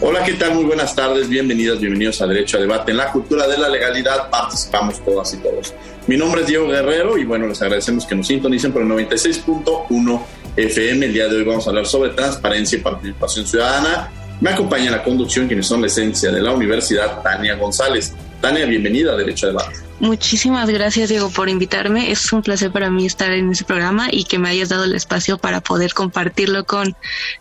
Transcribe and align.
Hola, 0.00 0.22
¿qué 0.22 0.34
tal? 0.34 0.54
Muy 0.54 0.62
buenas 0.62 0.94
tardes, 0.94 1.28
bienvenidos, 1.28 1.80
bienvenidos 1.80 2.22
a 2.22 2.26
Derecho 2.28 2.56
a 2.56 2.60
Debate. 2.60 2.92
En 2.92 2.98
la 2.98 3.10
cultura 3.10 3.48
de 3.48 3.58
la 3.58 3.68
legalidad 3.68 4.30
participamos 4.30 5.04
todas 5.04 5.34
y 5.34 5.38
todos. 5.38 5.74
Mi 6.06 6.16
nombre 6.16 6.42
es 6.42 6.46
Diego 6.46 6.68
Guerrero 6.68 7.18
y 7.18 7.24
bueno, 7.24 7.48
les 7.48 7.60
agradecemos 7.60 8.06
que 8.06 8.14
nos 8.14 8.28
sintonicen 8.28 8.72
por 8.72 8.82
el 8.82 8.88
96.1 8.88 10.22
FM. 10.54 11.04
El 11.04 11.12
día 11.12 11.26
de 11.26 11.38
hoy 11.38 11.42
vamos 11.42 11.66
a 11.66 11.70
hablar 11.70 11.84
sobre 11.84 12.10
transparencia 12.10 12.78
y 12.78 12.80
participación 12.80 13.44
ciudadana. 13.44 14.08
Me 14.40 14.50
acompaña 14.50 14.84
en 14.84 14.92
la 14.92 15.02
conducción 15.02 15.48
quienes 15.48 15.66
son 15.66 15.80
la 15.80 15.88
esencia 15.88 16.30
de 16.30 16.42
la 16.42 16.52
Universidad, 16.52 17.20
Tania 17.20 17.56
González. 17.56 18.14
Tania, 18.40 18.66
bienvenida 18.66 19.12
a 19.12 19.16
Derecho 19.16 19.46
a 19.46 19.48
Debate. 19.50 19.88
Muchísimas 20.00 20.70
gracias, 20.70 21.08
Diego, 21.08 21.28
por 21.30 21.48
invitarme. 21.48 22.12
Es 22.12 22.32
un 22.32 22.42
placer 22.42 22.70
para 22.70 22.88
mí 22.88 23.04
estar 23.04 23.32
en 23.32 23.50
ese 23.50 23.64
programa 23.64 24.08
y 24.12 24.24
que 24.24 24.38
me 24.38 24.48
hayas 24.48 24.68
dado 24.68 24.84
el 24.84 24.94
espacio 24.94 25.38
para 25.38 25.60
poder 25.60 25.92
compartirlo 25.92 26.64
con 26.64 26.96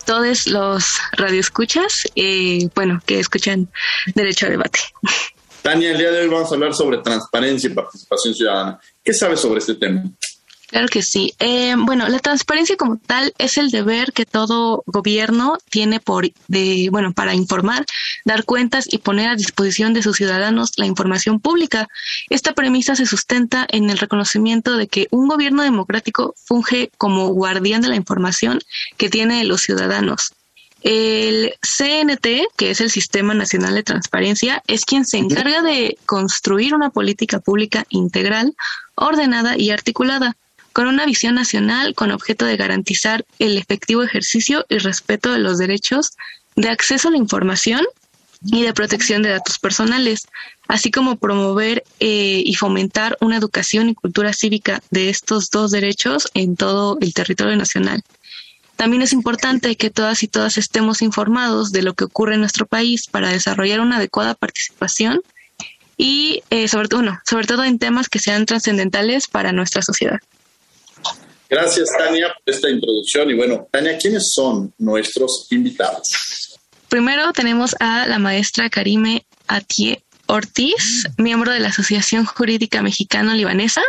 todos 0.05 0.47
los 0.47 0.97
radioescuchas, 1.11 2.07
eh, 2.15 2.67
bueno, 2.73 2.99
que 3.05 3.19
escuchan 3.19 3.69
Derecho 4.15 4.47
a 4.47 4.49
Debate. 4.49 4.79
Tania, 5.61 5.91
el 5.91 5.97
día 5.97 6.11
de 6.11 6.21
hoy 6.21 6.27
vamos 6.29 6.51
a 6.51 6.55
hablar 6.55 6.73
sobre 6.73 6.97
transparencia 6.99 7.69
y 7.69 7.73
participación 7.73 8.33
ciudadana. 8.33 8.79
¿Qué 9.03 9.13
sabes 9.13 9.39
sobre 9.39 9.59
este 9.59 9.75
tema? 9.75 10.03
Claro 10.67 10.87
que 10.89 11.01
sí. 11.01 11.33
Eh, 11.39 11.75
bueno, 11.77 12.09
la 12.09 12.19
transparencia 12.19 12.75
como 12.75 12.97
tal 12.97 13.33
es 13.37 13.57
el 13.57 13.71
deber 13.71 14.11
que 14.11 14.25
todo 14.25 14.83
gobierno 14.85 15.57
tiene 15.69 16.01
por 16.01 16.29
de 16.47 16.89
bueno 16.91 17.13
para 17.13 17.33
informar, 17.33 17.85
dar 18.25 18.43
cuentas 18.43 18.85
y 18.91 18.97
poner 18.97 19.29
a 19.29 19.35
disposición 19.35 19.93
de 19.93 20.03
sus 20.03 20.17
ciudadanos 20.17 20.73
la 20.75 20.85
información 20.85 21.39
pública. 21.39 21.87
Esta 22.29 22.53
premisa 22.53 22.97
se 22.97 23.05
sustenta 23.05 23.65
en 23.69 23.89
el 23.89 23.97
reconocimiento 23.97 24.75
de 24.75 24.87
que 24.87 25.07
un 25.09 25.29
gobierno 25.29 25.63
democrático 25.63 26.35
funge 26.43 26.91
como 26.97 27.29
guardián 27.29 27.81
de 27.81 27.87
la 27.87 27.95
información 27.95 28.59
que 28.97 29.09
tiene 29.09 29.45
los 29.45 29.61
ciudadanos. 29.61 30.33
El 30.81 31.53
CNT, 31.61 32.27
que 32.57 32.71
es 32.71 32.81
el 32.81 32.91
Sistema 32.91 33.33
Nacional 33.33 33.73
de 33.73 33.83
Transparencia, 33.83 34.61
es 34.67 34.83
quien 34.83 35.05
se 35.05 35.17
encarga 35.17 35.61
de 35.61 35.97
construir 36.05 36.75
una 36.75 36.89
política 36.89 37.39
pública 37.39 37.85
integral, 37.89 38.53
ordenada 38.95 39.57
y 39.57 39.69
articulada 39.69 40.35
con 40.77 40.85
una 40.85 41.07
visión 41.07 41.33
nacional 41.33 41.95
con 41.95 42.11
objeto 42.11 42.45
de 42.45 42.55
garantizar 42.55 43.25
el 43.39 43.57
efectivo 43.57 44.03
ejercicio 44.03 44.63
y 44.69 44.77
respeto 44.77 45.31
de 45.31 45.39
los 45.39 45.57
derechos 45.57 46.11
de 46.55 46.69
acceso 46.69 47.07
a 47.07 47.11
la 47.11 47.17
información 47.17 47.83
y 48.45 48.61
de 48.61 48.75
protección 48.75 49.23
de 49.23 49.29
datos 49.29 49.57
personales, 49.57 50.27
así 50.67 50.91
como 50.91 51.15
promover 51.15 51.83
eh, 51.99 52.43
y 52.45 52.53
fomentar 52.53 53.17
una 53.21 53.37
educación 53.37 53.89
y 53.89 53.95
cultura 53.95 54.33
cívica 54.33 54.83
de 54.91 55.09
estos 55.09 55.49
dos 55.49 55.71
derechos 55.71 56.27
en 56.35 56.55
todo 56.55 56.99
el 57.01 57.11
territorio 57.11 57.55
nacional. 57.55 58.03
También 58.75 59.01
es 59.01 59.13
importante 59.13 59.77
que 59.77 59.89
todas 59.89 60.21
y 60.21 60.27
todas 60.27 60.59
estemos 60.59 61.01
informados 61.01 61.71
de 61.71 61.81
lo 61.81 61.95
que 61.95 62.03
ocurre 62.03 62.35
en 62.35 62.41
nuestro 62.41 62.67
país 62.67 63.07
para 63.07 63.29
desarrollar 63.29 63.79
una 63.79 63.97
adecuada 63.97 64.35
participación 64.35 65.21
y 65.97 66.43
eh, 66.51 66.67
sobre, 66.67 66.87
todo, 66.87 67.01
sobre 67.27 67.47
todo 67.47 67.63
en 67.63 67.79
temas 67.79 68.09
que 68.09 68.19
sean 68.19 68.45
trascendentales 68.45 69.27
para 69.27 69.51
nuestra 69.53 69.81
sociedad. 69.81 70.19
Gracias, 71.49 71.89
Tania, 71.97 72.27
por 72.27 72.53
esta 72.53 72.69
introducción. 72.69 73.29
Y 73.29 73.33
bueno, 73.33 73.67
Tania, 73.71 73.97
¿quiénes 73.97 74.31
son 74.33 74.73
nuestros 74.77 75.47
invitados? 75.51 76.57
Primero 76.89 77.33
tenemos 77.33 77.75
a 77.79 78.07
la 78.07 78.19
maestra 78.19 78.69
Karime 78.69 79.25
Atie 79.47 80.03
Ortiz, 80.27 81.05
miembro 81.17 81.51
de 81.51 81.59
la 81.59 81.69
Asociación 81.69 82.25
Jurídica 82.25 82.81
Mexicano-Libanesa. 82.81 83.81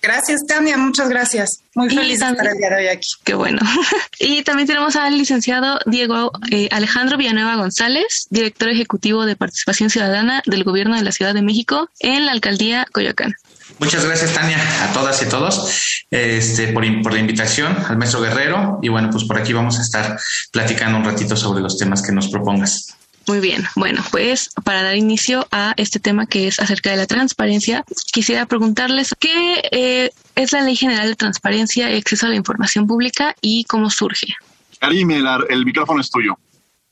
Gracias, 0.00 0.40
Tania, 0.48 0.76
muchas 0.76 1.08
gracias. 1.08 1.62
Muy 1.76 1.88
feliz 1.88 2.18
de 2.18 2.26
estar 2.26 2.46
el 2.46 2.58
día 2.58 2.70
de 2.70 2.76
hoy 2.76 2.88
aquí. 2.88 3.08
Qué 3.22 3.34
bueno. 3.34 3.60
y 4.18 4.42
también 4.42 4.66
tenemos 4.66 4.96
al 4.96 5.16
licenciado 5.16 5.78
Diego 5.86 6.32
eh, 6.50 6.68
Alejandro 6.72 7.16
Villanueva 7.16 7.54
González, 7.54 8.26
director 8.30 8.68
ejecutivo 8.68 9.24
de 9.26 9.36
Participación 9.36 9.90
Ciudadana 9.90 10.42
del 10.44 10.64
Gobierno 10.64 10.96
de 10.96 11.02
la 11.02 11.12
Ciudad 11.12 11.34
de 11.34 11.42
México 11.42 11.88
en 12.00 12.26
la 12.26 12.32
Alcaldía 12.32 12.84
Coyoacán. 12.90 13.34
Muchas 13.78 14.04
gracias, 14.04 14.32
Tania, 14.34 14.58
a 14.84 14.92
todas 14.92 15.22
y 15.22 15.28
todos, 15.28 16.04
este, 16.10 16.68
por, 16.68 16.84
por, 17.02 17.12
la 17.12 17.18
invitación 17.18 17.76
al 17.88 17.98
maestro 17.98 18.20
Guerrero. 18.20 18.78
Y 18.82 18.88
bueno, 18.88 19.10
pues 19.10 19.24
por 19.24 19.38
aquí 19.38 19.52
vamos 19.52 19.78
a 19.78 19.82
estar 19.82 20.18
platicando 20.52 20.98
un 20.98 21.04
ratito 21.04 21.36
sobre 21.36 21.62
los 21.62 21.76
temas 21.78 22.02
que 22.02 22.12
nos 22.12 22.28
propongas. 22.28 22.94
Muy 23.26 23.38
bien, 23.38 23.64
bueno, 23.76 24.04
pues 24.10 24.50
para 24.64 24.82
dar 24.82 24.96
inicio 24.96 25.46
a 25.52 25.74
este 25.76 26.00
tema 26.00 26.26
que 26.26 26.48
es 26.48 26.58
acerca 26.58 26.90
de 26.90 26.96
la 26.96 27.06
transparencia, 27.06 27.84
quisiera 28.12 28.46
preguntarles 28.46 29.14
qué 29.18 29.62
eh, 29.70 30.10
es 30.34 30.52
la 30.52 30.62
Ley 30.62 30.76
General 30.76 31.08
de 31.08 31.14
Transparencia 31.14 31.90
y 31.90 31.98
Acceso 31.98 32.26
a 32.26 32.30
la 32.30 32.36
Información 32.36 32.86
Pública 32.86 33.36
y 33.40 33.64
cómo 33.64 33.90
surge. 33.90 34.34
Karim, 34.80 35.10
el, 35.12 35.64
micrófono 35.64 36.00
es 36.00 36.10
tuyo. 36.10 36.36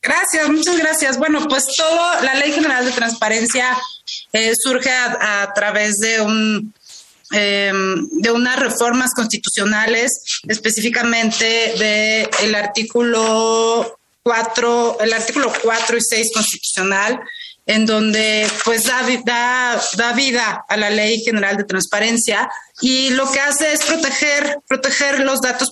Gracias, 0.02 0.48
muchas 0.48 0.78
gracias. 0.78 1.18
Bueno, 1.18 1.46
pues 1.46 1.66
todo, 1.76 2.22
la 2.22 2.34
Ley 2.34 2.52
General 2.52 2.84
de 2.84 2.92
Transparencia 2.92 3.76
eh, 4.32 4.52
surge 4.58 4.90
a, 4.90 5.52
través 5.54 5.98
de 5.98 6.20
un 6.22 6.74
em, 7.32 8.08
de 8.10 8.30
unas 8.30 8.58
reformas 8.58 9.10
constitucionales, 9.14 10.40
específicamente 10.48 11.74
del 11.78 12.28
el 12.42 12.54
artículo 12.54 13.98
4, 14.22 14.98
el 15.00 15.12
artículo 15.12 15.52
4 15.62 15.96
y 15.96 16.00
6 16.00 16.30
constitucional, 16.34 17.20
en 17.70 17.86
donde 17.86 18.48
pues 18.64 18.84
da, 18.84 19.06
da, 19.24 19.80
da, 19.96 20.12
vida 20.12 20.64
a 20.68 20.76
la 20.76 20.90
ley 20.90 21.20
general 21.20 21.56
de 21.56 21.62
transparencia 21.62 22.50
y 22.80 23.10
lo 23.10 23.30
que 23.30 23.38
hace 23.38 23.72
es 23.72 23.84
proteger, 23.84 24.56
proteger 24.66 25.20
los 25.20 25.40
datos, 25.40 25.70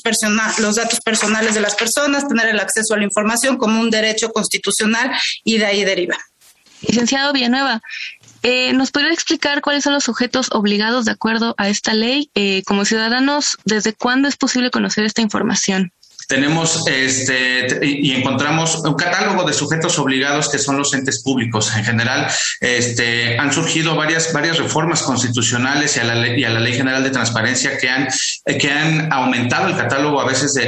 los 0.58 0.76
datos 0.76 1.00
personales 1.00 1.54
de 1.54 1.60
las 1.60 1.74
personas, 1.74 2.28
tener 2.28 2.46
el 2.46 2.60
acceso 2.60 2.94
a 2.94 2.98
la 2.98 3.04
información 3.04 3.56
como 3.56 3.80
un 3.80 3.90
derecho 3.90 4.30
constitucional 4.30 5.10
y 5.42 5.58
de 5.58 5.66
ahí 5.66 5.84
deriva. 5.84 6.16
Licenciado 6.82 7.32
Villanueva, 7.32 7.82
eh, 8.44 8.72
¿Nos 8.74 8.92
podría 8.92 9.12
explicar 9.12 9.60
cuáles 9.60 9.82
son 9.82 9.94
los 9.94 10.04
sujetos 10.04 10.50
obligados 10.52 11.04
de 11.04 11.10
acuerdo 11.10 11.56
a 11.58 11.68
esta 11.68 11.94
ley? 11.94 12.30
Eh, 12.36 12.62
como 12.64 12.84
ciudadanos, 12.84 13.58
¿desde 13.64 13.92
cuándo 13.92 14.28
es 14.28 14.36
posible 14.36 14.70
conocer 14.70 15.04
esta 15.04 15.22
información? 15.22 15.92
Tenemos 16.28 16.86
este 16.86 17.78
y 17.82 18.12
encontramos 18.12 18.76
un 18.84 18.94
catálogo 18.94 19.44
de 19.44 19.54
sujetos 19.54 19.98
obligados 19.98 20.50
que 20.50 20.58
son 20.58 20.76
los 20.76 20.92
entes 20.92 21.22
públicos 21.22 21.74
en 21.74 21.84
general. 21.84 22.28
Este 22.60 23.38
han 23.38 23.50
surgido 23.50 23.96
varias 23.96 24.30
varias 24.34 24.58
reformas 24.58 25.02
constitucionales 25.02 25.96
y 25.96 26.00
a 26.00 26.04
la 26.04 26.14
ley, 26.14 26.38
y 26.38 26.44
a 26.44 26.50
la 26.50 26.60
ley 26.60 26.74
general 26.74 27.02
de 27.02 27.08
transparencia 27.10 27.78
que 27.78 27.88
han 27.88 28.08
que 28.44 28.70
han 28.70 29.10
aumentado 29.10 29.68
el 29.68 29.76
catálogo 29.76 30.20
a 30.20 30.26
veces 30.26 30.52
de, 30.52 30.66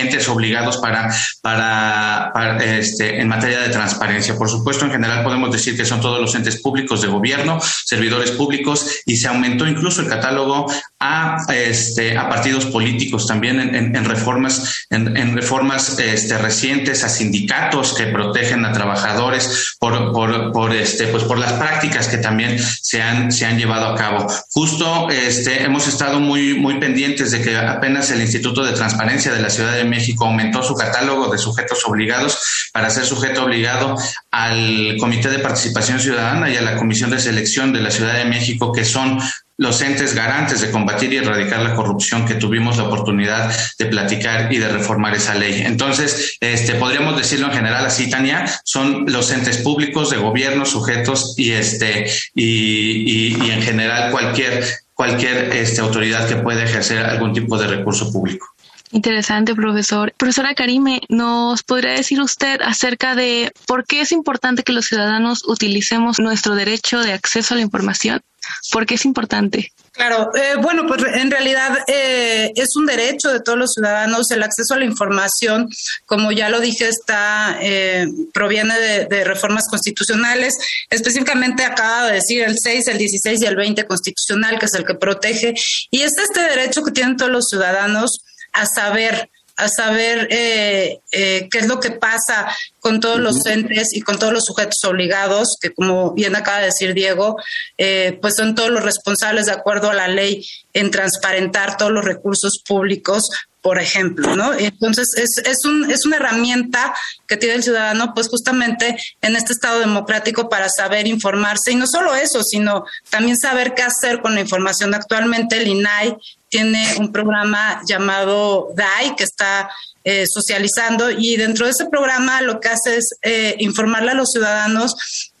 entes 0.00 0.28
obligados 0.28 0.76
para, 0.76 1.10
para, 1.42 2.58
este 2.62 3.22
en 3.22 3.28
materia 3.28 3.60
de 3.60 3.70
transparencia. 3.70 4.36
Por 4.36 4.50
supuesto 4.50 4.84
en 4.84 4.90
general 4.90 5.24
podemos 5.24 5.50
decir 5.50 5.78
que 5.78 5.86
son 5.86 6.02
todos 6.02 6.20
los 6.20 6.34
entes 6.34 6.60
públicos 6.60 7.00
de 7.00 7.08
gobierno 7.08 7.58
servidores 7.86 8.32
públicos 8.32 9.00
y 9.06 9.16
se 9.16 9.28
aumentó 9.28 9.66
incluso 9.66 10.02
el 10.02 10.08
catálogo 10.08 10.70
a 11.00 11.38
este 11.48 12.18
a 12.18 12.28
partidos 12.28 12.66
políticos 12.66 13.26
también 13.26 13.45
también 13.46 13.96
en, 13.96 14.04
reformas, 14.04 14.86
en, 14.90 15.34
reformas 15.34 15.98
este, 15.98 16.38
recientes 16.38 17.04
a 17.04 17.08
sindicatos 17.08 17.94
que 17.94 18.06
protegen 18.06 18.64
a 18.64 18.72
trabajadores 18.72 19.76
por, 19.78 20.12
por, 20.12 20.52
por, 20.52 20.74
este, 20.74 21.06
pues 21.08 21.24
por 21.24 21.38
las 21.38 21.52
prácticas 21.52 22.08
que 22.08 22.18
también 22.18 22.58
se 22.58 23.02
han, 23.02 23.30
se 23.30 23.46
han 23.46 23.58
llevado 23.58 23.86
a 23.86 23.96
cabo. 23.96 24.26
Justo 24.50 25.10
este, 25.10 25.62
hemos 25.62 25.86
estado 25.86 26.20
muy, 26.20 26.54
muy 26.54 26.78
pendientes 26.80 27.30
de 27.30 27.42
que 27.42 27.56
apenas 27.56 28.10
el 28.10 28.20
Instituto 28.20 28.64
de 28.64 28.72
Transparencia 28.72 29.32
de 29.32 29.40
la 29.40 29.50
Ciudad 29.50 29.74
de 29.74 29.84
México 29.84 30.26
aumentó 30.26 30.62
su 30.62 30.74
catálogo 30.74 31.30
de 31.30 31.38
sujetos 31.38 31.84
obligados 31.86 32.70
para 32.72 32.90
ser 32.90 33.04
sujeto 33.04 33.44
obligado 33.44 33.96
al 34.30 34.96
Comité 34.98 35.30
de 35.30 35.38
Participación 35.38 36.00
Ciudadana 36.00 36.50
y 36.50 36.56
a 36.56 36.62
la 36.62 36.76
Comisión 36.76 37.10
de 37.10 37.20
Selección 37.20 37.72
de 37.72 37.80
la 37.80 37.90
Ciudad 37.90 38.14
de 38.14 38.24
México, 38.24 38.72
que 38.72 38.84
son 38.84 39.18
los 39.58 39.80
entes 39.80 40.14
garantes 40.14 40.60
de 40.60 40.70
combatir 40.70 41.12
y 41.12 41.16
erradicar 41.16 41.62
la 41.62 41.74
corrupción 41.74 42.26
que 42.26 42.34
tuvimos 42.34 42.76
la 42.76 42.84
oportunidad 42.84 43.52
de 43.78 43.86
platicar 43.86 44.52
y 44.52 44.58
de 44.58 44.68
reformar 44.68 45.14
esa 45.14 45.34
ley. 45.34 45.62
Entonces, 45.64 46.36
este, 46.40 46.74
podríamos 46.74 47.16
decirlo 47.16 47.46
en 47.46 47.54
general 47.54 47.86
así, 47.86 48.10
Tania, 48.10 48.44
son 48.64 49.06
los 49.06 49.30
entes 49.30 49.58
públicos 49.58 50.10
de 50.10 50.18
gobierno, 50.18 50.66
sujetos 50.66 51.34
y 51.38 51.52
este 51.52 52.10
y, 52.34 53.32
y, 53.32 53.50
en 53.50 53.62
general 53.62 54.10
cualquier 54.10 54.64
cualquier 54.94 55.54
este, 55.54 55.82
autoridad 55.82 56.26
que 56.26 56.36
pueda 56.36 56.64
ejercer 56.64 57.04
algún 57.04 57.34
tipo 57.34 57.58
de 57.58 57.66
recurso 57.66 58.10
público. 58.10 58.46
Interesante, 58.92 59.54
profesor. 59.54 60.14
Profesora 60.16 60.54
Karime, 60.54 61.02
¿nos 61.08 61.62
podría 61.62 61.92
decir 61.92 62.20
usted 62.20 62.60
acerca 62.62 63.14
de 63.14 63.52
por 63.66 63.84
qué 63.84 64.00
es 64.00 64.12
importante 64.12 64.62
que 64.62 64.72
los 64.72 64.86
ciudadanos 64.86 65.46
utilicemos 65.46 66.18
nuestro 66.18 66.54
derecho 66.54 67.00
de 67.00 67.12
acceso 67.12 67.54
a 67.54 67.56
la 67.56 67.62
información? 67.62 68.22
¿Por 68.72 68.86
qué 68.86 68.94
es 68.94 69.04
importante? 69.04 69.72
Claro, 69.96 70.30
eh, 70.34 70.56
bueno, 70.60 70.86
pues 70.86 71.02
en 71.14 71.30
realidad 71.30 71.78
eh, 71.86 72.52
es 72.54 72.76
un 72.76 72.84
derecho 72.84 73.32
de 73.32 73.40
todos 73.40 73.58
los 73.58 73.72
ciudadanos 73.72 74.30
el 74.30 74.42
acceso 74.42 74.74
a 74.74 74.78
la 74.78 74.84
información, 74.84 75.70
como 76.04 76.32
ya 76.32 76.50
lo 76.50 76.60
dije, 76.60 76.86
está 76.86 77.56
eh, 77.62 78.06
proviene 78.34 78.78
de, 78.78 79.06
de, 79.06 79.24
reformas 79.24 79.64
constitucionales, 79.70 80.54
específicamente 80.90 81.64
acaba 81.64 82.08
de 82.08 82.14
decir 82.14 82.42
el 82.42 82.58
6, 82.58 82.88
el 82.88 82.98
16 82.98 83.40
y 83.40 83.46
el 83.46 83.56
20 83.56 83.86
constitucional, 83.86 84.58
que 84.58 84.66
es 84.66 84.74
el 84.74 84.84
que 84.84 84.94
protege, 84.94 85.54
y 85.90 86.02
es 86.02 86.12
este 86.18 86.40
derecho 86.40 86.82
que 86.84 86.92
tienen 86.92 87.16
todos 87.16 87.32
los 87.32 87.48
ciudadanos 87.48 88.20
a 88.52 88.66
saber 88.66 89.30
a 89.56 89.68
saber 89.68 90.28
eh, 90.30 91.00
eh, 91.12 91.48
qué 91.50 91.58
es 91.58 91.66
lo 91.66 91.80
que 91.80 91.90
pasa 91.90 92.46
con 92.80 93.00
todos 93.00 93.18
los 93.18 93.44
entes 93.46 93.94
y 93.94 94.02
con 94.02 94.18
todos 94.18 94.32
los 94.32 94.44
sujetos 94.44 94.84
obligados, 94.84 95.56
que 95.60 95.72
como 95.72 96.12
bien 96.12 96.36
acaba 96.36 96.58
de 96.58 96.66
decir 96.66 96.94
Diego, 96.94 97.36
eh, 97.78 98.18
pues 98.20 98.36
son 98.36 98.54
todos 98.54 98.70
los 98.70 98.82
responsables 98.82 99.46
de 99.46 99.52
acuerdo 99.52 99.90
a 99.90 99.94
la 99.94 100.08
ley 100.08 100.46
en 100.74 100.90
transparentar 100.90 101.76
todos 101.76 101.90
los 101.90 102.04
recursos 102.04 102.62
públicos 102.66 103.30
por 103.66 103.80
ejemplo, 103.80 104.36
¿no? 104.36 104.54
Entonces 104.54 105.08
es, 105.16 105.38
es, 105.44 105.64
un, 105.64 105.90
es 105.90 106.06
una 106.06 106.18
herramienta 106.18 106.94
que 107.26 107.36
tiene 107.36 107.56
el 107.56 107.64
ciudadano, 107.64 108.14
pues 108.14 108.28
justamente 108.28 108.96
en 109.20 109.34
este 109.34 109.52
Estado 109.52 109.80
democrático 109.80 110.48
para 110.48 110.68
saber 110.68 111.08
informarse 111.08 111.72
y 111.72 111.74
no 111.74 111.88
solo 111.88 112.14
eso, 112.14 112.44
sino 112.44 112.84
también 113.10 113.36
saber 113.36 113.74
qué 113.74 113.82
hacer 113.82 114.22
con 114.22 114.36
la 114.36 114.40
información. 114.40 114.94
Actualmente 114.94 115.56
el 115.56 115.66
INAI 115.66 116.16
tiene 116.48 116.94
un 117.00 117.10
programa 117.10 117.80
llamado 117.84 118.68
DAI 118.76 119.16
que 119.16 119.24
está 119.24 119.68
eh, 120.04 120.26
socializando 120.28 121.10
y 121.10 121.36
dentro 121.36 121.66
de 121.66 121.72
ese 121.72 121.86
programa 121.86 122.42
lo 122.42 122.60
que 122.60 122.68
hace 122.68 122.98
es 122.98 123.18
eh, 123.22 123.56
informarle 123.58 124.12
a 124.12 124.14
los 124.14 124.30
ciudadanos 124.30 124.94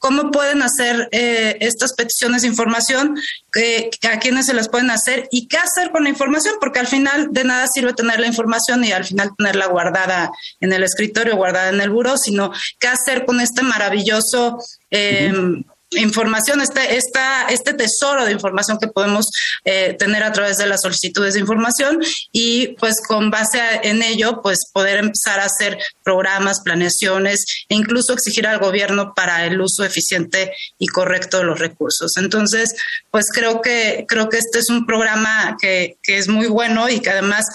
cómo 0.06 0.30
pueden 0.30 0.62
hacer 0.62 1.08
eh, 1.10 1.56
estas 1.60 1.92
peticiones 1.94 2.42
de 2.42 2.48
información, 2.48 3.18
a 4.08 4.18
quiénes 4.20 4.46
se 4.46 4.54
las 4.54 4.68
pueden 4.68 4.90
hacer 4.90 5.28
y 5.32 5.48
qué 5.48 5.56
hacer 5.56 5.90
con 5.90 6.04
la 6.04 6.10
información, 6.10 6.54
porque 6.60 6.78
al 6.78 6.86
final 6.86 7.32
de 7.32 7.42
nada 7.42 7.66
sirve 7.66 7.92
tener 7.92 8.20
la 8.20 8.28
información 8.28 8.84
y 8.84 8.92
al 8.92 9.04
final 9.04 9.30
tenerla 9.36 9.66
guardada 9.66 10.30
en 10.60 10.72
el 10.72 10.84
escritorio, 10.84 11.34
guardada 11.34 11.70
en 11.70 11.80
el 11.80 11.90
buró, 11.90 12.16
sino 12.18 12.52
qué 12.78 12.86
hacer 12.86 13.24
con 13.24 13.40
este 13.40 13.62
maravilloso 13.62 14.58
información, 15.90 16.60
este, 16.60 16.96
esta, 16.96 17.46
este 17.48 17.72
tesoro 17.72 18.24
de 18.24 18.32
información 18.32 18.78
que 18.78 18.88
podemos 18.88 19.30
eh, 19.64 19.94
tener 19.98 20.22
a 20.22 20.32
través 20.32 20.58
de 20.58 20.66
las 20.66 20.82
solicitudes 20.82 21.34
de 21.34 21.40
información 21.40 22.00
y 22.32 22.68
pues 22.78 23.00
con 23.06 23.30
base 23.30 23.60
en 23.82 24.02
ello 24.02 24.40
pues 24.42 24.70
poder 24.72 24.98
empezar 24.98 25.40
a 25.40 25.44
hacer 25.44 25.78
programas, 26.02 26.60
planeaciones 26.60 27.44
e 27.68 27.74
incluso 27.74 28.12
exigir 28.12 28.46
al 28.46 28.58
gobierno 28.58 29.12
para 29.14 29.46
el 29.46 29.60
uso 29.60 29.84
eficiente 29.84 30.52
y 30.78 30.86
correcto 30.88 31.38
de 31.38 31.44
los 31.44 31.58
recursos. 31.58 32.16
Entonces, 32.16 32.74
pues 33.10 33.26
creo 33.32 33.60
que, 33.60 34.04
creo 34.08 34.28
que 34.28 34.38
este 34.38 34.58
es 34.58 34.68
un 34.68 34.86
programa 34.86 35.56
que, 35.60 35.98
que 36.02 36.18
es 36.18 36.28
muy 36.28 36.48
bueno 36.48 36.88
y 36.88 37.00
que 37.00 37.10
además 37.10 37.46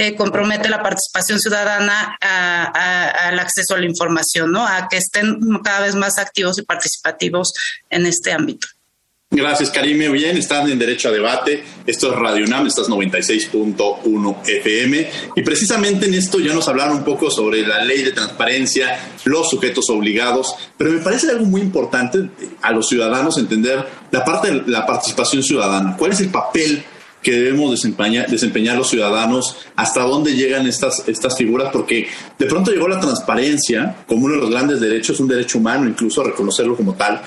eh, 0.00 0.16
compromete 0.16 0.70
la 0.70 0.82
participación 0.82 1.38
ciudadana 1.38 2.16
al 2.20 3.38
acceso 3.38 3.74
a 3.74 3.78
la 3.78 3.84
información, 3.84 4.50
¿no? 4.50 4.66
A 4.66 4.88
que 4.88 4.96
estén 4.96 5.38
cada 5.62 5.80
vez 5.80 5.94
más 5.94 6.18
activos 6.18 6.58
y 6.58 6.62
participativos 6.62 7.52
en 7.90 8.06
este 8.06 8.32
ámbito. 8.32 8.66
Gracias, 9.32 9.70
Karime. 9.70 10.08
Bien, 10.08 10.38
están 10.38 10.70
en 10.70 10.78
Derecho 10.78 11.10
a 11.10 11.12
Debate. 11.12 11.62
Esto 11.86 12.12
es 12.12 12.18
Radio 12.18 12.46
UNAM, 12.46 12.66
estás 12.66 12.88
96.1 12.88 14.36
FM. 14.44 15.10
Y 15.36 15.42
precisamente 15.42 16.06
en 16.06 16.14
esto 16.14 16.40
ya 16.40 16.54
nos 16.54 16.66
hablaron 16.66 16.96
un 16.96 17.04
poco 17.04 17.30
sobre 17.30 17.60
la 17.64 17.84
ley 17.84 18.02
de 18.02 18.12
transparencia, 18.12 18.98
los 19.24 19.50
sujetos 19.50 19.90
obligados, 19.90 20.56
pero 20.76 20.90
me 20.90 21.00
parece 21.00 21.30
algo 21.30 21.44
muy 21.44 21.60
importante 21.60 22.30
a 22.62 22.72
los 22.72 22.88
ciudadanos 22.88 23.36
entender 23.36 23.86
la 24.10 24.24
parte 24.24 24.50
de 24.50 24.62
la 24.66 24.86
participación 24.86 25.42
ciudadana. 25.42 25.94
¿Cuál 25.96 26.12
es 26.12 26.20
el 26.20 26.30
papel 26.30 26.82
que 27.22 27.32
debemos 27.32 27.70
desempeñar, 27.70 28.76
los 28.76 28.88
ciudadanos, 28.88 29.56
hasta 29.76 30.02
dónde 30.02 30.34
llegan 30.34 30.66
estas, 30.66 31.06
estas 31.06 31.36
figuras, 31.36 31.70
porque 31.72 32.08
de 32.38 32.46
pronto 32.46 32.70
llegó 32.70 32.88
la 32.88 33.00
transparencia 33.00 33.96
como 34.06 34.26
uno 34.26 34.36
de 34.36 34.40
los 34.40 34.50
grandes 34.50 34.80
derechos, 34.80 35.20
un 35.20 35.28
derecho 35.28 35.58
humano, 35.58 35.86
incluso 35.88 36.22
reconocerlo 36.22 36.76
como 36.76 36.94
tal, 36.94 37.20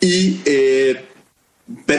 y 0.00 0.40
eh, 0.44 1.04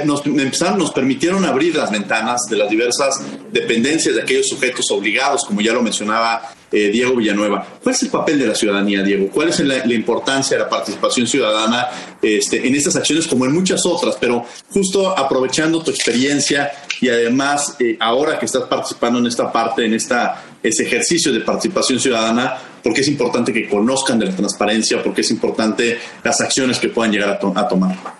nos, 0.06 0.26
empezaron, 0.26 0.80
nos 0.80 0.92
permitieron 0.92 1.46
abrir 1.46 1.76
las 1.76 1.92
ventanas 1.92 2.46
de 2.50 2.58
las 2.58 2.70
diversas 2.70 3.22
dependencias 3.52 4.16
de 4.16 4.22
aquellos 4.22 4.48
sujetos 4.48 4.90
obligados, 4.92 5.46
como 5.46 5.62
ya 5.62 5.74
lo 5.74 5.82
mencionaba 5.82 6.54
eh, 6.72 6.90
Diego 6.90 7.16
Villanueva. 7.16 7.66
¿Cuál 7.82 7.96
es 7.96 8.04
el 8.04 8.10
papel 8.10 8.40
de 8.40 8.48
la 8.48 8.56
ciudadanía, 8.56 9.04
Diego? 9.04 9.30
¿Cuál 9.30 9.50
es 9.50 9.60
la, 9.60 9.86
importancia 9.94 10.58
de 10.58 10.64
la 10.64 10.70
participación 10.70 11.28
ciudadana 11.28 11.88
este, 12.22 12.68
en 12.68 12.76
estas 12.76 12.96
acciones 12.96 13.28
como 13.28 13.46
en 13.46 13.54
muchas 13.54 13.86
otras? 13.86 14.18
Pero 14.20 14.46
justo 14.72 15.18
aprovechando 15.18 15.82
tu 15.82 15.92
experiencia 15.92 16.72
y 17.02 17.10
además 17.10 17.76
eh, 17.80 17.98
ahora 18.00 18.38
que 18.38 18.46
estás 18.46 18.64
participando 18.64 19.20
en 19.20 19.28
esta 19.28 19.52
parte, 19.52 19.86
en 19.86 19.94
esta, 19.94 20.44
ese 20.62 20.84
ejercicio 20.84 21.34
de 21.34 21.42
participación 21.42 22.00
ciudadana, 22.00 22.58
porque 22.84 23.02
es 23.02 23.08
importante 23.08 23.52
que 23.52 23.68
conozcan 23.68 24.20
de 24.20 24.28
la 24.28 24.36
transparencia, 24.36 25.02
porque 25.04 25.22
es 25.22 25.32
importante 25.32 25.98
las 26.24 26.40
acciones 26.42 26.80
que 26.80 26.90
puedan 26.90 27.12
llegar 27.12 27.30
a 27.30 27.68
tomar. 27.68 28.19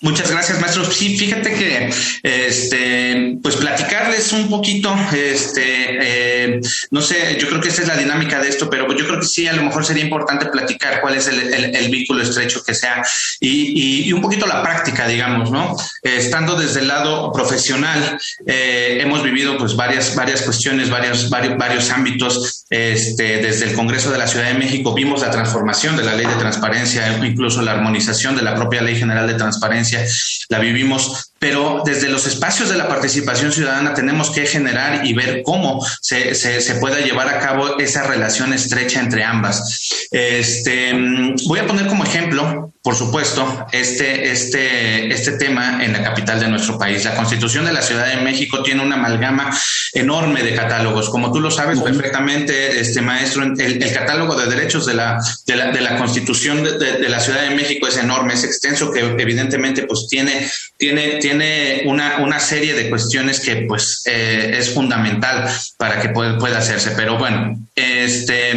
Muchas 0.00 0.30
gracias, 0.30 0.60
maestro. 0.60 0.84
Sí, 0.84 1.18
fíjate 1.18 1.54
que, 1.54 1.90
este, 2.22 3.36
pues 3.42 3.56
platicarles 3.56 4.32
un 4.32 4.48
poquito, 4.48 4.94
este, 5.12 5.64
eh, 5.64 6.60
no 6.92 7.02
sé, 7.02 7.36
yo 7.40 7.48
creo 7.48 7.60
que 7.60 7.68
esa 7.68 7.82
es 7.82 7.88
la 7.88 7.96
dinámica 7.96 8.40
de 8.40 8.48
esto, 8.48 8.70
pero 8.70 8.86
yo 8.96 9.06
creo 9.08 9.18
que 9.18 9.26
sí, 9.26 9.48
a 9.48 9.54
lo 9.54 9.64
mejor 9.64 9.84
sería 9.84 10.04
importante 10.04 10.46
platicar 10.46 11.00
cuál 11.00 11.16
es 11.16 11.26
el, 11.26 11.88
vínculo 11.90 12.22
estrecho 12.22 12.62
que 12.62 12.74
sea 12.74 13.02
y, 13.40 14.12
un 14.12 14.20
poquito 14.20 14.46
la 14.46 14.62
práctica, 14.62 15.08
digamos, 15.08 15.50
¿no? 15.50 15.74
estando 16.02 16.54
desde 16.54 16.80
el 16.80 16.88
lado 16.88 17.32
profesional, 17.32 18.18
eh, 18.46 18.98
hemos 19.00 19.22
vivido 19.22 19.58
pues 19.58 19.74
varias, 19.74 20.14
varias 20.14 20.42
cuestiones, 20.42 20.90
varios, 20.90 21.28
varios, 21.30 21.56
varios 21.56 21.90
ámbitos, 21.90 22.66
este, 22.70 23.38
desde 23.38 23.70
el 23.70 23.74
Congreso 23.74 24.12
de 24.12 24.18
la 24.18 24.26
Ciudad 24.26 24.48
de 24.48 24.54
México 24.54 24.94
vimos 24.94 25.22
la 25.22 25.30
transformación 25.30 25.96
de 25.96 26.04
la 26.04 26.14
ley 26.14 26.26
de 26.26 26.34
transparencia, 26.34 27.18
incluso 27.24 27.62
la 27.62 27.72
armonización 27.72 28.36
de 28.36 28.42
la 28.42 28.54
propia 28.54 28.82
Ley 28.82 28.96
General 28.96 29.26
de 29.26 29.34
Transparencia 29.34 29.87
la 30.48 30.58
vivimos, 30.58 31.27
pero 31.38 31.82
desde 31.84 32.08
los 32.08 32.26
espacios 32.26 32.68
de 32.68 32.76
la 32.76 32.88
participación 32.88 33.52
ciudadana 33.52 33.94
tenemos 33.94 34.30
que 34.30 34.46
generar 34.46 35.06
y 35.06 35.12
ver 35.12 35.42
cómo 35.44 35.84
se, 36.00 36.34
se, 36.34 36.74
pueda 36.76 37.00
llevar 37.00 37.28
a 37.28 37.38
cabo 37.38 37.78
esa 37.78 38.02
relación 38.04 38.52
estrecha 38.52 39.00
entre 39.00 39.24
ambas. 39.24 40.08
Este, 40.10 40.92
voy 41.46 41.60
a 41.60 41.66
poner 41.66 41.86
como 41.86 42.04
ejemplo, 42.04 42.72
por 42.82 42.96
supuesto, 42.96 43.66
este, 43.72 44.30
este, 44.30 45.12
este 45.12 45.32
tema 45.32 45.84
en 45.84 45.92
la 45.92 46.02
capital 46.02 46.40
de 46.40 46.48
nuestro 46.48 46.78
país. 46.78 47.04
La 47.04 47.14
Constitución 47.14 47.64
de 47.64 47.72
la 47.72 47.82
Ciudad 47.82 48.08
de 48.08 48.22
México 48.22 48.62
tiene 48.62 48.82
una 48.82 48.96
amalgama 48.96 49.56
enorme 49.92 50.42
de 50.42 50.54
catálogos. 50.54 51.08
Como 51.10 51.30
tú 51.32 51.40
lo 51.40 51.50
sabes 51.50 51.80
perfectamente, 51.80 52.80
este 52.80 53.00
maestro, 53.00 53.44
el, 53.44 53.92
catálogo 53.92 54.36
de 54.36 54.46
derechos 54.46 54.86
de 54.86 54.94
la, 54.94 55.18
de 55.46 55.56
la, 55.56 55.70
de 55.70 55.80
la 55.80 55.96
Constitución 55.96 56.64
de, 56.64 56.78
de, 56.78 57.08
la 57.08 57.20
Ciudad 57.20 57.42
de 57.42 57.54
México 57.54 57.86
es 57.86 57.96
enorme, 57.96 58.34
es 58.34 58.44
extenso, 58.44 58.90
que 58.90 59.00
evidentemente 59.00 59.82
pues 59.82 60.06
tiene, 60.08 60.48
tiene, 60.76 61.16
tiene 61.16 61.27
una, 61.86 62.18
una 62.18 62.40
serie 62.40 62.74
de 62.74 62.88
cuestiones 62.88 63.40
que 63.40 63.64
pues 63.68 64.02
eh, 64.06 64.54
es 64.58 64.74
fundamental 64.74 65.48
para 65.76 66.00
que 66.00 66.08
pueda, 66.10 66.58
hacerse. 66.58 66.92
Pero 66.96 67.18
bueno, 67.18 67.56
este, 67.74 68.54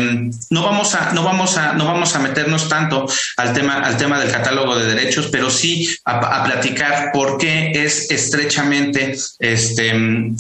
no 0.50 0.64
vamos 0.64 0.96
a, 0.96 1.14
no 1.14 1.24
vamos 1.24 1.58
a, 1.58 1.74
no 1.74 1.86
vamos 1.86 2.16
a 2.16 2.20
meternos 2.20 2.68
tanto 2.68 3.08
al 3.38 3.54
tema, 3.54 3.76
al 3.82 3.98
tema 3.98 4.20
del 4.20 4.32
catálogo 4.32 4.78
de 4.78 4.96
derechos, 4.96 5.28
pero 5.32 5.50
sí 5.50 5.88
a, 6.06 6.44
platicar 6.44 7.12
por 7.14 7.38
qué 7.38 7.72
es 7.74 8.10
estrechamente 8.10 9.16
este, 9.40 9.94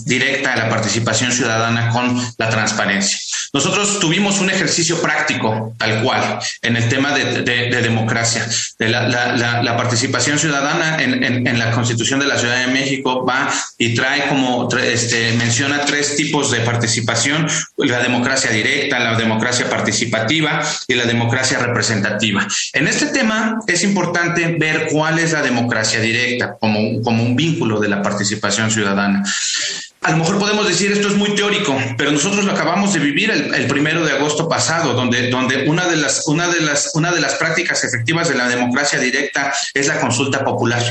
directa 0.06 0.56
la 0.56 0.70
participación 0.70 1.32
ciudadana 1.32 1.90
con 1.90 2.20
la 2.38 2.50
transparencia. 2.50 3.18
Nosotros 3.54 4.00
tuvimos 4.00 4.40
un 4.40 4.50
ejercicio 4.50 5.02
práctico, 5.02 5.76
tal 5.78 6.02
cual, 6.02 6.40
en 6.62 6.78
el 6.78 6.88
tema 6.88 7.12
de, 7.12 7.44
democracia. 7.82 8.48
De 8.80 8.88
la, 8.88 9.76
participación 9.78 10.40
ciudadana 10.40 11.02
en, 11.02 11.60
la 11.60 11.72
Constitución 11.72 12.21
de 12.22 12.28
la 12.28 12.38
Ciudad 12.38 12.66
de 12.66 12.72
México 12.72 13.26
va 13.26 13.52
y 13.78 13.94
trae 13.94 14.28
como, 14.30 14.70
este, 14.78 15.34
menciona 15.34 15.82
tres 15.82 16.16
tipos 16.16 16.52
de 16.52 16.60
participación, 16.62 17.48
la 17.78 18.00
democracia 18.00 18.52
directa, 18.52 19.00
la 19.00 19.18
democracia 19.18 19.70
participativa 19.70 20.62
y 20.88 20.94
la 20.94 21.06
democracia 21.06 21.60
representativa. 21.60 22.48
En 22.74 22.88
este 22.88 23.08
tema 23.08 23.60
es 23.68 23.84
importante 23.84 24.56
ver 24.60 24.88
cuál 24.92 25.20
es 25.20 25.32
la 25.34 25.42
democracia 25.42 26.00
directa 26.00 26.58
como, 26.60 27.02
como 27.02 27.24
un 27.24 27.36
vínculo 27.36 27.80
de 27.80 27.90
la 27.90 28.02
participación 28.02 28.72
ciudadana. 28.72 29.24
A 30.04 30.10
lo 30.12 30.18
mejor 30.18 30.40
podemos 30.40 30.68
decir 30.68 30.92
esto 30.92 31.10
es 31.10 31.16
muy 31.16 31.36
teórico, 31.36 31.78
pero 31.96 32.12
nosotros 32.12 32.44
lo 32.44 32.54
acabamos 32.54 32.92
de 32.92 33.00
vivir 33.00 33.30
el, 33.30 33.68
primero 33.68 34.04
de 34.04 34.12
agosto 34.12 34.50
pasado, 34.50 34.94
donde, 34.94 35.30
donde 35.30 35.70
una, 35.70 35.88
de 35.88 35.96
las, 35.96 36.28
una, 36.28 36.48
de 36.48 36.60
las, 36.60 36.96
una 36.96 37.12
de 37.12 37.22
las 37.22 37.36
prácticas 37.36 37.84
efectivas 37.84 38.28
de 38.28 38.34
la 38.34 38.48
democracia 38.48 39.00
directa 39.00 39.54
es 39.76 39.88
la 39.88 40.00
consulta 40.00 40.44
popular. 40.44 40.82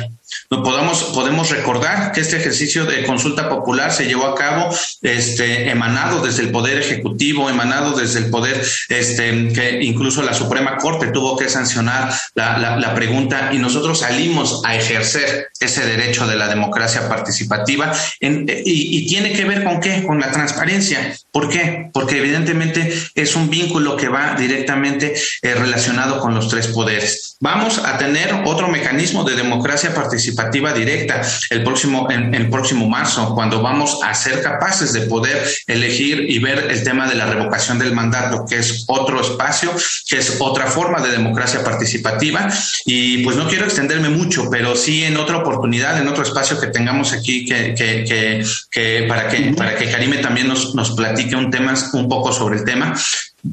No 0.50 0.62
podamos, 0.62 1.02
podemos 1.14 1.50
recordar 1.50 2.12
que 2.12 2.20
este 2.20 2.36
ejercicio 2.36 2.84
de 2.84 3.04
consulta 3.04 3.48
popular 3.48 3.92
se 3.92 4.06
llevó 4.06 4.26
a 4.26 4.34
cabo 4.34 4.74
este, 5.02 5.70
emanado 5.70 6.20
desde 6.22 6.42
el 6.42 6.50
Poder 6.50 6.78
Ejecutivo, 6.78 7.48
emanado 7.48 7.96
desde 7.96 8.20
el 8.20 8.30
Poder, 8.30 8.64
este, 8.88 9.52
que 9.52 9.82
incluso 9.82 10.22
la 10.22 10.34
Suprema 10.34 10.76
Corte 10.76 11.08
tuvo 11.08 11.36
que 11.36 11.48
sancionar 11.48 12.12
la, 12.34 12.76
la, 12.76 12.94
pregunta 12.94 13.50
y 13.52 13.58
nosotros 13.58 14.00
salimos 14.00 14.62
a 14.64 14.74
ejercer 14.74 15.48
ese 15.60 15.86
derecho 15.86 16.26
de 16.26 16.36
la 16.36 16.48
democracia 16.48 17.08
participativa 17.08 17.92
y, 18.20 19.06
tiene 19.06 19.32
que 19.32 19.44
ver 19.44 19.64
con 19.64 19.80
qué, 19.80 20.04
con 20.04 20.20
la 20.20 20.30
transparencia. 20.30 21.16
¿Por 21.32 21.48
qué? 21.48 21.90
Porque 21.92 22.18
evidentemente 22.18 22.92
es 23.14 23.34
un 23.34 23.50
vínculo 23.50 23.96
que 23.96 24.08
va 24.08 24.34
directamente 24.34 25.14
eh, 25.42 25.54
relacionado 25.54 26.20
con 26.20 26.34
los 26.34 26.48
tres 26.48 26.68
poderes. 26.68 27.36
Vamos 27.40 27.78
a 27.78 27.98
tener 27.98 28.34
otro 28.44 28.68
mecanismo 28.68 29.24
de 29.24 29.36
democracia 29.36 29.94
participativa 29.94 30.19
participativa 30.20 30.72
directa 30.72 31.22
el 31.48 31.64
próximo, 31.64 32.10
en, 32.10 32.34
el 32.34 32.50
próximo 32.50 32.88
marzo, 32.88 33.34
cuando 33.34 33.62
vamos 33.62 34.00
a 34.04 34.12
ser 34.14 34.42
capaces 34.42 34.92
de 34.92 35.02
poder 35.02 35.46
elegir 35.66 36.26
y 36.28 36.38
ver 36.38 36.66
el 36.70 36.84
tema 36.84 37.08
de 37.08 37.14
la 37.14 37.26
revocación 37.26 37.78
del 37.78 37.94
mandato, 37.94 38.44
que 38.48 38.58
es 38.58 38.84
otro 38.86 39.20
espacio, 39.20 39.72
que 40.06 40.18
es 40.18 40.36
otra 40.38 40.66
forma 40.66 41.00
de 41.00 41.10
democracia 41.10 41.64
participativa. 41.64 42.48
Y 42.84 43.24
pues 43.24 43.36
no 43.36 43.48
quiero 43.48 43.64
extenderme 43.64 44.10
mucho, 44.10 44.48
pero 44.50 44.76
sí 44.76 45.04
en 45.04 45.16
otra 45.16 45.38
oportunidad, 45.38 45.98
en 45.98 46.08
otro 46.08 46.22
espacio 46.22 46.60
que 46.60 46.66
tengamos 46.66 47.12
aquí, 47.12 47.46
que, 47.46 47.74
que, 47.74 48.44
que, 48.70 49.06
para 49.08 49.28
que 49.28 49.54
para 49.56 49.76
que 49.76 49.90
Karime 49.90 50.18
también 50.18 50.48
nos, 50.48 50.74
nos 50.74 50.92
platique 50.92 51.34
un 51.34 51.50
tema, 51.50 51.74
un 51.94 52.08
poco 52.08 52.32
sobre 52.32 52.58
el 52.58 52.64
tema, 52.64 52.94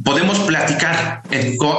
podemos 0.04 0.40
platicar 0.40 1.24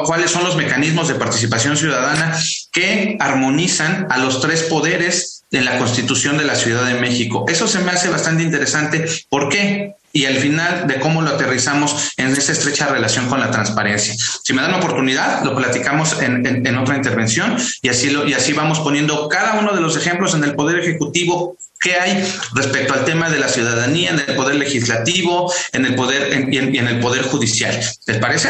cuáles 0.04 0.30
son 0.30 0.44
los 0.44 0.56
mecanismos 0.56 1.08
de 1.08 1.14
participación 1.14 1.76
ciudadana 1.76 2.36
que 2.72 3.16
armonizan 3.20 4.06
a 4.10 4.18
los 4.18 4.40
tres 4.40 4.64
poderes 4.64 5.44
de 5.50 5.62
la 5.62 5.78
Constitución 5.78 6.36
de 6.36 6.44
la 6.44 6.54
Ciudad 6.54 6.86
de 6.86 7.00
México. 7.00 7.44
Eso 7.48 7.66
se 7.66 7.80
me 7.80 7.90
hace 7.90 8.08
bastante 8.08 8.42
interesante. 8.42 9.06
¿Por 9.28 9.48
qué? 9.48 9.94
Y 10.12 10.24
al 10.24 10.36
final 10.36 10.86
de 10.86 10.98
cómo 11.00 11.22
lo 11.22 11.30
aterrizamos 11.30 12.12
en 12.16 12.28
esa 12.28 12.52
estrecha 12.52 12.88
relación 12.88 13.28
con 13.28 13.40
la 13.40 13.50
transparencia. 13.50 14.14
Si 14.42 14.52
me 14.52 14.62
dan 14.62 14.72
la 14.72 14.78
oportunidad, 14.78 15.44
lo 15.44 15.54
platicamos 15.54 16.20
en, 16.20 16.76
otra 16.76 16.96
intervención 16.96 17.56
y 17.82 17.88
así, 17.88 18.14
y 18.26 18.32
así 18.32 18.52
vamos 18.52 18.80
poniendo 18.80 19.28
cada 19.28 19.60
uno 19.60 19.74
de 19.74 19.80
los 19.80 19.96
ejemplos 19.96 20.34
en 20.34 20.44
el 20.44 20.54
Poder 20.54 20.80
Ejecutivo 20.80 21.56
¿Qué 21.80 21.94
hay 21.94 22.24
respecto 22.54 22.92
al 22.92 23.04
tema 23.04 23.30
de 23.30 23.38
la 23.38 23.48
ciudadanía 23.48 24.10
en 24.10 24.18
el 24.18 24.34
poder 24.34 24.56
legislativo, 24.56 25.52
en 25.72 25.86
el 25.86 25.94
poder 25.94 26.48
y, 26.50 26.58
en, 26.58 26.88
el 26.88 26.98
poder 26.98 27.22
judicial? 27.22 27.78
¿Les 28.06 28.18
parece? 28.18 28.48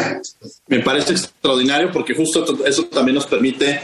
Me 0.66 0.80
parece 0.80 1.12
extraordinario 1.12 1.92
porque 1.92 2.14
justo 2.14 2.64
eso 2.64 2.84
también 2.86 3.16
nos 3.16 3.26
permite 3.26 3.80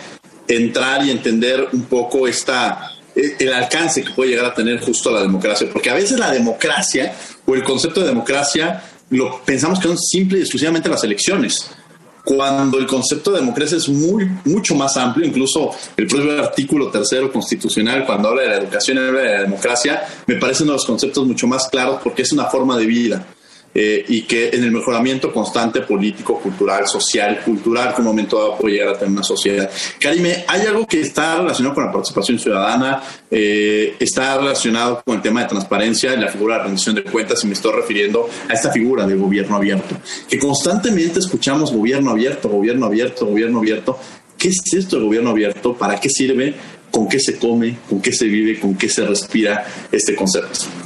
entrar 0.48 1.04
y 1.04 1.10
entender 1.10 1.68
un 1.72 1.84
poco 1.84 2.26
esta 2.26 2.90
eh, 3.14 3.36
el 3.38 3.52
alcance 3.52 4.02
que 4.02 4.10
puede 4.10 4.30
llegar 4.30 4.46
a 4.46 4.54
tener 4.54 4.80
justo 4.80 5.10
la 5.10 5.20
democracia, 5.20 5.68
porque 5.72 5.90
a 5.90 5.94
veces 5.94 6.18
la 6.18 6.30
democracia 6.30 7.14
o 7.46 7.54
el 7.54 7.62
concepto 7.62 8.00
de 8.00 8.06
democracia 8.08 8.82
lo 9.10 9.44
pensamos 9.44 9.78
que 9.78 9.88
son 9.88 9.98
simple 9.98 10.38
y 10.38 10.40
exclusivamente 10.40 10.88
las 10.88 11.04
elecciones 11.04 11.70
cuando 12.24 12.78
el 12.78 12.86
concepto 12.86 13.32
de 13.32 13.40
democracia 13.40 13.76
es 13.76 13.88
muy, 13.88 14.30
mucho 14.44 14.74
más 14.74 14.96
amplio, 14.96 15.26
incluso 15.26 15.70
el 15.96 16.06
propio 16.06 16.42
artículo 16.42 16.90
tercero 16.90 17.30
constitucional, 17.30 18.06
cuando 18.06 18.30
habla 18.30 18.42
de 18.42 18.48
la 18.48 18.56
educación 18.56 18.96
y 18.96 19.00
habla 19.00 19.20
de 19.20 19.34
la 19.34 19.42
democracia, 19.42 20.02
me 20.26 20.36
parece 20.36 20.62
uno 20.62 20.72
de 20.72 20.78
los 20.78 20.86
conceptos 20.86 21.26
mucho 21.26 21.46
más 21.46 21.68
claros 21.68 22.00
porque 22.02 22.22
es 22.22 22.32
una 22.32 22.46
forma 22.46 22.78
de 22.78 22.86
vida. 22.86 23.26
Eh, 23.76 24.04
y 24.06 24.22
que 24.22 24.50
en 24.50 24.62
el 24.62 24.70
mejoramiento 24.70 25.32
constante 25.32 25.80
político, 25.80 26.38
cultural, 26.38 26.86
social, 26.86 27.40
cultural, 27.44 27.92
que 27.92 28.02
un 28.02 28.06
momento 28.06 28.38
dado 28.38 28.56
puede 28.56 28.76
llegar 28.76 28.94
a 28.94 28.98
tener 28.98 29.10
una 29.10 29.24
sociedad. 29.24 29.68
Karime, 29.98 30.44
¿hay 30.46 30.60
algo 30.62 30.86
que 30.86 31.00
está 31.00 31.38
relacionado 31.38 31.74
con 31.74 31.84
la 31.84 31.90
participación 31.90 32.38
ciudadana? 32.38 33.02
Eh, 33.28 33.96
¿Está 33.98 34.38
relacionado 34.38 35.02
con 35.04 35.16
el 35.16 35.22
tema 35.22 35.42
de 35.42 35.48
transparencia 35.48 36.14
y 36.14 36.20
la 36.20 36.28
figura 36.28 36.58
de 36.58 36.64
rendición 36.64 36.94
de 36.94 37.02
cuentas? 37.02 37.42
Y 37.42 37.48
me 37.48 37.54
estoy 37.54 37.72
refiriendo 37.72 38.28
a 38.48 38.52
esta 38.52 38.70
figura 38.70 39.06
del 39.06 39.18
gobierno 39.18 39.56
abierto, 39.56 39.96
que 40.28 40.38
constantemente 40.38 41.18
escuchamos 41.18 41.72
gobierno 41.72 42.12
abierto, 42.12 42.48
gobierno 42.48 42.86
abierto, 42.86 43.26
gobierno 43.26 43.58
abierto. 43.58 43.98
¿Qué 44.38 44.50
es 44.50 44.62
esto 44.72 44.96
del 44.96 45.06
gobierno 45.06 45.30
abierto? 45.30 45.74
¿Para 45.74 45.98
qué 45.98 46.08
sirve? 46.10 46.54
¿Con 46.92 47.08
qué 47.08 47.18
se 47.18 47.38
come? 47.38 47.78
¿Con 47.88 48.00
qué 48.00 48.12
se 48.12 48.26
vive? 48.26 48.60
¿Con 48.60 48.76
qué 48.76 48.88
se 48.88 49.04
respira 49.04 49.66
este 49.90 50.14
concepto? 50.14 50.83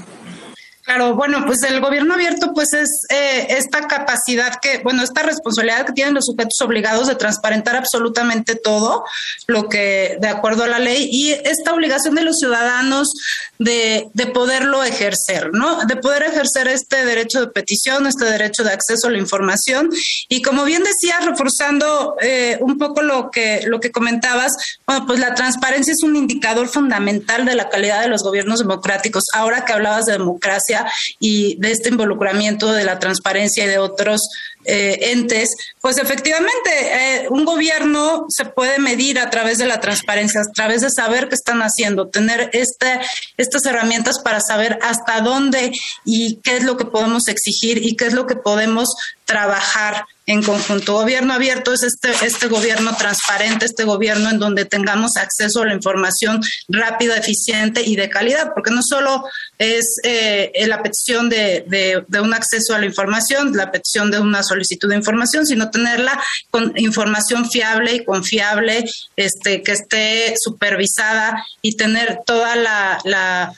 Claro, 0.89 1.15
bueno, 1.17 1.45
pues 1.45 1.63
el 1.65 1.83
gobierno 1.83 2.15
abierto 2.15 2.55
pues 2.55 2.73
es 2.73 2.89
eh, 3.11 3.49
esta 3.51 3.87
capacidad 3.87 4.55
que, 4.59 4.79
bueno, 4.79 5.03
esta 5.03 5.23
responsabilidad 5.23 5.85
que 5.85 5.93
tienen 5.93 6.15
los 6.15 6.25
sujetos 6.25 6.59
obligados 6.63 7.09
de 7.09 7.15
transparentar 7.15 7.77
absolutamente 7.77 8.55
todo 8.55 9.05
lo 9.47 9.69
que 9.69 10.17
de 10.19 10.29
acuerdo 10.29 10.65
a 10.65 10.67
la 10.67 10.79
ley 10.79 11.07
y 11.13 11.33
esta 11.33 11.75
obligación 11.75 12.15
de 12.15 12.23
los 12.23 12.39
ciudadanos 12.39 13.13
de, 13.59 14.09
de 14.15 14.27
poderlo 14.29 14.83
ejercer, 14.83 15.51
¿no? 15.53 15.85
De 15.85 15.97
poder 15.97 16.23
ejercer 16.23 16.69
este 16.69 17.05
derecho 17.05 17.43
de 17.43 17.49
petición, 17.49 18.07
este 18.07 18.25
derecho 18.25 18.65
de 18.65 18.73
acceso 18.73 19.09
a 19.09 19.11
la 19.11 19.19
información 19.19 19.91
y 20.31 20.41
como 20.41 20.65
bien 20.65 20.85
decías, 20.85 21.23
reforzando 21.23 22.17
eh, 22.23 22.57
un 22.63 22.79
poco 22.79 23.03
lo 23.03 23.31
que, 23.31 23.61
lo 23.67 23.81
que 23.81 23.91
comentabas, 23.91 24.53
bueno, 24.87 25.05
pues 25.07 25.21
la 25.21 25.35
transparencia 25.35 25.93
es 25.93 26.03
un 26.03 26.17
indicador 26.17 26.67
fundamental 26.67 27.45
de 27.45 27.57
la 27.57 27.69
calidad 27.69 28.01
de 28.01 28.09
los 28.09 28.23
gobiernos 28.23 28.61
democráticos. 28.61 29.25
Ahora 29.35 29.67
que 29.67 29.75
hablabas 29.75 30.07
de 30.07 30.13
democracia, 30.13 30.78
y 31.19 31.57
de 31.61 31.73
este 31.73 31.89
involucramiento 31.89 32.73
de 32.73 32.85
la 32.85 32.99
transparencia 32.99 33.65
y 33.65 33.69
de 33.69 33.79
otros 33.79 34.29
eh, 34.65 35.13
entes, 35.13 35.55
pues 35.81 35.99
efectivamente 35.99 36.71
eh, 36.71 37.27
un 37.31 37.45
gobierno 37.45 38.27
se 38.29 38.45
puede 38.45 38.79
medir 38.79 39.19
a 39.19 39.31
través 39.31 39.59
de 39.59 39.67
la 39.67 39.81
transparencia, 39.81 40.41
a 40.41 40.53
través 40.53 40.83
de 40.83 40.91
saber 40.91 41.29
qué 41.29 41.37
están 41.37 41.61
haciendo, 41.61 42.09
tener 42.09 42.51
este, 42.53 43.01
estas 43.37 43.65
herramientas 43.67 44.19
para 44.19 44.41
saber 44.41 44.79
hasta 44.83 45.21
dónde 45.21 45.73
y 46.05 46.37
qué 46.43 46.59
es 46.59 46.65
lo 46.65 46.77
que 46.77 46.85
podemos 46.85 47.29
exigir 47.29 47.85
y 47.85 47.97
qué 47.97 48.07
es 48.07 48.13
lo 48.13 48.27
que 48.27 48.37
podemos 48.37 48.95
trabajar 49.25 50.05
en 50.29 50.43
conjunto. 50.43 50.93
Gobierno 50.93 51.33
abierto 51.33 51.73
es 51.73 51.83
este, 51.83 52.11
este 52.25 52.49
gobierno 52.49 52.95
transparente, 52.97 53.65
este 53.65 53.85
gobierno 53.85 54.29
en 54.29 54.39
donde 54.39 54.67
tengamos 54.67 55.17
acceso 55.17 55.63
a 55.63 55.67
la 55.67 55.73
información 55.73 56.41
rápida, 56.69 57.17
eficiente 57.17 57.83
y 57.83 57.97
de 57.97 58.11
calidad, 58.11 58.53
porque 58.55 58.71
no 58.71 58.83
solo 58.83 59.25
es 59.59 59.97
eh, 60.05 60.53
la 60.67 60.83
petición 60.83 61.31
de, 61.31 61.65
de, 61.67 62.21
un 62.21 62.35
acceso 62.35 62.75
a 62.75 62.79
la 62.79 62.85
información, 62.85 63.57
la 63.57 63.73
petición 63.73 64.11
de 64.11 64.21
una 64.21 64.43
solicitud 64.43 64.91
de 64.91 64.97
información, 64.97 65.47
sino 65.47 65.71
tenerla 65.71 66.23
con 66.51 66.75
información 66.77 67.49
fiable 67.51 67.95
y 67.95 68.05
confiable, 68.05 68.85
este, 69.17 69.63
que 69.63 69.73
esté 69.73 70.35
supervisada 70.39 71.43
y 71.63 71.75
tener 71.77 72.19
toda 72.27 72.55
la, 72.55 72.99
la 73.05 73.55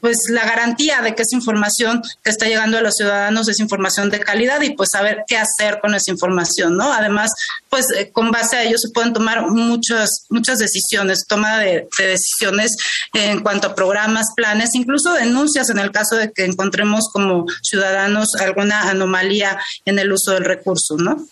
pues 0.00 0.16
la 0.30 0.44
garantía 0.44 1.02
de 1.02 1.14
que 1.14 1.22
esa 1.22 1.36
información 1.36 2.02
que 2.22 2.30
está 2.30 2.46
llegando 2.46 2.78
a 2.78 2.80
los 2.80 2.94
ciudadanos 2.94 3.48
es 3.48 3.60
información 3.60 4.10
de 4.10 4.20
calidad 4.20 4.60
y 4.62 4.70
pues 4.70 4.90
saber 4.92 5.24
qué 5.26 5.36
hacer 5.36 5.80
con 5.80 5.94
esa 5.94 6.10
información, 6.10 6.76
¿no? 6.76 6.92
Además, 6.92 7.32
pues 7.68 7.90
eh, 7.90 8.10
con 8.12 8.30
base 8.30 8.56
a 8.56 8.62
ello 8.62 8.78
se 8.78 8.90
pueden 8.90 9.12
tomar 9.12 9.50
muchas 9.50 10.26
muchas 10.30 10.58
decisiones, 10.58 11.26
toma 11.26 11.58
de, 11.58 11.88
decisiones 11.98 12.76
en 13.12 13.40
cuanto 13.40 13.68
a 13.68 13.74
programas, 13.74 14.26
planes, 14.34 14.74
incluso 14.74 15.12
denuncias 15.12 15.70
en 15.70 15.78
el 15.78 15.90
caso 15.90 16.16
de 16.16 16.32
que 16.32 16.44
encontremos 16.44 17.08
como 17.12 17.46
ciudadanos 17.62 18.34
alguna 18.40 18.90
anomalía 18.90 19.58
en 19.84 19.98
el 19.98 20.12
uso 20.12 20.32
del 20.32 20.44
recurso, 20.44 20.96
¿no? 20.96 21.26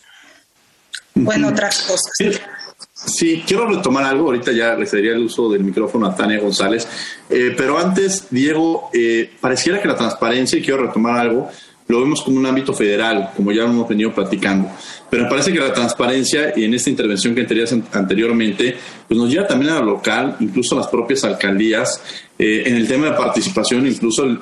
O 1.26 1.32
en 1.32 1.44
otras 1.44 1.82
cosas. 1.82 2.40
Sí, 3.04 3.42
quiero 3.47 3.66
retomar 3.66 4.04
algo. 4.04 4.26
Ahorita 4.26 4.52
ya 4.52 4.75
le 4.75 4.85
el 4.85 5.25
uso 5.25 5.50
del 5.50 5.64
micrófono 5.64 6.06
a 6.06 6.14
Tania 6.14 6.38
González. 6.38 6.87
Eh, 7.28 7.54
pero 7.56 7.78
antes, 7.78 8.28
Diego, 8.30 8.90
eh, 8.92 9.30
pareciera 9.40 9.80
que 9.80 9.88
la 9.88 9.97
transparencia, 9.97 10.59
y 10.59 10.62
quiero 10.62 10.87
retomar 10.87 11.18
algo, 11.18 11.49
lo 11.88 12.00
vemos 12.00 12.23
como 12.23 12.38
un 12.38 12.47
ámbito 12.47 12.73
federal, 12.73 13.30
como 13.37 13.52
ya 13.52 13.64
hemos 13.64 13.88
venido 13.88 14.14
platicando. 14.14 14.71
Pero 15.11 15.25
me 15.25 15.28
parece 15.28 15.52
que 15.52 15.59
la 15.59 15.73
transparencia, 15.73 16.52
y 16.56 16.64
en 16.64 16.75
esta 16.75 16.90
intervención 16.90 17.35
que 17.35 17.44
tenías 17.44 17.75
anteriormente, 17.92 18.76
pues 19.06 19.18
nos 19.18 19.28
lleva 19.30 19.47
también 19.47 19.73
a 19.73 19.80
lo 19.80 19.87
local, 19.87 20.37
incluso 20.40 20.75
a 20.75 20.78
las 20.78 20.88
propias 20.88 21.25
alcaldías, 21.25 22.02
eh, 22.38 22.62
en 22.66 22.76
el 22.76 22.88
tema 22.88 23.06
de 23.06 23.12
participación, 23.12 23.86
incluso 23.86 24.24
el, 24.24 24.38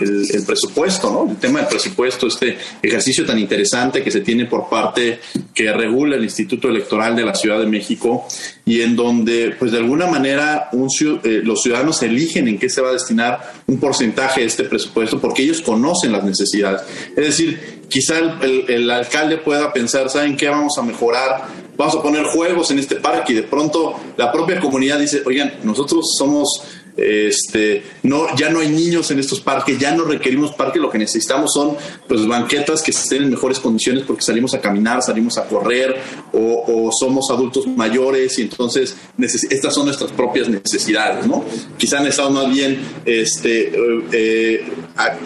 presupuesto, 0.46 1.10
¿no? 1.10 1.30
El 1.30 1.36
tema 1.38 1.58
del 1.58 1.68
presupuesto, 1.68 2.28
este 2.28 2.56
ejercicio 2.80 3.26
tan 3.26 3.38
interesante 3.38 4.02
que 4.02 4.10
se 4.10 4.20
tiene 4.20 4.46
por 4.46 4.68
parte 4.70 5.18
que 5.52 5.72
regula 5.72 6.16
el 6.16 6.22
Instituto 6.22 6.68
Electoral 6.68 7.16
de 7.16 7.24
la 7.24 7.34
Ciudad 7.34 7.58
de 7.58 7.66
México 7.66 8.26
y 8.64 8.80
en 8.80 8.94
donde, 8.94 9.56
pues 9.58 9.72
de 9.72 9.78
alguna 9.78 10.06
manera, 10.06 10.68
un, 10.72 10.88
eh, 11.24 11.40
los 11.42 11.62
ciudadanos 11.62 12.00
eligen 12.02 12.46
en 12.48 12.58
qué 12.58 12.70
se 12.70 12.80
va 12.80 12.90
a 12.90 12.92
destinar 12.92 13.54
un 13.66 13.78
porcentaje 13.78 14.40
de 14.42 14.46
este 14.46 14.64
presupuesto 14.64 15.20
porque 15.20 15.42
ellos 15.42 15.60
conocen 15.60 16.12
las 16.12 16.22
necesidades. 16.24 16.82
Es 17.10 17.24
decir, 17.24 17.80
quizá 17.88 18.18
el, 18.18 18.64
el 18.68 18.90
alcalde 18.90 19.36
pueda 19.36 19.72
pensar, 19.72 20.08
¿saben 20.08 20.36
qué 20.36 20.48
vamos 20.48 20.78
a 20.78 20.82
mejorar? 20.82 21.48
Vamos 21.76 21.96
a 21.96 22.02
poner 22.02 22.24
juegos 22.24 22.70
en 22.70 22.78
este 22.78 22.96
parque 22.96 23.32
y 23.32 23.36
de 23.36 23.42
pronto 23.42 23.94
la 24.16 24.30
propia 24.30 24.60
comunidad 24.60 24.98
dice, 24.98 25.22
oigan, 25.24 25.54
nosotros 25.64 26.14
somos 26.16 26.62
este, 26.96 27.82
no, 28.02 28.34
ya 28.36 28.50
no 28.50 28.60
hay 28.60 28.68
niños 28.68 29.10
en 29.10 29.18
estos 29.18 29.40
parques, 29.40 29.78
ya 29.78 29.94
no 29.94 30.04
requerimos 30.04 30.52
parques, 30.52 30.80
lo 30.80 30.90
que 30.90 30.98
necesitamos 30.98 31.52
son 31.52 31.76
pues 32.06 32.26
banquetas 32.26 32.82
que 32.82 32.90
estén 32.90 33.24
en 33.24 33.30
mejores 33.30 33.58
condiciones 33.60 34.04
porque 34.06 34.22
salimos 34.22 34.54
a 34.54 34.60
caminar, 34.60 35.02
salimos 35.02 35.38
a 35.38 35.44
correr 35.44 35.96
o, 36.32 36.90
somos 36.98 37.30
adultos 37.30 37.66
mayores 37.66 38.38
y 38.38 38.42
entonces 38.42 38.96
estas 39.18 39.74
son 39.74 39.86
nuestras 39.86 40.12
propias 40.12 40.48
necesidades, 40.48 41.26
¿no? 41.26 41.44
Quizá 41.78 42.00
necesitamos 42.00 42.44
más 42.44 42.52
bien 42.52 42.80
este, 43.04 43.68
eh, 44.12 44.64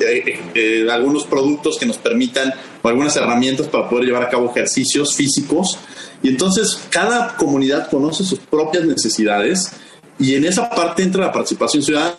eh, 0.01 0.41
eh, 0.55 0.87
algunos 0.91 1.25
productos 1.25 1.79
que 1.79 1.87
nos 1.87 1.99
permitan 1.99 2.53
o 2.83 2.89
algunas 2.89 3.17
herramientas 3.17 3.67
para 3.69 3.89
poder 3.89 4.07
llevar 4.07 4.25
a 4.25 4.29
cabo 4.29 4.51
ejercicios 4.51 5.15
físicos 5.15 5.79
y 6.23 6.29
entonces 6.29 6.79
cada 6.91 7.37
comunidad 7.37 7.89
conoce 7.91 8.25
sus 8.25 8.39
propias 8.39 8.85
necesidades 8.85 9.73
y 10.25 10.35
en 10.35 10.47
esa 10.47 10.71
parte 10.71 11.03
entra 11.03 11.27
la 11.27 11.33
participación 11.33 11.83
ciudadana. 11.83 12.17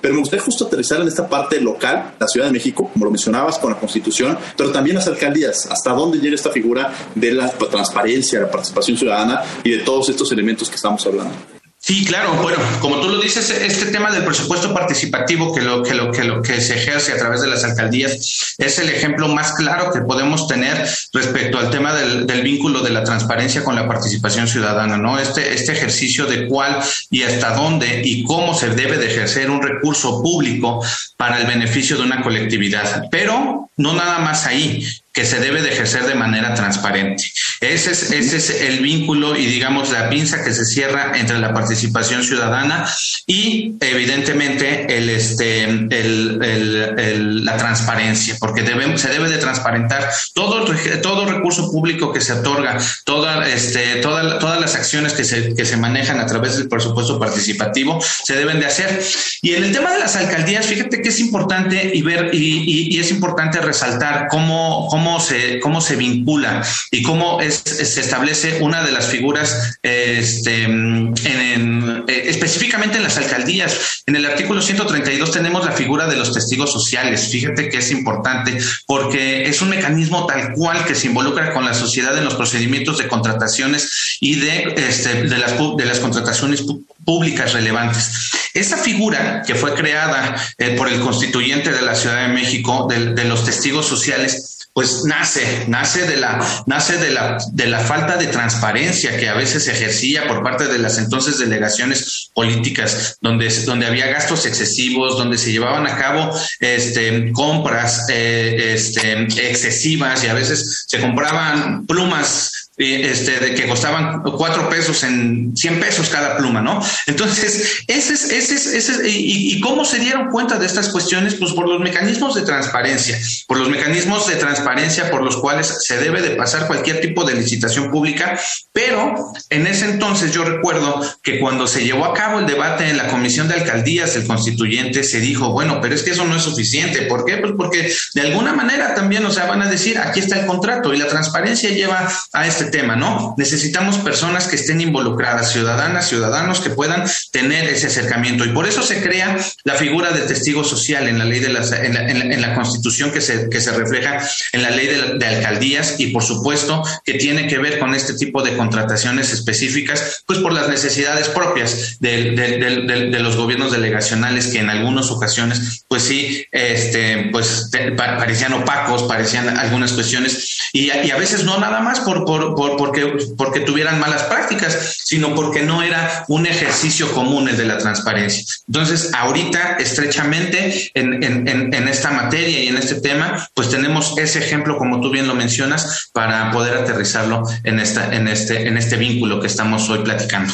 Pero 0.00 0.14
me 0.14 0.20
gustaría 0.20 0.44
justo 0.44 0.66
aterrizar 0.66 1.00
en 1.00 1.06
esta 1.06 1.28
parte 1.28 1.60
local, 1.60 2.14
la 2.18 2.26
Ciudad 2.26 2.46
de 2.46 2.52
México, 2.52 2.90
como 2.92 3.04
lo 3.04 3.12
mencionabas 3.12 3.56
con 3.56 3.70
la 3.70 3.78
Constitución, 3.78 4.36
pero 4.56 4.72
también 4.72 4.96
las 4.96 5.06
alcaldías, 5.06 5.66
hasta 5.70 5.92
dónde 5.92 6.18
llega 6.18 6.34
esta 6.34 6.50
figura 6.50 6.92
de 7.14 7.30
la 7.32 7.48
transparencia, 7.48 8.40
la 8.40 8.50
participación 8.50 8.96
ciudadana 8.96 9.42
y 9.62 9.70
de 9.70 9.78
todos 9.78 10.08
estos 10.08 10.32
elementos 10.32 10.68
que 10.68 10.74
estamos 10.74 11.06
hablando. 11.06 11.59
Sí, 11.82 12.04
claro. 12.04 12.34
Bueno, 12.42 12.58
como 12.80 13.00
tú 13.00 13.08
lo 13.08 13.18
dices, 13.22 13.48
este 13.48 13.86
tema 13.86 14.10
del 14.10 14.22
presupuesto 14.22 14.74
participativo 14.74 15.54
que 15.54 15.62
lo 15.62 15.82
que 15.82 15.94
lo 15.94 16.12
que 16.12 16.24
lo 16.24 16.42
que 16.42 16.60
se 16.60 16.74
ejerce 16.74 17.12
a 17.12 17.16
través 17.16 17.40
de 17.40 17.46
las 17.46 17.64
alcaldías 17.64 18.54
es 18.58 18.78
el 18.78 18.90
ejemplo 18.90 19.28
más 19.28 19.54
claro 19.54 19.90
que 19.90 20.02
podemos 20.02 20.46
tener 20.46 20.86
respecto 21.14 21.58
al 21.58 21.70
tema 21.70 21.94
del, 21.94 22.42
vínculo 22.42 22.82
de 22.82 22.90
la 22.90 23.02
transparencia 23.02 23.64
con 23.64 23.76
la 23.76 23.88
participación 23.88 24.46
ciudadana, 24.46 24.98
¿no? 24.98 25.18
Este 25.18 25.54
este 25.54 25.72
ejercicio 25.72 26.26
de 26.26 26.48
cuál 26.48 26.82
y 27.10 27.22
hasta 27.22 27.54
dónde 27.54 28.02
y 28.04 28.24
cómo 28.24 28.54
se 28.54 28.68
debe 28.68 28.98
de 28.98 29.10
ejercer 29.10 29.50
un 29.50 29.62
recurso 29.62 30.22
público 30.22 30.84
para 31.16 31.38
el 31.40 31.46
beneficio 31.46 31.96
de 31.96 32.02
una 32.02 32.22
colectividad, 32.22 33.06
pero 33.10 33.70
no 33.78 33.94
nada 33.94 34.18
más 34.18 34.46
ahí 34.46 34.86
que 35.20 35.26
se 35.26 35.38
debe 35.38 35.60
de 35.60 35.70
ejercer 35.70 36.06
de 36.06 36.14
manera 36.14 36.54
transparente. 36.54 37.24
Ese 37.60 37.90
es, 37.90 38.10
ese 38.10 38.38
es 38.38 38.62
el 38.62 38.78
vínculo 38.78 39.36
y 39.36 39.44
digamos 39.44 39.90
la 39.90 40.08
pinza 40.08 40.42
que 40.42 40.54
se 40.54 40.64
cierra 40.64 41.12
entre 41.14 41.38
la 41.38 41.52
participación 41.52 42.24
ciudadana 42.24 42.88
y 43.26 43.74
evidentemente 43.80 44.96
el, 44.96 45.10
este, 45.10 45.64
el, 45.64 47.44
la 47.44 47.58
transparencia, 47.58 48.38
porque 48.40 48.62
debemos, 48.62 49.02
se 49.02 49.10
debe 49.10 49.28
de 49.28 49.36
transparentar 49.36 50.08
todo, 50.32 50.64
todo 51.02 51.26
recurso 51.26 51.70
público 51.70 52.14
que 52.14 52.22
se 52.22 52.32
otorga, 52.32 52.78
toda, 53.04 53.46
este, 53.46 53.96
toda, 53.96 54.38
todas 54.38 54.58
las 54.58 54.74
acciones 54.74 55.12
que 55.12 55.24
se, 55.24 55.54
que 55.54 55.66
se 55.66 55.76
manejan 55.76 56.18
a 56.18 56.24
través 56.24 56.56
del 56.56 56.66
presupuesto 56.66 57.18
participativo 57.18 58.02
se 58.24 58.36
deben 58.36 58.58
de 58.58 58.64
hacer. 58.64 59.02
Y 59.42 59.52
en 59.52 59.64
el 59.64 59.72
tema 59.72 59.92
de 59.92 59.98
las 59.98 60.16
alcaldías, 60.16 60.64
fíjate 60.64 61.02
que 61.02 61.10
es 61.10 61.20
importante 61.20 61.90
y 61.92 62.00
ver 62.00 62.30
y, 62.32 62.94
y, 62.96 62.98
es 62.98 63.10
importante 63.10 63.60
resaltar 63.60 64.28
cómo 64.30 64.86
cómo 64.88 65.09
se, 65.18 65.58
cómo 65.58 65.80
se 65.80 65.96
vincula 65.96 66.62
y 66.92 67.02
cómo 67.02 67.40
es, 67.40 67.56
se 67.56 68.00
establece 68.00 68.58
una 68.60 68.84
de 68.84 68.92
las 68.92 69.06
figuras 69.06 69.78
este, 69.82 70.64
en, 70.64 72.04
eh, 72.06 72.24
específicamente 72.26 72.98
en 72.98 73.02
las 73.02 73.16
alcaldías. 73.16 74.02
En 74.06 74.14
el 74.16 74.26
artículo 74.26 74.62
132 74.62 75.32
tenemos 75.32 75.64
la 75.64 75.72
figura 75.72 76.06
de 76.06 76.16
los 76.16 76.32
testigos 76.32 76.72
sociales. 76.72 77.28
Fíjate 77.32 77.68
que 77.68 77.78
es 77.78 77.90
importante 77.90 78.58
porque 78.86 79.48
es 79.48 79.60
un 79.62 79.70
mecanismo 79.70 80.26
tal 80.26 80.52
cual 80.52 80.84
que 80.84 80.94
se 80.94 81.06
involucra 81.08 81.52
con 81.52 81.64
la 81.64 81.74
sociedad 81.74 82.16
en 82.16 82.24
los 82.24 82.34
procedimientos 82.34 82.98
de 82.98 83.08
contrataciones 83.08 84.18
y 84.20 84.36
de, 84.36 84.74
este, 84.76 85.22
de, 85.24 85.38
las, 85.38 85.54
de 85.76 85.84
las 85.84 85.98
contrataciones 85.98 86.64
públicas 87.04 87.52
relevantes. 87.52 88.30
Esa 88.54 88.76
figura 88.76 89.42
que 89.46 89.54
fue 89.54 89.74
creada 89.74 90.36
eh, 90.58 90.76
por 90.76 90.88
el 90.88 91.00
constituyente 91.00 91.72
de 91.72 91.82
la 91.82 91.94
Ciudad 91.94 92.26
de 92.26 92.34
México, 92.34 92.88
de 92.88 93.24
los 93.24 93.44
testigos 93.44 93.86
sociales, 93.86 94.59
pues 94.72 95.02
nace, 95.04 95.64
nace 95.68 96.06
de 96.06 96.16
la, 96.16 96.44
nace 96.66 96.96
de 96.98 97.10
la, 97.10 97.38
de 97.52 97.66
la 97.66 97.80
falta 97.80 98.16
de 98.16 98.28
transparencia 98.28 99.16
que 99.16 99.28
a 99.28 99.34
veces 99.34 99.64
se 99.64 99.72
ejercía 99.72 100.28
por 100.28 100.42
parte 100.42 100.66
de 100.66 100.78
las 100.78 100.98
entonces 100.98 101.38
delegaciones 101.38 102.30
políticas, 102.34 103.16
donde, 103.20 103.48
donde 103.64 103.86
había 103.86 104.06
gastos 104.06 104.46
excesivos, 104.46 105.18
donde 105.18 105.38
se 105.38 105.52
llevaban 105.52 105.86
a 105.86 105.96
cabo 105.96 106.30
este, 106.60 107.32
compras 107.32 108.06
eh, 108.10 108.74
este, 108.74 109.22
excesivas 109.50 110.22
y 110.24 110.28
a 110.28 110.34
veces 110.34 110.84
se 110.86 111.00
compraban 111.00 111.86
plumas 111.86 112.69
este, 112.80 113.38
de 113.38 113.54
que 113.54 113.68
costaban 113.68 114.22
cuatro 114.22 114.68
pesos 114.70 115.02
en 115.04 115.54
100 115.54 115.80
pesos 115.80 116.08
cada 116.08 116.38
pluma, 116.38 116.62
¿no? 116.62 116.82
Entonces, 117.06 117.82
ese 117.86 118.14
es, 118.14 118.24
ese 118.30 118.54
es, 118.54 118.66
ese 118.66 119.08
y, 119.08 119.54
y, 119.54 119.60
cómo 119.60 119.84
se 119.84 119.98
dieron 119.98 120.30
cuenta 120.30 120.58
de 120.58 120.64
estas 120.66 120.88
cuestiones? 120.88 121.34
Pues 121.34 121.52
por 121.52 121.68
los 121.68 121.80
mecanismos 121.80 122.34
de 122.34 122.42
transparencia, 122.42 123.18
por 123.46 123.58
los 123.58 123.68
mecanismos 123.68 124.26
de 124.28 124.36
transparencia 124.36 125.10
por 125.10 125.22
los 125.22 125.36
cuales 125.36 125.84
se 125.86 125.98
debe 125.98 126.22
de 126.22 126.30
pasar 126.30 126.66
cualquier 126.66 127.00
tipo 127.00 127.24
de 127.24 127.34
licitación 127.34 127.90
pública, 127.90 128.40
pero 128.72 129.14
en 129.50 129.66
ese 129.66 129.84
entonces 129.84 130.32
yo 130.32 130.44
recuerdo 130.44 131.04
que 131.22 131.38
cuando 131.38 131.66
se 131.66 131.84
llevó 131.84 132.06
a 132.06 132.14
cabo 132.14 132.38
el 132.38 132.46
debate 132.46 132.88
en 132.88 132.96
la 132.96 133.08
Comisión 133.08 133.48
de 133.48 133.54
Alcaldías, 133.54 134.16
el 134.16 134.26
constituyente 134.26 135.04
se 135.04 135.20
dijo, 135.20 135.52
bueno, 135.52 135.80
pero 135.82 135.94
es 135.94 136.02
que 136.02 136.12
eso 136.12 136.24
no 136.24 136.36
es 136.36 136.42
suficiente, 136.42 137.02
¿por 137.02 137.24
qué? 137.24 137.36
Pues 137.36 137.52
porque 137.56 137.92
de 138.14 138.20
alguna 138.22 138.54
manera 138.54 138.94
también, 138.94 139.24
o 139.26 139.30
sea, 139.30 139.46
van 139.46 139.62
a 139.62 139.70
decir, 139.70 139.98
aquí 139.98 140.20
está 140.20 140.40
el 140.40 140.46
contrato 140.46 140.94
y 140.94 140.98
la 140.98 141.08
transparencia 141.08 141.70
lleva 141.70 142.10
a 142.32 142.46
este 142.46 142.69
tema, 142.70 142.96
¿no? 142.96 143.34
Necesitamos 143.36 143.98
personas 143.98 144.46
que 144.46 144.56
estén 144.56 144.80
involucradas, 144.80 145.52
ciudadanas, 145.52 146.08
ciudadanos 146.08 146.60
que 146.60 146.70
puedan 146.70 147.04
tener 147.32 147.68
ese 147.68 147.88
acercamiento. 147.88 148.44
Y 148.44 148.52
por 148.52 148.66
eso 148.66 148.82
se 148.82 149.02
crea 149.02 149.38
la 149.64 149.74
figura 149.74 150.10
de 150.12 150.20
testigo 150.20 150.64
social 150.64 151.08
en 151.08 151.18
la 151.18 151.24
ley 151.24 151.40
de 151.40 151.50
las, 151.50 151.72
en 151.72 152.40
la, 152.40 152.54
constitución 152.54 153.10
que 153.10 153.20
se, 153.20 153.48
que 153.48 153.60
se 153.60 153.72
refleja 153.72 154.20
en 154.52 154.62
la 154.62 154.70
ley 154.70 154.86
de, 154.86 155.26
alcaldías 155.26 155.94
y 155.98 156.08
por 156.08 156.22
supuesto 156.22 156.82
que 157.04 157.14
tiene 157.14 157.46
que 157.46 157.58
ver 157.58 157.78
con 157.78 157.94
este 157.94 158.14
tipo 158.14 158.42
de 158.42 158.56
contrataciones 158.56 159.32
específicas, 159.32 160.24
pues 160.26 160.40
por 160.40 160.52
las 160.52 160.68
necesidades 160.68 161.28
propias 161.28 161.98
de, 162.00 162.32
de, 162.32 163.20
los 163.20 163.36
gobiernos 163.36 163.72
delegacionales 163.72 164.48
que 164.48 164.58
en 164.58 164.70
algunas 164.70 165.10
ocasiones, 165.10 165.84
pues 165.88 166.02
sí, 166.02 166.44
este, 166.52 167.28
pues 167.30 167.70
parecían 167.96 168.52
opacos, 168.54 169.04
parecían 169.04 169.58
algunas 169.58 169.92
cuestiones 169.92 170.58
y, 170.72 170.90
y 170.90 171.10
a 171.10 171.16
veces 171.16 171.44
no 171.44 171.58
nada 171.58 171.80
más 171.80 172.00
por, 172.00 172.24
por 172.24 172.49
porque, 172.54 173.16
porque 173.36 173.60
tuvieran 173.60 173.98
malas 174.00 174.24
prácticas, 174.24 174.96
sino 175.04 175.34
porque 175.34 175.62
no 175.62 175.82
era 175.82 176.24
un 176.28 176.46
ejercicio 176.46 177.10
común 177.12 177.48
el 177.48 177.56
de 177.56 177.64
la 177.64 177.78
transparencia. 177.78 178.44
Entonces, 178.66 179.10
ahorita, 179.14 179.76
estrechamente 179.78 180.90
en, 180.94 181.22
en, 181.22 181.74
en 181.74 181.88
esta 181.88 182.10
materia 182.10 182.62
y 182.62 182.68
en 182.68 182.76
este 182.76 183.00
tema, 183.00 183.48
pues 183.54 183.70
tenemos 183.70 184.16
ese 184.18 184.38
ejemplo, 184.38 184.76
como 184.76 185.00
tú 185.00 185.10
bien 185.10 185.26
lo 185.26 185.34
mencionas, 185.34 186.10
para 186.12 186.50
poder 186.50 186.74
aterrizarlo 186.74 187.42
en, 187.64 187.80
esta, 187.80 188.14
en, 188.14 188.28
este, 188.28 188.66
en 188.66 188.76
este 188.76 188.96
vínculo 188.96 189.40
que 189.40 189.46
estamos 189.46 189.88
hoy 189.88 190.00
platicando. 190.00 190.52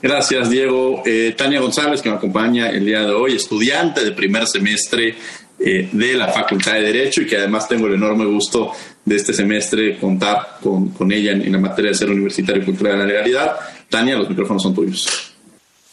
Gracias, 0.00 0.48
Diego. 0.48 1.02
Eh, 1.04 1.34
Tania 1.36 1.60
González, 1.60 2.00
que 2.00 2.08
me 2.08 2.16
acompaña 2.16 2.68
el 2.70 2.84
día 2.84 3.00
de 3.00 3.12
hoy, 3.12 3.34
estudiante 3.34 4.04
de 4.04 4.12
primer 4.12 4.46
semestre 4.46 5.16
eh, 5.58 5.88
de 5.90 6.14
la 6.14 6.28
Facultad 6.28 6.74
de 6.74 6.82
Derecho 6.82 7.20
y 7.20 7.26
que 7.26 7.36
además 7.36 7.68
tengo 7.68 7.88
el 7.88 7.94
enorme 7.94 8.24
gusto 8.24 8.70
de 9.08 9.16
este 9.16 9.32
semestre 9.32 9.98
contar 9.98 10.58
con, 10.62 10.90
con 10.90 11.10
ella 11.10 11.32
en, 11.32 11.50
la 11.50 11.58
materia 11.58 11.90
de 11.90 11.96
ser 11.96 12.10
universitario 12.10 12.62
y 12.62 12.64
cultura 12.66 12.92
de 12.92 12.98
la 12.98 13.06
legalidad. 13.06 13.56
Tania, 13.88 14.16
los 14.16 14.28
micrófonos 14.28 14.62
son 14.62 14.74
tuyos. 14.74 15.28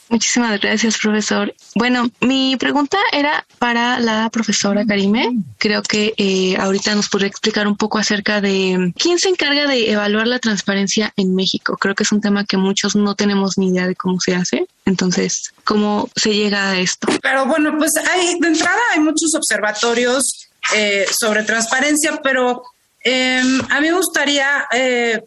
Muchísimas 0.08 0.60
gracias, 0.62 1.00
profesor. 1.00 1.54
Bueno, 1.74 2.12
mi 2.22 2.56
pregunta 2.58 2.98
era 3.12 3.44
para 3.58 4.00
la 4.00 4.30
profesora 4.30 4.86
Karime. 4.86 5.32
Creo 5.58 5.82
que 5.82 6.14
eh, 6.18 6.56
ahorita 6.60 6.94
nos 6.94 7.10
podría 7.10 7.28
explicar 7.28 7.68
un 7.68 7.76
poco 7.76 7.98
acerca 7.98 8.40
de 8.40 8.94
quién 8.98 9.18
se 9.18 9.30
encarga 9.30 9.66
de 9.66 9.92
evaluar 9.92 10.28
la 10.28 10.38
transparencia 10.38 11.12
en 11.18 11.34
México. 11.34 11.76
Creo 11.78 11.96
que 11.96 12.04
es 12.04 12.12
un 12.12 12.22
tema 12.22 12.46
que 12.46 12.58
muchos 12.58 12.96
no 12.96 13.16
tenemos 13.16 13.58
ni 13.58 13.70
idea 13.70 13.88
de 13.88 13.96
cómo 13.96 14.20
se 14.20 14.36
hace. 14.36 14.68
Entonces, 14.86 15.54
¿cómo 15.64 16.08
se 16.16 16.36
llega 16.36 16.70
a 16.70 16.80
esto? 16.80 17.08
Pero 17.24 17.48
bueno, 17.48 17.76
pues 17.76 17.92
hay, 17.98 18.40
de 18.40 18.48
entrada 18.48 18.80
hay 18.94 19.00
muchos 19.00 19.34
observatorios 19.34 20.50
eh, 20.76 21.06
sobre 21.20 21.44
transparencia, 21.44 22.20
pero 22.24 22.64
em, 23.06 23.62
a 23.70 23.80
mí 23.80 23.88
me 23.88 23.96
gustaría 23.96 24.68
eh, 24.74 25.22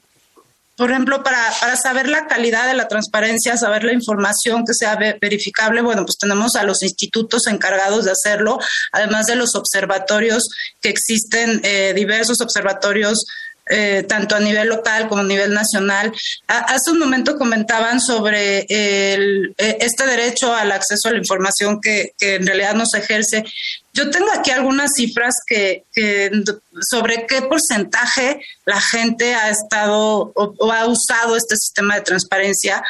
por 0.78 0.92
ejemplo, 0.92 1.24
para, 1.24 1.42
para 1.58 1.74
saber 1.74 2.08
la 2.08 2.28
calidad 2.28 2.68
de 2.68 2.74
la 2.74 2.86
transparencia, 2.86 3.56
saber 3.56 3.82
la 3.82 3.92
información 3.92 4.64
que 4.64 4.74
sea 4.74 4.96
verificable, 5.20 5.82
bueno, 5.82 6.04
pues 6.06 6.16
tenemos 6.18 6.54
a 6.54 6.62
los 6.62 6.84
institutos 6.84 7.48
encargados 7.48 8.04
de 8.04 8.12
hacerlo, 8.12 8.60
además 8.92 9.26
de 9.26 9.34
los 9.34 9.56
observatorios 9.56 10.48
que 10.80 10.88
existen, 10.88 11.60
eh, 11.64 11.94
diversos 11.96 12.40
observatorios 12.40 13.24
eh, 13.70 14.04
tanto 14.08 14.36
a 14.36 14.40
nivel 14.40 14.68
local 14.68 15.08
como 15.08 15.22
a 15.22 15.24
nivel 15.24 15.52
nacional. 15.52 16.12
hace 16.46 16.90
un 16.92 17.00
momento 17.00 17.36
comentaban 17.36 18.00
sobre 18.00 18.64
el, 18.68 19.52
este 19.58 20.06
derecho 20.06 20.54
al 20.54 20.72
acceso 20.72 21.08
a 21.08 21.12
la 21.12 21.18
información 21.18 21.80
que, 21.80 22.12
que, 22.16 22.36
en 22.36 22.46
realidad 22.46 22.74
no 22.74 22.86
se 22.86 22.98
ejerce. 22.98 23.44
Yo 23.98 24.10
tengo 24.10 24.30
aquí 24.32 24.52
algunas 24.52 24.92
cifras 24.94 25.34
que, 25.44 25.84
sobre 26.88 27.26
qué 27.26 27.42
porcentaje 27.42 28.40
la 28.64 28.80
gente 28.80 29.34
ha 29.34 29.50
estado 29.50 30.32
o, 30.36 30.72
ha 30.72 30.86
usado 30.86 31.34
este 31.36 31.56
sistema 31.56 31.96
de 31.96 32.02
transparencia 32.02 32.80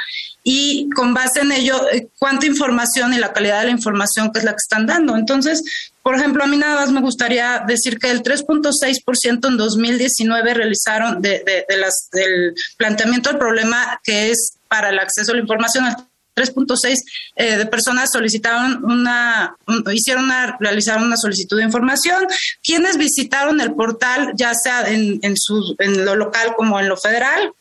y 0.44 0.90
con 0.90 1.14
base 1.14 1.40
en 1.40 1.52
ello 1.52 1.80
eh, 1.90 2.08
cuánta 2.18 2.44
información 2.44 3.14
y 3.14 3.18
la 3.18 3.32
calidad 3.32 3.60
de 3.60 3.66
la 3.66 3.72
información 3.72 4.30
que 4.30 4.40
es 4.40 4.44
la 4.44 4.50
que 4.52 4.58
están 4.58 4.84
dando. 4.84 5.16
Entonces, 5.16 5.62
por 6.02 6.14
ejemplo, 6.14 6.44
a 6.44 6.46
mí 6.46 6.58
nada 6.58 6.74
más 6.74 6.90
me 6.90 7.00
gustaría 7.00 7.64
decir 7.66 7.98
que 7.98 8.10
el 8.10 8.22
3.6% 8.22 9.48
en 9.48 9.56
2019 9.56 10.52
realizaron 10.52 11.22
de, 11.22 11.42
de, 11.68 11.76
las, 11.78 12.10
del 12.12 12.54
planteamiento 12.76 13.30
del 13.30 13.38
problema 13.38 13.98
que 14.04 14.30
es 14.30 14.58
para 14.68 14.90
el 14.90 14.98
acceso 14.98 15.32
a 15.32 15.36
la 15.36 15.40
información. 15.40 15.86
3.6 16.38 16.94
eh, 17.36 17.56
de 17.56 17.66
personas 17.66 18.10
solicitaron 18.12 18.84
una, 18.84 19.56
hicieron 19.92 20.24
una, 20.24 20.56
realizaron 20.60 21.04
una 21.04 21.16
solicitud 21.16 21.58
de 21.58 21.64
información. 21.64 22.26
Quienes 22.62 22.96
visitaron 22.96 23.60
el 23.60 23.74
portal, 23.74 24.32
ya 24.36 24.54
sea 24.54 24.88
en, 24.88 25.18
en, 25.22 25.36
su, 25.36 25.74
en 25.78 26.04
lo 26.04 26.16
local 26.16 26.54
como 26.56 26.78
en 26.78 26.88
lo 26.88 26.96
federal, 26.96 27.52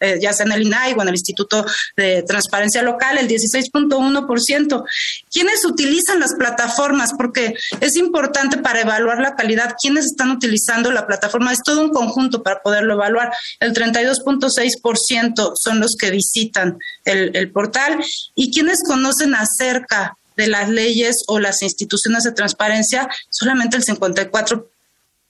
eh, 0.00 0.18
ya 0.20 0.32
sea 0.32 0.46
en 0.46 0.52
el 0.52 0.62
INAI 0.62 0.94
o 0.94 1.02
en 1.02 1.08
el 1.08 1.14
Instituto 1.14 1.64
de 1.96 2.22
Transparencia 2.22 2.82
Local, 2.82 3.18
el 3.18 3.28
16.1%. 3.28 4.84
¿Quiénes 5.30 5.64
utilizan 5.64 6.20
las 6.20 6.34
plataformas? 6.34 7.12
Porque 7.16 7.54
es 7.80 7.96
importante 7.96 8.58
para 8.58 8.82
evaluar 8.82 9.20
la 9.20 9.34
calidad, 9.34 9.74
quiénes 9.80 10.06
están 10.06 10.30
utilizando 10.30 10.90
la 10.92 11.06
plataforma. 11.06 11.52
Es 11.52 11.62
todo 11.64 11.80
un 11.82 11.90
conjunto 11.90 12.42
para 12.42 12.60
poderlo 12.60 12.94
evaluar. 12.94 13.32
El 13.60 13.72
32.6% 13.72 15.52
son 15.56 15.80
los 15.80 15.96
que 15.96 16.10
visitan 16.10 16.78
el, 17.04 17.34
el 17.34 17.50
portal 17.50 17.98
y 18.34 18.52
quienes 18.52 18.82
conocen 18.84 19.34
acerca 19.34 20.16
de 20.36 20.48
las 20.48 20.68
leyes 20.68 21.24
o 21.28 21.38
las 21.38 21.62
instituciones 21.62 22.22
de 22.24 22.32
transparencia, 22.32 23.08
solamente 23.30 23.76
el 23.76 23.84
54% 23.84 24.66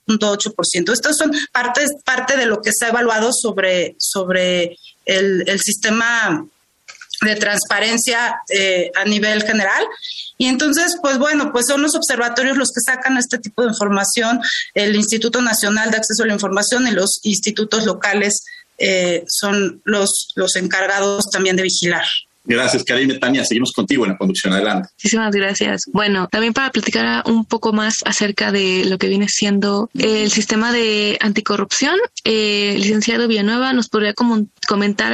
8%. 0.07 0.93
Estas 0.93 1.17
son 1.17 1.31
partes, 1.51 1.89
parte 2.03 2.37
de 2.37 2.45
lo 2.45 2.61
que 2.61 2.71
se 2.73 2.85
ha 2.85 2.89
evaluado 2.89 3.31
sobre, 3.33 3.95
sobre 3.99 4.77
el, 5.05 5.43
el 5.47 5.59
sistema 5.59 6.45
de 7.21 7.35
transparencia 7.35 8.41
eh, 8.49 8.91
a 8.95 9.05
nivel 9.05 9.43
general. 9.43 9.83
Y 10.37 10.45
entonces, 10.45 10.97
pues 11.01 11.17
bueno, 11.17 11.51
pues 11.51 11.65
son 11.67 11.81
los 11.81 11.95
observatorios 11.95 12.57
los 12.57 12.71
que 12.71 12.81
sacan 12.81 13.17
este 13.17 13.39
tipo 13.39 13.63
de 13.63 13.69
información, 13.69 14.39
el 14.73 14.95
Instituto 14.95 15.41
Nacional 15.41 15.89
de 15.89 15.97
Acceso 15.97 16.23
a 16.23 16.27
la 16.27 16.33
Información 16.33 16.87
y 16.87 16.91
los 16.91 17.19
institutos 17.23 17.85
locales 17.85 18.43
eh, 18.77 19.25
son 19.27 19.81
los, 19.83 20.29
los 20.35 20.55
encargados 20.55 21.29
también 21.31 21.55
de 21.55 21.63
vigilar. 21.63 22.05
Gracias, 22.47 22.83
Karime. 22.83 23.15
Tania, 23.15 23.43
seguimos 23.43 23.73
contigo 23.73 24.05
en 24.05 24.11
la 24.11 24.17
conducción. 24.17 24.53
Adelante. 24.53 24.89
Muchísimas 24.93 25.35
gracias. 25.35 25.83
Bueno, 25.91 26.29
también 26.31 26.53
para 26.53 26.71
platicar 26.71 27.23
un 27.25 27.45
poco 27.45 27.73
más 27.73 28.03
acerca 28.05 28.51
de 28.51 28.85
lo 28.85 28.97
que 28.97 29.09
viene 29.09 29.27
siendo 29.27 29.89
el 29.93 30.31
sistema 30.31 30.71
de 30.71 31.17
anticorrupción, 31.19 31.97
eh, 32.23 32.75
licenciado 32.77 33.27
Villanueva, 33.27 33.73
¿nos 33.73 33.89
podría 33.89 34.13
comentar 34.13 34.56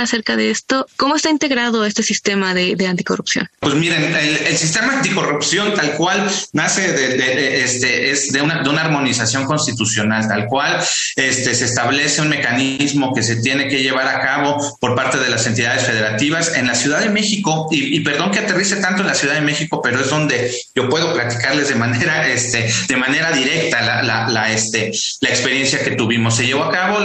acerca 0.01 0.35
de 0.35 0.49
esto? 0.49 0.85
¿Cómo 0.97 1.15
está 1.15 1.29
integrado 1.29 1.85
este 1.85 2.03
sistema 2.03 2.53
de, 2.53 2.75
anticorrupción? 2.87 3.49
Pues 3.59 3.75
miren, 3.75 4.15
el, 4.15 4.57
sistema 4.57 4.93
anticorrupción 4.93 5.73
tal 5.73 5.95
cual 5.95 6.29
nace 6.53 6.91
de, 6.91 7.63
este, 7.63 8.11
es 8.11 8.31
de 8.31 8.41
una, 8.41 8.61
de 8.61 8.69
armonización 8.69 9.45
constitucional, 9.45 10.27
tal 10.27 10.47
cual 10.47 10.83
este, 11.15 11.55
se 11.55 11.65
establece 11.65 12.21
un 12.21 12.29
mecanismo 12.29 13.13
que 13.13 13.23
se 13.23 13.37
tiene 13.37 13.67
que 13.67 13.81
llevar 13.81 14.07
a 14.07 14.21
cabo 14.21 14.77
por 14.79 14.95
parte 14.95 15.17
de 15.17 15.29
las 15.29 15.45
entidades 15.47 15.83
federativas 15.83 16.55
en 16.55 16.67
la 16.67 16.75
Ciudad 16.75 16.99
de 16.99 17.09
México 17.09 17.67
y, 17.71 17.99
perdón 18.01 18.31
que 18.31 18.39
aterrice 18.39 18.77
tanto 18.77 19.01
en 19.01 19.07
la 19.07 19.15
Ciudad 19.15 19.35
de 19.35 19.41
México, 19.41 19.81
pero 19.81 20.01
es 20.01 20.09
donde 20.09 20.51
yo 20.75 20.89
puedo 20.89 21.13
platicarles 21.13 21.69
de 21.69 21.75
manera, 21.75 22.27
este, 22.27 22.69
de 22.87 22.97
manera 22.97 23.31
directa 23.31 23.81
la, 23.81 24.27
la, 24.29 24.51
este, 24.51 24.91
la 25.21 25.29
experiencia 25.29 25.83
que 25.83 25.91
tuvimos. 25.91 26.35
Se 26.35 26.45
llevó 26.45 26.63
a 26.63 26.71
cabo, 26.71 26.99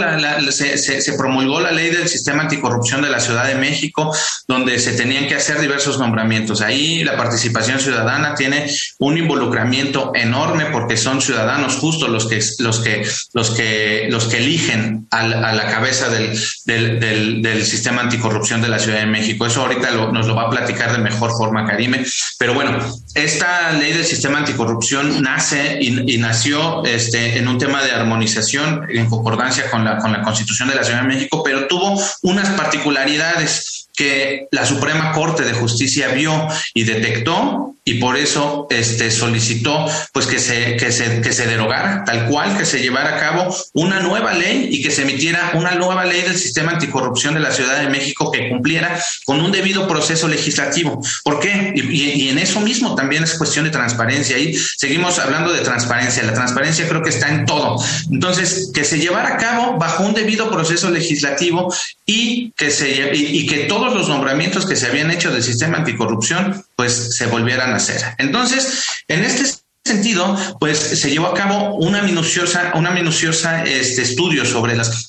se, 0.51 0.77
se, 0.77 1.13
promulgó 1.13 1.59
la 1.59 1.71
ley 1.71 1.89
del 1.89 2.07
sistema 2.07 2.38
anticorrupción 2.43 3.01
de 3.01 3.09
la 3.09 3.19
Ciudad 3.19 3.45
de 3.45 3.55
México, 3.55 4.13
donde 4.47 4.79
se 4.79 4.93
tenían 4.93 5.27
que 5.27 5.35
hacer 5.35 5.59
diversos 5.59 5.99
nombramientos. 5.99 6.61
Ahí 6.61 7.03
la 7.03 7.17
participación 7.17 7.79
ciudadana 7.79 8.35
tiene 8.35 8.69
un 8.99 9.17
involucramiento 9.17 10.11
enorme 10.15 10.67
porque 10.67 10.97
son 10.97 11.21
ciudadanos 11.21 11.75
justos 11.75 12.09
los 12.09 12.27
que, 12.27 12.41
los 12.59 12.79
que, 12.79 13.07
los 13.33 13.51
que, 13.51 14.07
los 14.09 14.25
que 14.25 14.37
eligen 14.37 15.07
a 15.11 15.25
la, 15.27 15.69
cabeza 15.69 16.09
del, 16.09 16.37
del, 16.65 16.99
del, 16.99 17.41
del 17.41 17.65
sistema 17.65 18.01
anticorrupción 18.01 18.61
de 18.61 18.69
la 18.69 18.79
Ciudad 18.79 18.99
de 18.99 19.05
México. 19.05 19.45
Eso 19.45 19.61
ahorita 19.61 19.91
lo, 19.91 20.11
nos 20.11 20.27
lo 20.27 20.35
va 20.35 20.43
a 20.43 20.49
platicar 20.49 20.91
de 20.91 20.99
mejor 20.99 21.31
forma 21.31 21.65
Karime. 21.65 22.05
Pero 22.37 22.53
bueno, 22.53 22.77
esta 23.15 23.73
ley 23.73 23.93
del 23.93 24.05
sistema 24.05 24.39
anticorrupción 24.39 25.21
nace 25.21 25.79
y, 25.81 26.17
nació 26.17 26.83
este, 26.85 27.37
en 27.37 27.47
un 27.47 27.57
tema 27.57 27.83
de 27.83 27.91
armonización 27.91 28.85
en 28.89 29.09
concordancia 29.09 29.69
con 29.69 29.83
la, 29.83 29.97
con 29.97 30.11
la 30.11 30.21
Constitución 30.21 30.69
de 30.69 30.75
la 30.75 30.83
Ciudad 30.83 31.01
de 31.01 31.07
México, 31.07 31.41
pero 31.43 31.67
tuvo 31.67 32.01
unas 32.29 32.49
particularidades 32.49 33.88
que 33.99 34.47
la 34.51 34.65
Suprema 34.65 35.11
Corte 35.11 35.43
de 35.43 35.51
Justicia 35.51 36.07
vio 36.07 36.47
y 36.73 36.85
detectó 36.85 37.75
y 37.89 37.95
por 37.95 38.17
eso 38.17 38.67
este, 38.69 39.09
solicitó 39.09 39.87
pues 40.13 40.27
que 40.27 40.37
se, 40.37 40.77
que, 40.77 40.91
se, 40.91 41.21
que 41.21 41.33
se 41.33 41.47
derogara, 41.47 42.03
tal 42.05 42.27
cual, 42.27 42.55
que 42.55 42.63
se 42.63 42.79
llevara 42.81 43.17
a 43.17 43.19
cabo 43.19 43.55
una 43.73 43.99
nueva 43.99 44.33
ley 44.33 44.69
y 44.71 44.83
que 44.83 44.91
se 44.91 45.01
emitiera 45.01 45.53
una 45.55 45.73
nueva 45.73 46.05
ley 46.05 46.21
del 46.21 46.37
sistema 46.37 46.73
anticorrupción 46.73 47.33
de 47.33 47.39
la 47.39 47.51
Ciudad 47.51 47.81
de 47.81 47.89
México 47.89 48.31
que 48.31 48.47
cumpliera 48.47 49.03
con 49.25 49.41
un 49.41 49.51
debido 49.51 49.87
proceso 49.87 50.27
legislativo. 50.27 51.01
¿Por 51.23 51.39
qué? 51.39 51.73
Y, 51.75 51.81
y 51.81 52.29
en 52.29 52.37
eso 52.37 52.59
mismo 52.61 52.93
también 52.93 53.23
es 53.23 53.33
cuestión 53.33 53.65
de 53.65 53.71
transparencia. 53.71 54.37
Y 54.37 54.53
seguimos 54.55 55.17
hablando 55.17 55.51
de 55.51 55.61
transparencia. 55.61 56.21
La 56.23 56.33
transparencia 56.33 56.87
creo 56.87 57.01
que 57.01 57.09
está 57.09 57.29
en 57.29 57.47
todo. 57.47 57.83
Entonces, 58.11 58.71
que 58.71 58.85
se 58.85 58.99
llevara 58.99 59.33
a 59.33 59.37
cabo 59.37 59.77
bajo 59.77 60.03
un 60.03 60.13
debido 60.13 60.51
proceso 60.51 60.91
legislativo 60.91 61.73
y 62.05 62.51
que, 62.51 62.69
se, 62.69 63.15
y, 63.15 63.39
y 63.39 63.45
que 63.47 63.65
los 63.93 64.09
nombramientos 64.09 64.65
que 64.65 64.75
se 64.75 64.87
habían 64.87 65.11
hecho 65.11 65.31
del 65.31 65.43
sistema 65.43 65.77
anticorrupción 65.77 66.63
pues 66.75 67.15
se 67.15 67.27
volvieran 67.27 67.71
a 67.71 67.75
hacer. 67.75 68.01
Entonces, 68.17 68.85
en 69.07 69.23
este 69.23 69.43
sentido, 69.85 70.37
pues 70.59 70.77
se 70.77 71.09
llevó 71.09 71.27
a 71.27 71.33
cabo 71.33 71.75
una 71.75 72.01
minuciosa, 72.01 72.73
una 72.75 72.91
minuciosa 72.91 73.63
este, 73.63 74.03
estudio 74.03 74.45
sobre 74.45 74.75
las, 74.75 75.07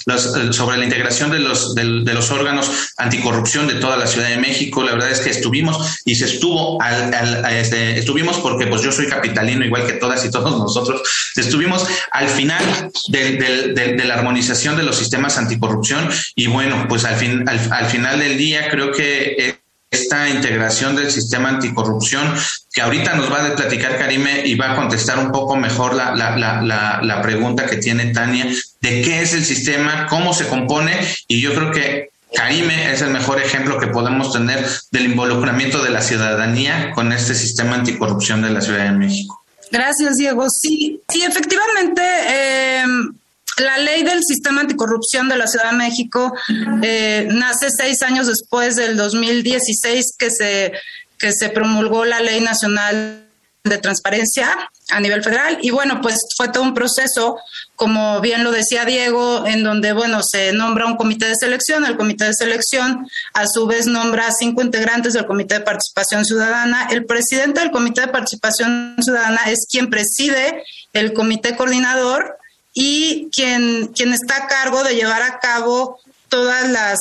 sobre 0.52 0.78
la 0.78 0.84
integración 0.84 1.30
de 1.30 1.40
los, 1.40 1.74
de, 1.74 1.84
los 1.84 2.30
órganos 2.30 2.70
anticorrupción 2.96 3.66
de 3.66 3.74
toda 3.74 3.96
la 3.96 4.06
Ciudad 4.06 4.28
de 4.28 4.38
México. 4.38 4.82
La 4.82 4.92
verdad 4.92 5.10
es 5.10 5.20
que 5.20 5.30
estuvimos 5.30 5.98
y 6.04 6.14
se 6.14 6.26
estuvo 6.26 6.80
al, 6.80 7.44
este, 7.52 7.98
estuvimos 7.98 8.38
porque 8.38 8.66
pues 8.66 8.82
yo 8.82 8.92
soy 8.92 9.06
capitalino 9.06 9.64
igual 9.64 9.86
que 9.86 9.94
todas 9.94 10.24
y 10.24 10.30
todos 10.30 10.58
nosotros. 10.58 11.02
Estuvimos 11.36 11.86
al 12.12 12.28
final 12.28 12.90
de, 13.08 14.02
la 14.04 14.14
armonización 14.14 14.76
de 14.76 14.82
los 14.82 14.96
sistemas 14.96 15.36
anticorrupción 15.36 16.08
y 16.34 16.46
bueno, 16.46 16.86
pues 16.88 17.04
al 17.04 17.16
fin, 17.16 17.48
al, 17.48 17.60
al 17.72 17.86
final 17.86 18.18
del 18.18 18.38
día 18.38 18.68
creo 18.70 18.92
que 18.92 19.49
esta 19.90 20.28
integración 20.28 20.94
del 20.94 21.10
sistema 21.10 21.48
anticorrupción, 21.48 22.32
que 22.72 22.80
ahorita 22.80 23.14
nos 23.14 23.30
va 23.30 23.44
a 23.44 23.56
platicar 23.56 23.98
Karime 23.98 24.46
y 24.46 24.54
va 24.54 24.72
a 24.72 24.76
contestar 24.76 25.18
un 25.18 25.32
poco 25.32 25.56
mejor 25.56 25.94
la, 25.94 26.14
la, 26.14 26.36
la, 26.36 27.00
la, 27.02 27.22
pregunta 27.22 27.66
que 27.66 27.76
tiene 27.76 28.12
Tania 28.12 28.46
de 28.80 29.02
qué 29.02 29.22
es 29.22 29.34
el 29.34 29.44
sistema, 29.44 30.06
cómo 30.08 30.32
se 30.32 30.46
compone, 30.46 30.92
y 31.26 31.40
yo 31.40 31.54
creo 31.54 31.72
que 31.72 32.10
Karime 32.32 32.92
es 32.92 33.02
el 33.02 33.10
mejor 33.10 33.40
ejemplo 33.40 33.78
que 33.80 33.88
podemos 33.88 34.32
tener 34.32 34.64
del 34.92 35.06
involucramiento 35.06 35.82
de 35.82 35.90
la 35.90 36.02
ciudadanía 36.02 36.92
con 36.94 37.12
este 37.12 37.34
sistema 37.34 37.74
anticorrupción 37.74 38.42
de 38.42 38.50
la 38.50 38.60
Ciudad 38.60 38.84
de 38.84 38.92
México. 38.92 39.42
Gracias, 39.72 40.16
Diego. 40.16 40.48
Sí, 40.48 41.00
sí, 41.08 41.22
efectivamente. 41.22 42.02
Eh 42.28 42.84
la 43.60 43.78
ley 43.78 44.02
del 44.02 44.22
sistema 44.24 44.62
anticorrupción 44.62 45.28
de 45.28 45.36
la 45.36 45.46
Ciudad 45.46 45.70
de 45.70 45.76
México 45.76 46.32
eh, 46.82 47.28
nace 47.30 47.68
seis 47.70 48.02
años 48.02 48.26
después 48.26 48.76
del 48.76 48.96
2016 48.96 50.14
que 50.18 50.30
se, 50.30 50.72
que 51.18 51.32
se 51.32 51.48
promulgó 51.50 52.04
la 52.04 52.20
Ley 52.20 52.40
Nacional 52.40 53.26
de 53.62 53.78
Transparencia 53.78 54.70
a 54.90 55.00
nivel 55.00 55.22
federal. 55.22 55.58
Y 55.60 55.70
bueno, 55.70 56.00
pues 56.00 56.18
fue 56.36 56.48
todo 56.48 56.62
un 56.62 56.74
proceso, 56.74 57.36
como 57.76 58.20
bien 58.20 58.42
lo 58.42 58.50
decía 58.50 58.84
Diego, 58.84 59.46
en 59.46 59.62
donde, 59.62 59.92
bueno, 59.92 60.22
se 60.22 60.52
nombra 60.52 60.86
un 60.86 60.96
comité 60.96 61.26
de 61.26 61.36
selección. 61.36 61.84
El 61.84 61.96
comité 61.96 62.24
de 62.24 62.34
selección, 62.34 63.06
a 63.34 63.46
su 63.46 63.66
vez, 63.66 63.86
nombra 63.86 64.28
a 64.28 64.32
cinco 64.32 64.62
integrantes 64.62 65.12
del 65.12 65.26
comité 65.26 65.54
de 65.54 65.60
participación 65.60 66.24
ciudadana. 66.24 66.88
El 66.90 67.04
presidente 67.04 67.60
del 67.60 67.70
comité 67.70 68.02
de 68.02 68.08
participación 68.08 68.96
ciudadana 69.00 69.42
es 69.46 69.66
quien 69.70 69.90
preside 69.90 70.64
el 70.92 71.12
comité 71.12 71.54
coordinador 71.56 72.39
y 72.72 73.28
quien, 73.30 73.88
quien 73.88 74.12
está 74.12 74.36
a 74.36 74.46
cargo 74.46 74.82
de 74.84 74.94
llevar 74.94 75.22
a 75.22 75.38
cabo 75.38 76.00
todas 76.30 76.70
las, 76.70 76.98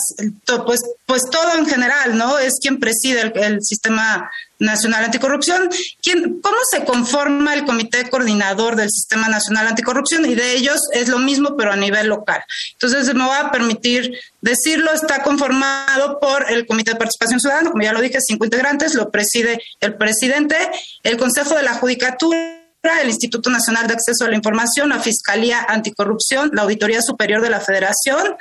pues, 0.66 0.82
pues 1.06 1.24
todo 1.32 1.56
en 1.58 1.66
general, 1.66 2.18
¿no? 2.18 2.38
Es 2.40 2.56
quien 2.60 2.80
preside 2.80 3.32
el, 3.36 3.60
Sistema 3.62 4.30
Nacional 4.58 5.06
Anticorrupción. 5.06 5.70
¿Quién, 6.02 6.42
¿Cómo 6.42 6.58
se 6.70 6.84
conforma 6.84 7.54
el 7.54 7.64
Comité 7.64 8.10
Coordinador 8.10 8.76
del 8.76 8.90
Sistema 8.90 9.30
Nacional 9.30 9.68
Anticorrupción? 9.68 10.26
Y 10.26 10.36
de 10.36 10.56
ellos 10.56 10.82
es 10.94 11.08
lo 11.08 11.20
mismo, 11.20 11.56
pero 11.56 11.72
a 11.72 11.76
nivel 11.76 12.08
local. 12.08 12.44
Entonces, 12.74 13.14
me 13.14 13.24
voy 13.24 13.38
a 13.38 13.52
permitir 13.52 14.12
decirlo, 14.42 14.92
está 14.92 15.22
conformado 15.22 16.20
por 16.20 16.52
el 16.52 16.66
Comité 16.66 16.92
de 16.92 16.98
Participación 16.98 17.40
Ciudadana, 17.40 17.70
como 17.70 17.84
ya 17.84 17.94
lo 17.94 18.02
dije, 18.02 18.18
cinco 18.20 18.46
integrantes, 18.46 18.96
lo 18.96 19.12
preside 19.12 19.62
el 19.80 19.96
presidente, 19.96 20.58
el 21.04 21.18
Consejo 21.18 21.56
de 21.56 21.64
la 21.64 21.76
Judicatura, 21.76 22.59
el 22.82 23.10
Instituto 23.10 23.50
Nacional 23.50 23.88
de 23.88 23.94
Acceso 23.94 24.26
a 24.26 24.30
la 24.30 24.36
Información, 24.36 24.90
la 24.90 25.00
Fiscalía 25.00 25.66
Anticorrupción, 25.68 26.52
la 26.54 26.62
Auditoría 26.64 27.02
Superior 27.02 27.42
de 27.42 27.50
la 27.50 27.60
Federación, 27.60 28.36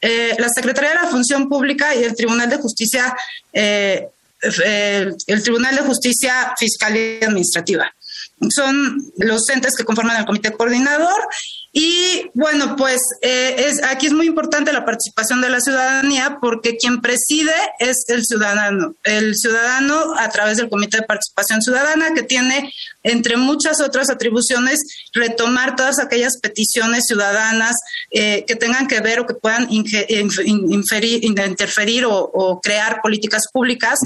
eh, 0.00 0.36
la 0.38 0.48
Secretaría 0.48 0.90
de 0.90 0.96
la 0.96 1.08
Función 1.08 1.48
Pública 1.48 1.94
y 1.94 2.04
el 2.04 2.14
Tribunal 2.14 2.48
de 2.48 2.56
Justicia, 2.56 3.14
eh, 3.52 4.08
el 4.42 5.42
Tribunal 5.42 5.76
de 5.76 5.82
Justicia 5.82 6.54
Fiscal 6.58 6.96
y 6.96 7.22
Administrativa. 7.22 7.92
Son 8.48 9.12
los 9.18 9.48
entes 9.50 9.76
que 9.76 9.84
conforman 9.84 10.16
el 10.16 10.24
comité 10.24 10.52
coordinador 10.52 11.20
y 11.72 12.28
bueno, 12.34 12.74
pues 12.74 13.00
eh, 13.22 13.54
es, 13.68 13.80
aquí 13.84 14.06
es 14.06 14.12
muy 14.12 14.26
importante 14.26 14.72
la 14.72 14.84
participación 14.84 15.40
de 15.40 15.50
la 15.50 15.60
ciudadanía 15.60 16.38
porque 16.40 16.76
quien 16.76 17.00
preside 17.00 17.52
es 17.78 18.04
el 18.08 18.24
ciudadano, 18.24 18.96
el 19.04 19.36
ciudadano 19.36 20.14
a 20.18 20.28
través 20.30 20.56
del 20.56 20.68
Comité 20.68 20.96
de 20.96 21.04
Participación 21.04 21.62
Ciudadana 21.62 22.12
que 22.12 22.24
tiene, 22.24 22.72
entre 23.04 23.36
muchas 23.36 23.80
otras 23.80 24.10
atribuciones, 24.10 24.80
retomar 25.14 25.76
todas 25.76 26.00
aquellas 26.00 26.38
peticiones 26.38 27.06
ciudadanas 27.06 27.76
eh, 28.10 28.44
que 28.48 28.56
tengan 28.56 28.88
que 28.88 29.00
ver 29.00 29.20
o 29.20 29.26
que 29.26 29.34
puedan 29.34 29.68
inferir, 29.70 31.24
interferir 31.24 32.04
o, 32.04 32.18
o, 32.18 32.60
crear 32.60 33.00
políticas 33.00 33.44
públicas. 33.52 34.00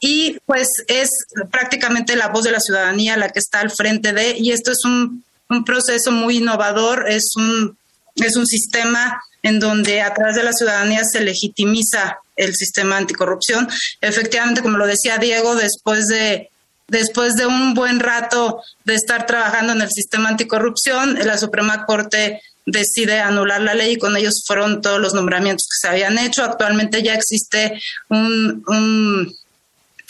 Y 0.00 0.38
pues 0.46 0.68
es 0.88 1.10
prácticamente 1.50 2.16
la 2.16 2.28
voz 2.28 2.44
de 2.44 2.52
la 2.52 2.60
ciudadanía 2.60 3.18
la 3.18 3.28
que 3.28 3.40
está 3.40 3.60
al 3.60 3.70
frente 3.70 4.14
de, 4.14 4.38
y 4.38 4.52
esto 4.52 4.72
es 4.72 4.86
un 4.86 5.22
un 5.48 5.64
proceso 5.64 6.10
muy 6.10 6.38
innovador, 6.38 7.06
es 7.08 7.32
un, 7.36 7.76
es 8.16 8.36
un 8.36 8.46
sistema 8.46 9.22
en 9.42 9.60
donde 9.60 10.00
a 10.00 10.14
través 10.14 10.36
de 10.36 10.42
la 10.42 10.52
ciudadanía 10.52 11.04
se 11.04 11.20
legitimiza 11.20 12.18
el 12.36 12.54
sistema 12.54 12.96
anticorrupción. 12.96 13.68
Efectivamente, 14.00 14.62
como 14.62 14.78
lo 14.78 14.86
decía 14.86 15.18
Diego, 15.18 15.54
después 15.54 16.06
de 16.08 16.50
después 16.86 17.34
de 17.34 17.46
un 17.46 17.74
buen 17.74 17.98
rato 17.98 18.62
de 18.84 18.94
estar 18.94 19.26
trabajando 19.26 19.72
en 19.72 19.80
el 19.80 19.90
sistema 19.90 20.28
anticorrupción, 20.28 21.18
la 21.24 21.38
Suprema 21.38 21.86
Corte 21.86 22.42
decide 22.66 23.20
anular 23.20 23.60
la 23.60 23.74
ley 23.74 23.92
y 23.92 23.98
con 23.98 24.16
ellos 24.16 24.42
fueron 24.46 24.80
todos 24.80 25.00
los 25.00 25.14
nombramientos 25.14 25.66
que 25.66 25.80
se 25.80 25.88
habían 25.88 26.18
hecho. 26.18 26.44
Actualmente 26.44 27.02
ya 27.02 27.14
existe 27.14 27.80
un, 28.08 28.62
un, 28.66 29.34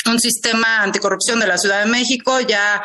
un 0.07 0.21
sistema 0.21 0.83
anticorrupción 0.83 1.41
de 1.41 1.47
la 1.47 1.59
Ciudad 1.59 1.85
de 1.85 1.91
México, 1.91 2.41
ya 2.41 2.83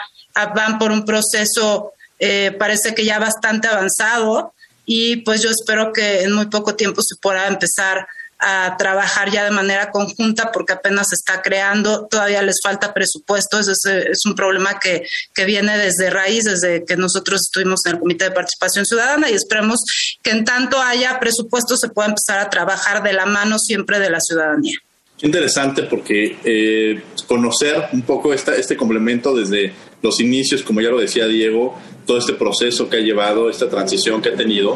van 0.55 0.77
por 0.77 0.91
un 0.91 1.05
proceso 1.05 1.93
eh, 2.19 2.55
parece 2.57 2.93
que 2.93 3.05
ya 3.05 3.19
bastante 3.19 3.67
avanzado 3.67 4.53
y 4.85 5.17
pues 5.17 5.41
yo 5.41 5.49
espero 5.49 5.93
que 5.93 6.23
en 6.23 6.33
muy 6.33 6.47
poco 6.47 6.75
tiempo 6.75 7.01
se 7.01 7.15
pueda 7.15 7.47
empezar 7.47 8.07
a 8.39 8.77
trabajar 8.77 9.29
ya 9.29 9.43
de 9.43 9.51
manera 9.51 9.91
conjunta 9.91 10.51
porque 10.51 10.73
apenas 10.73 11.09
se 11.09 11.15
está 11.15 11.41
creando, 11.41 12.07
todavía 12.07 12.41
les 12.41 12.59
falta 12.63 12.93
presupuesto, 12.93 13.59
es, 13.59 13.67
es, 13.67 14.25
un 14.25 14.33
problema 14.33 14.79
que, 14.79 15.05
que 15.33 15.43
viene 15.43 15.77
desde 15.77 16.09
raíz, 16.09 16.45
desde 16.45 16.85
que 16.85 16.95
nosotros 16.95 17.41
estuvimos 17.41 17.85
en 17.85 17.95
el 17.95 17.99
Comité 17.99 18.25
de 18.25 18.31
Participación 18.31 18.85
Ciudadana 18.85 19.29
y 19.29 19.33
esperemos 19.33 19.81
que 20.23 20.31
en 20.31 20.45
tanto 20.45 20.81
haya 20.81 21.19
presupuesto 21.19 21.75
se 21.75 21.89
pueda 21.89 22.07
empezar 22.07 22.39
a 22.39 22.49
trabajar 22.49 23.03
de 23.03 23.11
la 23.11 23.25
mano 23.25 23.59
siempre 23.59 23.99
de 23.99 24.09
la 24.09 24.21
ciudadanía. 24.21 24.79
Interesante 25.21 25.83
porque 25.83 26.37
eh, 26.45 27.01
conocer 27.27 27.89
un 27.91 28.03
poco 28.03 28.33
esta, 28.33 28.55
este 28.55 28.77
complemento 28.77 29.35
desde 29.35 29.73
los 30.01 30.21
inicios, 30.21 30.63
como 30.63 30.79
ya 30.79 30.89
lo 30.89 30.99
decía 30.99 31.27
Diego, 31.27 31.77
todo 32.09 32.17
este 32.17 32.33
proceso 32.33 32.89
que 32.89 32.97
ha 32.97 33.01
llevado, 33.01 33.51
esta 33.51 33.69
transición 33.69 34.19
que 34.19 34.29
ha 34.29 34.33
tenido 34.33 34.75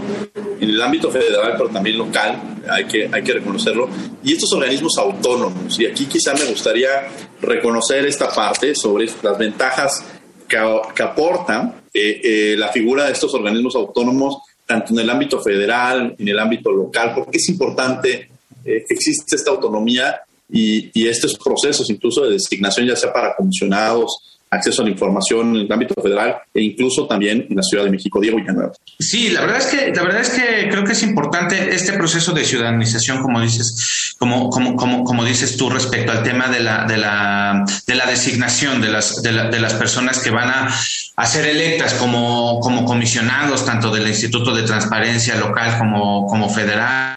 en 0.59 0.69
el 0.69 0.79
ámbito 0.79 1.09
federal, 1.09 1.55
pero 1.57 1.67
también 1.67 1.97
local, 1.97 2.39
hay 2.69 2.85
que, 2.85 3.09
hay 3.11 3.23
que 3.23 3.33
reconocerlo, 3.33 3.89
y 4.23 4.33
estos 4.33 4.53
organismos 4.53 4.99
autónomos. 4.99 5.79
Y 5.79 5.87
aquí 5.87 6.05
quizá 6.05 6.35
me 6.35 6.45
gustaría 6.45 7.07
reconocer 7.41 8.05
esta 8.05 8.29
parte 8.29 8.75
sobre 8.75 9.09
las 9.23 9.35
ventajas 9.35 10.05
que, 10.47 10.59
que 10.93 11.01
aporta 11.01 11.81
eh, 11.91 12.21
eh, 12.23 12.55
la 12.55 12.67
figura 12.67 13.05
de 13.05 13.13
estos 13.13 13.33
organismos 13.33 13.75
autónomos, 13.75 14.37
tanto 14.67 14.93
en 14.93 14.99
el 14.99 15.09
ámbito 15.09 15.41
federal, 15.41 16.15
en 16.15 16.27
el 16.27 16.37
ámbito 16.37 16.71
local, 16.71 17.13
porque 17.15 17.39
es 17.39 17.49
importante 17.49 18.29
eh, 18.63 18.85
que 18.87 18.93
existe 18.93 19.35
esta 19.35 19.49
autonomía 19.49 20.21
y, 20.51 20.91
y 20.93 21.07
estos 21.07 21.35
procesos 21.39 21.89
incluso 21.89 22.25
de 22.25 22.33
designación, 22.33 22.85
ya 22.85 22.95
sea 22.95 23.11
para 23.11 23.35
comisionados, 23.35 24.32
acceso 24.53 24.81
a 24.81 24.85
la 24.85 24.91
información 24.91 25.55
en 25.55 25.61
el 25.61 25.71
ámbito 25.71 25.93
federal 26.01 26.37
e 26.53 26.61
incluso 26.61 27.07
también 27.07 27.45
en 27.49 27.55
la 27.55 27.63
Ciudad 27.63 27.83
de 27.83 27.91
México. 27.91 28.19
Diego 28.19 28.37
Villanueva. 28.37 28.71
Sí, 28.99 29.29
la 29.29 29.41
verdad 29.41 29.57
es 29.57 29.65
que 29.67 29.93
la 29.93 30.03
verdad 30.03 30.21
es 30.21 30.29
que 30.29 30.69
creo 30.69 30.83
que 30.83 30.93
es 30.93 31.03
importante 31.03 31.73
este 31.73 31.93
proceso 31.93 32.31
de 32.33 32.45
ciudadanización, 32.45 33.21
como 33.21 33.41
dices, 33.41 34.15
como 34.17 34.49
como 34.49 34.75
como, 34.75 35.03
como 35.03 35.25
dices 35.25 35.57
tú 35.57 35.69
respecto 35.69 36.11
al 36.11 36.23
tema 36.23 36.47
de 36.47 36.59
la 36.59 36.85
de 36.85 36.97
la 36.97 37.65
de 37.87 37.95
la 37.95 38.05
designación 38.05 38.81
de 38.81 38.89
las 38.89 39.21
de, 39.21 39.31
de 39.31 39.59
las 39.59 39.73
personas 39.73 40.19
que 40.19 40.29
van 40.29 40.49
a, 40.49 40.73
a 41.15 41.25
ser 41.25 41.45
electas 41.45 41.93
como 41.95 42.59
como 42.59 42.85
comisionados 42.85 43.65
tanto 43.65 43.91
del 43.91 44.07
Instituto 44.07 44.53
de 44.53 44.63
Transparencia 44.63 45.35
local 45.35 45.77
como 45.77 46.27
como 46.27 46.49
federal, 46.49 47.15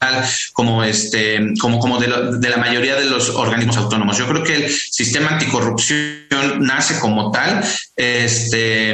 como 0.52 0.84
este 0.84 1.54
como 1.60 1.78
como 1.78 1.98
de, 1.98 2.38
de 2.38 2.48
la 2.50 2.58
mayoría 2.58 2.96
de 2.96 3.06
los 3.06 3.30
organismos 3.30 3.76
autónomos. 3.76 4.18
Yo 4.18 4.26
creo 4.26 4.42
que 4.42 4.54
el 4.56 4.70
sistema 4.70 5.30
anticorrupción 5.30 6.26
nace 6.60 6.98
como 6.98 7.30
tal, 7.30 7.64
este, 7.94 8.92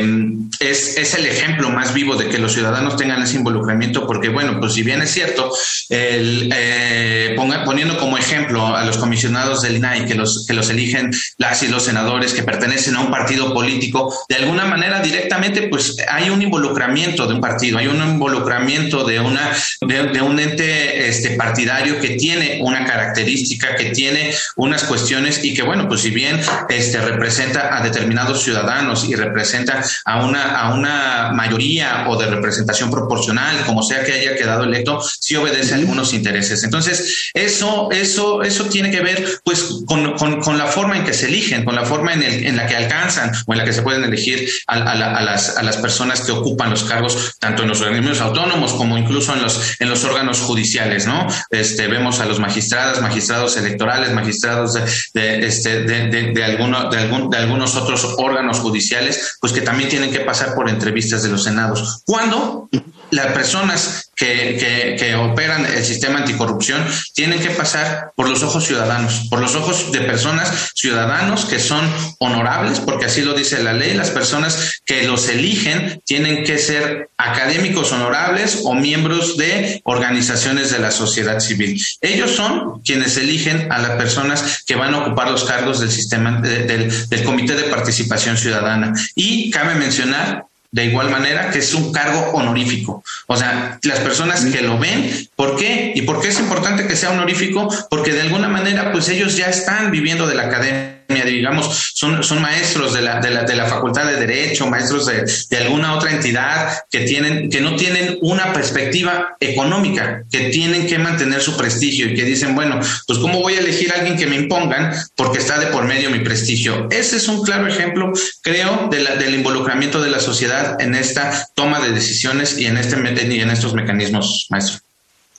es, 0.60 0.96
es, 0.96 1.14
el 1.14 1.26
ejemplo 1.26 1.70
más 1.70 1.92
vivo 1.92 2.16
de 2.16 2.28
que 2.28 2.38
los 2.38 2.52
ciudadanos 2.52 2.96
tengan 2.96 3.22
ese 3.22 3.36
involucramiento, 3.36 4.06
porque 4.06 4.28
bueno, 4.28 4.58
pues 4.60 4.74
si 4.74 4.82
bien 4.82 5.02
es 5.02 5.10
cierto, 5.10 5.52
el, 5.88 6.50
eh, 6.54 7.34
poniendo 7.64 7.98
como 7.98 8.18
ejemplo 8.18 8.66
a 8.76 8.84
los 8.84 8.96
comisionados 8.98 9.62
del 9.62 9.76
INAI, 9.76 10.06
que 10.06 10.14
los, 10.14 10.44
que 10.46 10.54
los 10.54 10.70
eligen 10.70 11.10
las 11.38 11.62
y 11.62 11.68
los 11.68 11.84
senadores 11.84 12.32
que 12.32 12.42
pertenecen 12.42 12.96
a 12.96 13.00
un 13.00 13.10
partido 13.10 13.52
político, 13.52 14.14
de 14.28 14.36
alguna 14.36 14.64
manera 14.64 14.91
directamente, 15.00 15.62
pues 15.68 15.96
hay 16.08 16.30
un 16.30 16.42
involucramiento 16.42 17.26
de 17.26 17.34
un 17.34 17.40
partido, 17.40 17.78
hay 17.78 17.86
un 17.86 17.96
involucramiento 17.96 19.04
de, 19.04 19.20
una, 19.20 19.52
de, 19.80 20.20
un 20.20 20.38
ente 20.38 21.08
este, 21.08 21.30
partidario 21.30 22.00
que 22.00 22.10
tiene 22.10 22.58
una 22.62 22.84
característica, 22.84 23.76
que 23.76 23.90
tiene 23.90 24.34
unas 24.56 24.84
cuestiones 24.84 25.42
y 25.44 25.54
que 25.54 25.62
bueno, 25.62 25.88
pues 25.88 26.02
si 26.02 26.10
bien 26.10 26.40
este, 26.68 27.00
representa 27.00 27.76
a 27.76 27.82
determinados 27.82 28.42
ciudadanos 28.42 29.08
y 29.08 29.14
representa 29.14 29.82
a 30.04 30.24
una, 30.24 30.60
a 30.60 30.74
una 30.74 31.30
mayoría 31.32 32.06
o 32.08 32.20
de 32.20 32.26
representación 32.26 32.90
proporcional, 32.90 33.64
como 33.64 33.82
sea 33.82 34.04
que 34.04 34.12
haya 34.12 34.36
quedado 34.36 34.64
electo, 34.64 35.00
sí 35.20 35.36
obedece 35.36 35.74
a 35.74 35.76
algunos 35.76 36.12
intereses. 36.12 36.64
Entonces, 36.64 37.30
eso, 37.34 37.90
eso, 37.90 38.42
eso 38.42 38.64
tiene 38.66 38.90
que 38.90 39.00
ver 39.00 39.40
pues 39.44 39.82
con, 39.86 40.16
con, 40.16 40.58
la 40.58 40.66
forma 40.66 40.96
en 40.96 41.04
que 41.04 41.12
se 41.12 41.26
eligen, 41.26 41.64
con 41.64 41.74
la 41.74 41.84
forma 41.84 42.12
en, 42.12 42.22
el, 42.22 42.46
en, 42.46 42.56
la 42.56 42.66
que 42.66 42.76
alcanzan 42.76 43.32
o 43.46 43.52
en 43.52 43.58
la 43.58 43.64
que 43.64 43.72
se 43.72 43.82
pueden 43.82 44.04
elegir 44.04 44.48
a, 44.66 44.76
a, 44.82 45.22
las, 45.22 45.56
a 45.56 45.62
las 45.62 45.76
personas 45.76 46.20
que 46.20 46.32
ocupan 46.32 46.70
los 46.70 46.84
cargos, 46.84 47.36
tanto 47.38 47.62
en 47.62 47.68
los 47.68 47.80
organismos 47.80 48.20
autónomos 48.20 48.72
como 48.72 48.98
incluso 48.98 49.34
en 49.34 49.42
los, 49.42 49.80
en 49.80 49.88
los 49.88 50.04
órganos 50.04 50.40
judiciales, 50.40 51.06
¿no? 51.06 51.26
Este, 51.50 51.88
vemos 51.88 52.20
a 52.20 52.26
los 52.26 52.38
magistrados, 52.38 53.00
magistrados 53.00 53.56
electorales, 53.56 54.12
magistrados 54.12 54.74
de, 55.14 55.46
este, 55.46 55.82
de, 55.82 56.32
de, 56.32 56.44
alguno, 56.44 56.90
de, 56.90 56.98
algún, 56.98 57.30
de 57.30 57.38
algunos 57.38 57.76
otros 57.76 58.14
órganos 58.18 58.58
judiciales, 58.58 59.36
pues 59.40 59.52
que 59.52 59.60
también 59.60 59.88
tienen 59.88 60.12
que 60.12 60.20
pasar 60.20 60.54
por 60.54 60.68
entrevistas 60.68 61.22
de 61.22 61.28
los 61.28 61.44
senados. 61.44 62.02
¿Cuándo? 62.04 62.68
Las 63.12 63.26
personas 63.32 64.10
que, 64.16 64.96
que, 64.98 65.14
operan 65.14 65.66
el 65.66 65.84
sistema 65.84 66.20
anticorrupción 66.20 66.84
tienen 67.14 67.40
que 67.40 67.50
pasar 67.50 68.12
por 68.16 68.28
los 68.28 68.42
ojos 68.42 68.64
ciudadanos, 68.64 69.26
por 69.28 69.40
los 69.40 69.54
ojos 69.54 69.92
de 69.92 70.00
personas 70.00 70.72
ciudadanos 70.74 71.44
que 71.44 71.58
son 71.58 71.88
honorables, 72.18 72.80
porque 72.80 73.06
así 73.06 73.20
lo 73.20 73.34
dice 73.34 73.62
la 73.62 73.74
ley, 73.74 73.94
las 73.94 74.10
personas 74.10 74.80
que 74.86 75.02
los 75.02 75.28
eligen 75.28 76.00
tienen 76.06 76.44
que 76.44 76.58
ser 76.58 77.10
académicos 77.18 77.92
honorables 77.92 78.60
o 78.64 78.74
miembros 78.74 79.36
de 79.36 79.82
organizaciones 79.84 80.70
de 80.70 80.78
la 80.78 80.90
sociedad 80.90 81.40
civil. 81.40 81.78
Ellos 82.00 82.30
son 82.30 82.80
quienes 82.80 83.16
eligen 83.18 83.70
a 83.70 83.78
las 83.78 83.92
personas 83.92 84.64
que 84.66 84.76
van 84.76 84.94
a 84.94 85.00
ocupar 85.00 85.30
los 85.30 85.44
cargos 85.44 85.80
del 85.80 85.90
sistema 85.90 86.40
del, 86.40 87.08
del 87.08 87.24
Comité 87.24 87.54
de 87.56 87.64
Participación 87.64 88.38
Ciudadana. 88.38 88.94
Y 89.14 89.50
cabe 89.50 89.74
mencionar 89.74 90.46
de 90.72 90.86
igual 90.86 91.10
manera 91.10 91.50
que 91.50 91.58
es 91.58 91.74
un 91.74 91.92
cargo 91.92 92.30
honorífico. 92.32 93.04
O 93.26 93.36
sea, 93.36 93.78
las 93.82 94.00
personas 94.00 94.46
que 94.46 94.62
lo 94.62 94.78
ven, 94.78 95.28
¿por 95.36 95.56
qué? 95.56 95.92
¿Y 95.94 96.02
por 96.02 96.20
qué 96.20 96.28
es 96.28 96.40
importante 96.40 96.86
que 96.86 96.96
sea 96.96 97.10
honorífico? 97.10 97.68
Porque 97.90 98.12
de 98.12 98.22
alguna 98.22 98.48
manera, 98.48 98.90
pues 98.90 99.08
ellos 99.10 99.36
ya 99.36 99.46
están 99.46 99.90
viviendo 99.90 100.26
de 100.26 100.34
la 100.34 100.44
academia 100.44 101.01
digamos, 101.20 101.92
son, 101.94 102.22
son 102.22 102.40
maestros 102.40 102.94
de 102.94 103.02
la, 103.02 103.20
de, 103.20 103.30
la, 103.30 103.44
de 103.44 103.54
la 103.54 103.66
Facultad 103.66 104.06
de 104.06 104.16
Derecho, 104.16 104.66
maestros 104.66 105.06
de, 105.06 105.24
de, 105.50 105.56
alguna 105.58 105.94
otra 105.94 106.10
entidad 106.10 106.84
que, 106.90 107.00
tienen, 107.00 107.50
que 107.50 107.60
no 107.60 107.76
tienen 107.76 108.18
una 108.22 108.52
perspectiva 108.52 109.36
económica, 109.38 110.24
que 110.30 110.50
tienen 110.50 110.86
que 110.86 110.98
mantener 110.98 111.40
su 111.40 111.56
prestigio 111.56 112.08
y 112.08 112.14
que 112.14 112.24
dicen, 112.24 112.54
bueno, 112.54 112.80
pues 113.06 113.18
¿cómo 113.18 113.40
voy 113.40 113.54
a 113.54 113.60
elegir 113.60 113.92
a 113.92 113.96
alguien 113.96 114.16
que 114.16 114.26
me 114.26 114.36
impongan 114.36 114.94
porque 115.14 115.38
está 115.38 115.58
de 115.58 115.66
por 115.66 115.84
medio 115.84 116.10
mi 116.10 116.20
prestigio? 116.20 116.88
Ese 116.90 117.16
es 117.16 117.28
un 117.28 117.42
claro 117.42 117.66
ejemplo, 117.66 118.12
creo, 118.42 118.88
de 118.90 119.00
la, 119.00 119.16
del 119.16 119.34
involucramiento 119.34 120.00
de 120.00 120.10
la 120.10 120.20
sociedad 120.20 120.80
en 120.80 120.94
esta 120.94 121.48
toma 121.54 121.80
de 121.80 121.92
decisiones 121.92 122.58
y 122.58 122.66
en, 122.66 122.76
este, 122.76 122.96
y 123.28 123.40
en 123.40 123.50
estos 123.50 123.74
mecanismos, 123.74 124.46
maestro. 124.50 124.80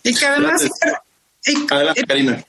Y 0.04 0.14
que 0.14 0.26
además... 0.26 0.70
Adelante, 1.70 2.04
Karina. 2.08 2.44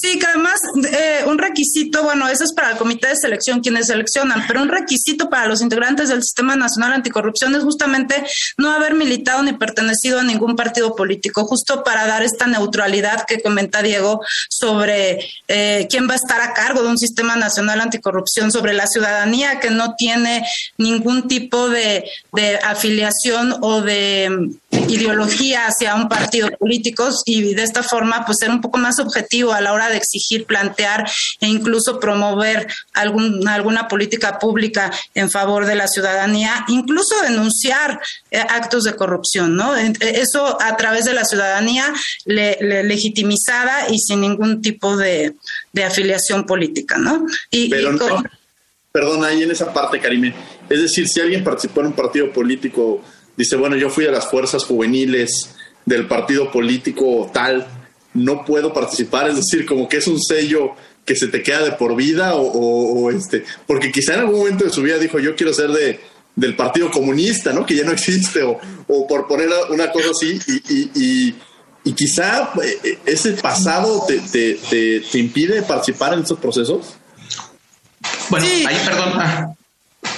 Sí, 0.00 0.18
que 0.18 0.24
además 0.24 0.60
eh, 0.92 1.24
un 1.26 1.36
requisito, 1.36 2.02
bueno, 2.02 2.26
eso 2.26 2.44
es 2.44 2.54
para 2.54 2.70
el 2.70 2.78
comité 2.78 3.08
de 3.08 3.16
selección 3.16 3.60
quienes 3.60 3.88
seleccionan, 3.88 4.44
pero 4.48 4.62
un 4.62 4.70
requisito 4.70 5.28
para 5.28 5.46
los 5.46 5.60
integrantes 5.60 6.08
del 6.08 6.22
Sistema 6.22 6.56
Nacional 6.56 6.94
Anticorrupción 6.94 7.54
es 7.54 7.62
justamente 7.64 8.24
no 8.56 8.70
haber 8.70 8.94
militado 8.94 9.42
ni 9.42 9.52
pertenecido 9.52 10.20
a 10.20 10.22
ningún 10.22 10.56
partido 10.56 10.96
político, 10.96 11.44
justo 11.44 11.84
para 11.84 12.06
dar 12.06 12.22
esta 12.22 12.46
neutralidad 12.46 13.26
que 13.26 13.42
comenta 13.42 13.82
Diego 13.82 14.22
sobre 14.48 15.28
eh, 15.48 15.86
quién 15.90 16.08
va 16.08 16.14
a 16.14 16.16
estar 16.16 16.40
a 16.40 16.54
cargo 16.54 16.82
de 16.82 16.88
un 16.88 16.98
Sistema 16.98 17.36
Nacional 17.36 17.82
Anticorrupción, 17.82 18.50
sobre 18.50 18.72
la 18.72 18.86
ciudadanía 18.86 19.60
que 19.60 19.68
no 19.68 19.96
tiene 19.96 20.46
ningún 20.78 21.28
tipo 21.28 21.68
de, 21.68 22.08
de 22.32 22.56
afiliación 22.56 23.54
o 23.60 23.82
de 23.82 24.30
mm, 24.30 24.90
ideología 24.90 25.66
hacia 25.66 25.94
un 25.94 26.08
partido 26.08 26.48
político 26.58 27.08
y 27.26 27.54
de 27.54 27.62
esta 27.62 27.82
forma 27.82 28.24
pues 28.24 28.38
ser 28.40 28.50
un 28.50 28.60
poco 28.60 28.78
más 28.78 28.98
objetivo 28.98 29.52
a 29.52 29.60
la 29.60 29.72
hora 29.72 29.89
de 29.90 29.96
exigir, 29.96 30.46
plantear 30.46 31.10
e 31.40 31.46
incluso 31.46 32.00
promover 32.00 32.66
algún, 32.94 33.46
alguna 33.48 33.88
política 33.88 34.38
pública 34.38 34.90
en 35.14 35.30
favor 35.30 35.66
de 35.66 35.74
la 35.74 35.88
ciudadanía, 35.88 36.64
incluso 36.68 37.20
denunciar 37.22 38.00
eh, 38.30 38.38
actos 38.38 38.84
de 38.84 38.96
corrupción, 38.96 39.56
¿no? 39.56 39.76
Eh, 39.76 39.92
eso 40.00 40.60
a 40.60 40.76
través 40.76 41.04
de 41.04 41.14
la 41.14 41.24
ciudadanía 41.24 41.92
legitimizada 42.24 43.88
y 43.90 43.98
sin 43.98 44.20
ningún 44.20 44.62
tipo 44.62 44.96
de, 44.96 45.34
afiliación 45.84 46.44
política, 46.44 46.98
¿no? 46.98 47.26
Y, 47.50 47.68
Pero 47.70 47.96
perdón, 48.92 49.24
ahí 49.24 49.42
en 49.42 49.50
esa 49.50 49.72
parte, 49.72 50.00
Karime, 50.00 50.34
es 50.68 50.82
decir, 50.82 51.08
si 51.08 51.20
alguien 51.20 51.44
participó 51.44 51.80
en 51.80 51.88
un 51.88 51.92
partido 51.92 52.32
político, 52.32 53.02
dice, 53.36 53.56
bueno, 53.56 53.76
yo 53.76 53.88
fui 53.90 54.06
a 54.06 54.10
las 54.10 54.28
fuerzas 54.28 54.64
juveniles 54.64 55.54
del 55.84 56.06
partido 56.06 56.50
político 56.50 57.30
tal, 57.32 57.66
no 58.14 58.44
puedo 58.44 58.72
participar, 58.72 59.28
es 59.28 59.36
decir, 59.36 59.66
como 59.66 59.88
que 59.88 59.98
es 59.98 60.06
un 60.06 60.20
sello 60.20 60.72
que 61.04 61.16
se 61.16 61.28
te 61.28 61.42
queda 61.42 61.62
de 61.62 61.72
por 61.72 61.96
vida 61.96 62.34
o, 62.34 63.10
este, 63.10 63.44
porque 63.66 63.90
quizá 63.90 64.14
en 64.14 64.20
algún 64.20 64.38
momento 64.38 64.64
de 64.64 64.70
su 64.70 64.82
vida 64.82 64.98
dijo 64.98 65.18
yo 65.18 65.34
quiero 65.34 65.52
ser 65.52 65.70
de 65.70 66.00
del 66.36 66.56
Partido 66.56 66.90
Comunista, 66.90 67.52
¿no? 67.52 67.66
Que 67.66 67.74
ya 67.74 67.84
no 67.84 67.92
existe 67.92 68.42
o, 68.42 68.58
por 69.06 69.26
poner 69.26 69.48
una 69.70 69.90
cosa 69.90 70.10
así 70.10 70.40
y, 70.68 71.34
y, 71.84 71.92
quizá 71.92 72.52
eh, 72.62 72.98
ese 73.04 73.32
pasado 73.32 74.04
te, 74.06 74.20
te, 74.20 75.00
te, 75.00 75.18
impide 75.18 75.62
participar 75.62 76.14
en 76.14 76.20
estos 76.20 76.38
procesos. 76.38 76.94
Bueno, 78.30 78.46
ahí 78.46 78.76
perdón. 78.84 79.12
Ah, 79.14 79.54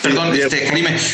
Perdón, 0.03 0.35
este, 0.35 0.69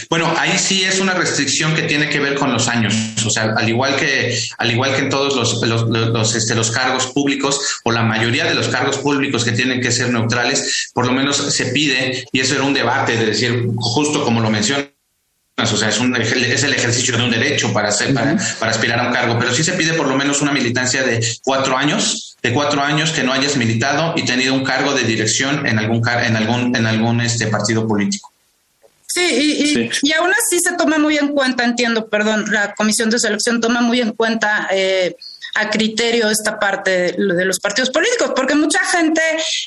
Bueno, 0.09 0.33
ahí 0.38 0.59
sí 0.59 0.83
es 0.83 0.98
una 0.98 1.12
restricción 1.12 1.74
que 1.74 1.83
tiene 1.83 2.09
que 2.09 2.20
ver 2.20 2.35
con 2.37 2.53
los 2.53 2.68
años. 2.68 2.94
O 3.27 3.31
sea, 3.31 3.53
al 3.57 3.68
igual 3.68 3.96
que, 3.96 4.38
al 4.57 4.70
igual 4.70 4.94
que 4.94 5.03
en 5.03 5.11
todos 5.11 5.37
los, 5.37 5.62
los, 5.88 6.35
este, 6.35 6.55
los 6.55 6.70
cargos 6.70 7.07
públicos 7.09 7.81
o 7.85 7.92
la 7.92 8.03
mayoría 8.03 8.44
de 8.46 8.55
los 8.55 8.68
cargos 8.68 8.98
públicos 8.98 9.44
que 9.44 9.53
tienen 9.53 9.83
que 9.83 9.92
ser 9.92 10.11
neutrales, 10.11 10.90
por 10.94 11.07
lo 11.07 11.12
menos 11.12 11.37
se 11.37 11.66
pide, 11.66 12.27
y 12.33 12.40
eso 12.40 12.55
era 12.55 12.64
un 12.64 12.72
debate 12.72 13.16
de 13.16 13.27
decir, 13.27 13.66
justo 13.77 14.24
como 14.24 14.40
lo 14.40 14.51
mencionas, 14.51 14.88
o 15.59 15.77
sea, 15.77 15.88
es, 15.88 15.98
un, 15.98 16.16
es 16.16 16.62
el 16.62 16.72
ejercicio 16.72 17.16
de 17.16 17.24
un 17.24 17.31
derecho 17.31 17.72
para, 17.72 17.88
hacer, 17.88 18.14
para, 18.14 18.37
para, 18.59 18.70
aspirar 18.70 19.01
a 19.01 19.09
un 19.09 19.12
cargo, 19.12 19.38
pero 19.38 19.53
sí 19.53 19.64
se 19.64 19.72
pide 19.72 19.94
por 19.94 20.07
lo 20.07 20.16
menos 20.16 20.40
una 20.40 20.53
militancia 20.53 21.03
de 21.03 21.20
cuatro 21.42 21.77
años, 21.77 22.37
de 22.42 22.55
cuatro 22.55 22.81
años 22.81 23.11
que 23.11 23.24
no 23.24 23.33
hayas 23.33 23.57
militado 23.57 24.14
y 24.16 24.24
tenido 24.24 24.55
un 24.55 24.64
cargo 24.64 24.94
de 24.94 25.03
dirección 25.03 25.66
en 25.66 25.79
algún, 25.79 26.09
en 26.09 26.37
algún, 26.37 26.77
en 26.77 26.87
algún 26.87 27.20
este, 27.20 27.48
partido 27.48 27.87
político. 27.87 28.33
Sí 29.18 29.90
y, 30.02 30.09
y, 30.09 30.12
aún 30.12 30.31
así 30.33 30.61
se 30.61 30.76
toma 30.76 30.98
muy 30.98 31.16
en 31.16 31.28
cuenta, 31.28 31.64
entiendo, 31.64 32.09
perdón, 32.09 32.46
la 32.50 32.74
comisión 32.74 33.11
de 33.11 33.18
selección 33.18 33.61
toma 33.61 33.81
muy 33.81 34.00
en 34.00 34.12
cuenta 34.12 34.68
eh, 34.70 35.16
a 35.54 35.70
criterio 35.70 36.31
esta 36.31 36.59
parte 36.59 37.12
de, 37.12 37.44
los 37.44 37.59
partidos 37.59 37.90
políticos, 37.90 38.33
porque 38.37 38.54
mucha 38.54 38.81
gente 38.85 39.20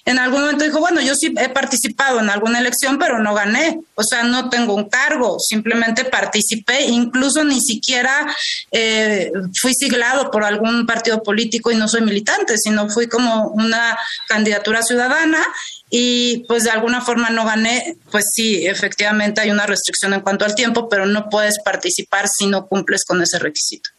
en 0.06 0.20
algún 0.20 0.42
momento 0.42 0.64
dijo, 0.64 0.80
bueno, 0.80 1.02
yo 1.02 1.16
sí 1.16 1.34
he 1.38 1.50
participado 1.50 2.20
en 2.20 2.30
alguna 2.30 2.60
elección, 2.60 2.98
pero 2.98 3.20
no 3.20 3.34
gané, 3.34 3.82
o 3.96 4.04
sea, 4.04 4.24
no 4.24 4.50
tengo 4.50 4.74
un 4.74 4.90
cargo, 4.90 5.38
simplemente 5.40 6.06
participé, 6.06 6.84
incluso 6.86 7.44
ni 7.44 7.60
siquiera 7.60 8.34
eh, 8.72 9.32
fui 9.60 9.74
siglado 9.74 10.32
por 10.32 10.44
algún 10.44 10.86
partido 10.86 11.22
político 11.24 11.72
y 11.72 11.76
no 11.76 11.88
soy 11.88 12.02
militante, 12.02 12.58
sino 12.58 12.90
fui 12.90 13.08
como 13.08 13.50
una 13.50 13.98
candidatura 14.28 14.84
ciudadana 14.84 15.46
y 15.94 16.46
pues 16.48 16.64
de 16.64 16.72
alguna 16.72 17.02
forma 17.02 17.30
no 17.30 17.46
gané, 17.46 17.98
pues 18.10 18.32
sí, 18.34 18.66
efectivamente 18.66 19.42
hay 19.42 19.52
una 19.52 19.68
restricción 19.68 20.14
en 20.14 20.22
cuanto 20.22 20.46
al 20.46 20.56
tiempo, 20.56 20.88
pero 20.88 21.06
no 21.06 21.28
puedes 21.30 21.60
participar 21.64 22.30
si 22.30 22.48
no 22.48 22.66
cumples 22.66 23.04
con 23.06 23.22
ese 23.22 23.38
requisito. 23.40 23.90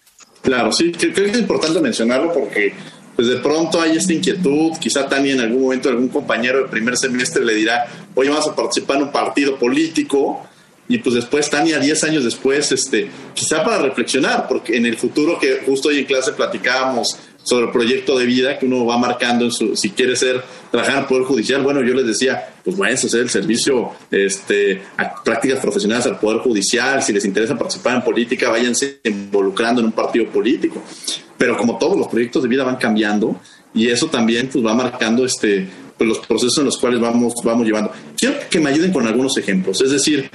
Claro, 0.41 0.73
sí, 0.73 0.91
creo 0.91 1.13
que 1.13 1.31
es 1.31 1.39
importante 1.39 1.81
mencionarlo 1.81 2.33
porque 2.33 2.73
pues 3.15 3.29
de 3.29 3.37
pronto 3.37 3.81
hay 3.81 3.99
esta 3.99 4.15
inquietud, 4.15 4.73
quizá 4.81 5.07
también 5.07 5.39
en 5.39 5.45
algún 5.45 5.65
momento 5.65 5.91
algún 5.91 6.09
compañero 6.09 6.61
del 6.61 6.71
primer 6.71 6.97
semestre 6.97 7.45
le 7.45 7.55
dirá, 7.55 7.87
oye, 8.15 8.31
vamos 8.31 8.49
a 8.49 8.57
participar 8.57 8.97
en 8.97 9.03
un 9.03 9.13
partido 9.13 9.59
político, 9.59 10.49
y 10.89 10.99
pues 10.99 11.15
después, 11.15 11.49
Tania, 11.49 11.79
10 11.79 12.05
años 12.05 12.25
después, 12.25 12.73
este, 12.73 13.09
quizá 13.35 13.65
para 13.65 13.79
reflexionar, 13.79 14.47
porque 14.49 14.77
en 14.77 14.85
el 14.85 14.99
futuro 14.99 15.39
que 15.39 15.63
justo 15.65 15.89
hoy 15.89 16.01
en 16.01 16.05
clase 16.05 16.33
platicábamos 16.33 17.19
sobre 17.43 17.67
el 17.67 17.73
proyecto 17.73 18.19
de 18.19 18.27
vida 18.27 18.59
que 18.59 18.67
uno 18.67 18.85
va 18.87 18.99
marcando 18.99 19.45
en 19.45 19.51
su, 19.51 19.77
si 19.77 19.91
quiere 19.91 20.17
ser, 20.17 20.43
trabajar 20.71 20.97
en 20.97 21.01
el 21.03 21.07
Poder 21.07 21.25
Judicial, 21.25 21.63
bueno, 21.63 21.83
yo 21.83 21.95
les 21.95 22.07
decía, 22.07 22.55
pues 22.65 22.77
váyanse 22.77 23.07
a 23.07 23.09
hacer 23.09 23.21
el 23.21 23.31
servicio, 23.31 23.91
este, 24.11 24.83
a 24.97 25.23
prácticas 25.23 25.61
profesionales 25.61 26.07
al 26.07 26.19
Poder 26.19 26.39
Judicial, 26.41 27.03
si 27.03 27.13
les 27.13 27.25
interesa 27.25 27.57
participar 27.57 27.97
en 27.97 28.03
política, 28.03 28.51
váyanse 28.51 29.01
involucrando 29.05 29.81
en 29.81 29.87
un 29.87 29.93
partido 29.93 30.27
político. 30.27 30.83
Pero 31.37 31.57
como 31.57 31.79
todos 31.79 31.97
los 31.97 32.09
proyectos 32.09 32.43
de 32.43 32.49
vida 32.49 32.65
van 32.65 32.77
cambiando, 32.77 33.41
y 33.75 33.89
eso 33.89 34.07
también 34.07 34.49
pues 34.53 34.65
va 34.65 34.75
marcando 34.75 35.25
este, 35.25 35.69
pues, 35.97 36.09
los 36.09 36.19
procesos 36.27 36.59
en 36.59 36.67
los 36.67 36.79
cuales 36.79 37.01
vamos, 37.01 37.35
vamos 37.43 37.67
llevando. 37.67 37.91
Quiero 38.17 38.37
que 38.51 38.61
me 38.61 38.71
ayuden 38.71 38.93
con 38.93 39.07
algunos 39.07 39.37
ejemplos, 39.37 39.81
es 39.81 39.91
decir, 39.91 40.31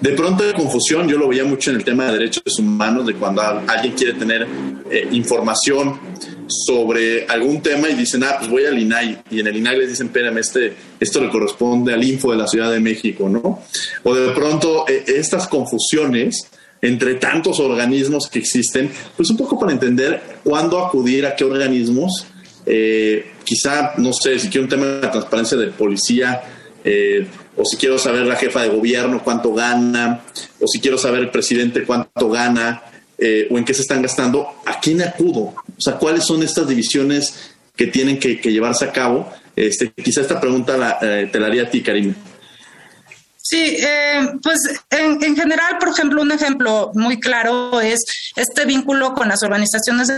de 0.00 0.10
pronto 0.10 0.44
hay 0.44 0.52
confusión, 0.52 1.08
yo 1.08 1.18
lo 1.18 1.28
veía 1.28 1.44
mucho 1.44 1.70
en 1.70 1.76
el 1.76 1.84
tema 1.84 2.06
de 2.06 2.12
derechos 2.12 2.58
humanos, 2.58 3.06
de 3.06 3.14
cuando 3.14 3.42
alguien 3.42 3.94
quiere 3.94 4.14
tener 4.14 4.46
eh, 4.90 5.08
información 5.12 5.98
sobre 6.48 7.26
algún 7.26 7.62
tema 7.62 7.88
y 7.88 7.94
dicen, 7.94 8.24
ah, 8.24 8.36
pues 8.38 8.50
voy 8.50 8.64
al 8.64 8.78
INAI, 8.78 9.18
y 9.30 9.40
en 9.40 9.46
el 9.46 9.56
INAI 9.56 9.78
les 9.78 9.90
dicen, 9.90 10.06
espérame, 10.06 10.38
este, 10.38 10.74
esto 10.98 11.20
le 11.20 11.28
corresponde 11.30 11.92
al 11.92 12.02
Info 12.02 12.32
de 12.32 12.38
la 12.38 12.46
Ciudad 12.46 12.72
de 12.72 12.80
México, 12.80 13.28
¿no? 13.28 13.62
O 14.02 14.14
de 14.14 14.32
pronto 14.32 14.86
eh, 14.88 15.04
estas 15.06 15.46
confusiones 15.46 16.48
entre 16.80 17.14
tantos 17.14 17.60
organismos 17.60 18.28
que 18.28 18.38
existen, 18.38 18.90
pues 19.16 19.30
un 19.30 19.36
poco 19.36 19.58
para 19.58 19.72
entender 19.72 20.22
cuándo 20.44 20.84
acudir 20.84 21.26
a 21.26 21.34
qué 21.34 21.44
organismos, 21.44 22.26
eh, 22.66 23.32
quizá, 23.44 23.94
no 23.96 24.12
sé, 24.12 24.38
si 24.38 24.48
quiero 24.48 24.64
un 24.64 24.68
tema 24.68 24.86
de 24.86 25.08
transparencia 25.08 25.56
de 25.56 25.68
policía, 25.68 26.42
eh, 26.84 27.26
o 27.56 27.64
si 27.64 27.76
quiero 27.76 27.98
saber 27.98 28.26
la 28.26 28.36
jefa 28.36 28.62
de 28.62 28.68
gobierno 28.68 29.22
cuánto 29.24 29.52
gana, 29.52 30.20
o 30.60 30.68
si 30.68 30.80
quiero 30.80 30.96
saber 30.96 31.20
el 31.20 31.30
presidente 31.30 31.82
cuánto 31.84 32.30
gana, 32.30 32.82
eh, 33.18 33.48
o 33.50 33.58
en 33.58 33.64
qué 33.64 33.74
se 33.74 33.82
están 33.82 34.00
gastando, 34.00 34.48
¿a 34.64 34.78
quién 34.80 35.02
acudo? 35.02 35.54
O 35.76 35.80
sea, 35.80 35.94
¿cuáles 35.94 36.24
son 36.24 36.42
estas 36.42 36.68
divisiones 36.68 37.52
que 37.76 37.88
tienen 37.88 38.18
que, 38.18 38.36
llevarse 38.36 38.84
a 38.84 38.92
cabo? 38.92 39.30
Este, 39.56 39.92
quizá 39.92 40.20
esta 40.20 40.40
pregunta 40.40 40.76
la, 40.76 40.98
eh, 41.02 41.28
te 41.30 41.40
la 41.40 41.48
haría 41.48 41.64
a 41.64 41.70
ti, 41.70 41.82
Karim. 41.82 42.14
Sí, 43.38 43.76
eh, 43.80 44.20
pues 44.42 44.58
en, 44.90 45.22
en, 45.24 45.34
general, 45.34 45.78
por 45.78 45.88
ejemplo, 45.88 46.22
un 46.22 46.32
ejemplo 46.32 46.92
muy 46.94 47.18
claro 47.18 47.80
es 47.80 48.00
este 48.36 48.66
vínculo 48.66 49.14
con 49.14 49.28
las 49.28 49.42
organizaciones 49.42 50.12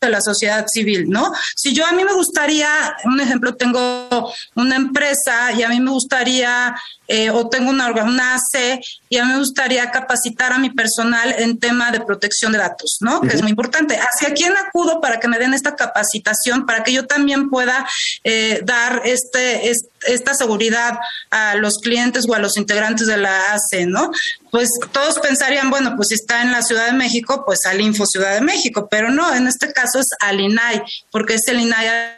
de 0.00 0.10
la 0.10 0.20
sociedad 0.20 0.66
civil, 0.68 1.08
¿no? 1.08 1.32
Si 1.54 1.72
yo 1.72 1.86
a 1.86 1.92
mí 1.92 2.04
me 2.04 2.12
gustaría, 2.12 2.68
un 3.04 3.18
ejemplo, 3.18 3.54
tengo 3.56 4.30
una 4.54 4.76
empresa 4.76 5.52
y 5.52 5.62
a 5.62 5.70
mí 5.70 5.80
me 5.80 5.90
gustaría, 5.90 6.76
eh, 7.08 7.30
o 7.30 7.48
tengo 7.48 7.70
una, 7.70 7.90
una 7.90 8.34
AC 8.34 8.78
y 9.08 9.16
a 9.16 9.24
mí 9.24 9.32
me 9.32 9.38
gustaría 9.38 9.90
capacitar 9.90 10.52
a 10.52 10.58
mi 10.58 10.68
personal 10.68 11.34
en 11.38 11.58
tema 11.58 11.90
de 11.92 12.00
protección 12.00 12.52
de 12.52 12.58
datos, 12.58 12.98
¿no? 13.00 13.22
Que 13.22 13.36
es 13.36 13.40
muy 13.40 13.50
importante. 13.50 13.98
¿Hacia 13.98 14.34
quién 14.34 14.54
acudo 14.56 15.00
para 15.00 15.18
que 15.18 15.28
me 15.28 15.38
den 15.38 15.54
esta 15.54 15.74
capacitación, 15.74 16.66
para 16.66 16.82
que 16.82 16.92
yo 16.92 17.06
también 17.06 17.48
pueda 17.48 17.88
eh, 18.22 18.60
dar 18.64 19.00
este, 19.06 19.72
esta 20.06 20.34
seguridad 20.34 20.98
a 21.30 21.54
los 21.54 21.78
clientes 21.78 22.26
o 22.28 22.34
a 22.34 22.38
los 22.38 22.58
integrantes 22.58 23.06
de 23.06 23.16
la 23.16 23.54
AC, 23.54 23.86
¿no? 23.86 24.10
Pues 24.56 24.70
todos 24.90 25.18
pensarían, 25.18 25.68
bueno, 25.68 25.96
pues 25.96 26.08
si 26.08 26.14
está 26.14 26.40
en 26.40 26.50
la 26.50 26.62
Ciudad 26.62 26.86
de 26.86 26.94
México, 26.94 27.42
pues 27.44 27.66
al 27.66 27.78
Info 27.78 28.06
Ciudad 28.06 28.32
de 28.32 28.40
México, 28.40 28.88
pero 28.90 29.10
no, 29.10 29.34
en 29.34 29.46
este 29.46 29.70
caso 29.70 29.98
es 29.98 30.06
al 30.18 30.40
INAI, 30.40 30.82
porque 31.10 31.34
es 31.34 31.46
el 31.48 31.60
INAI 31.60 32.16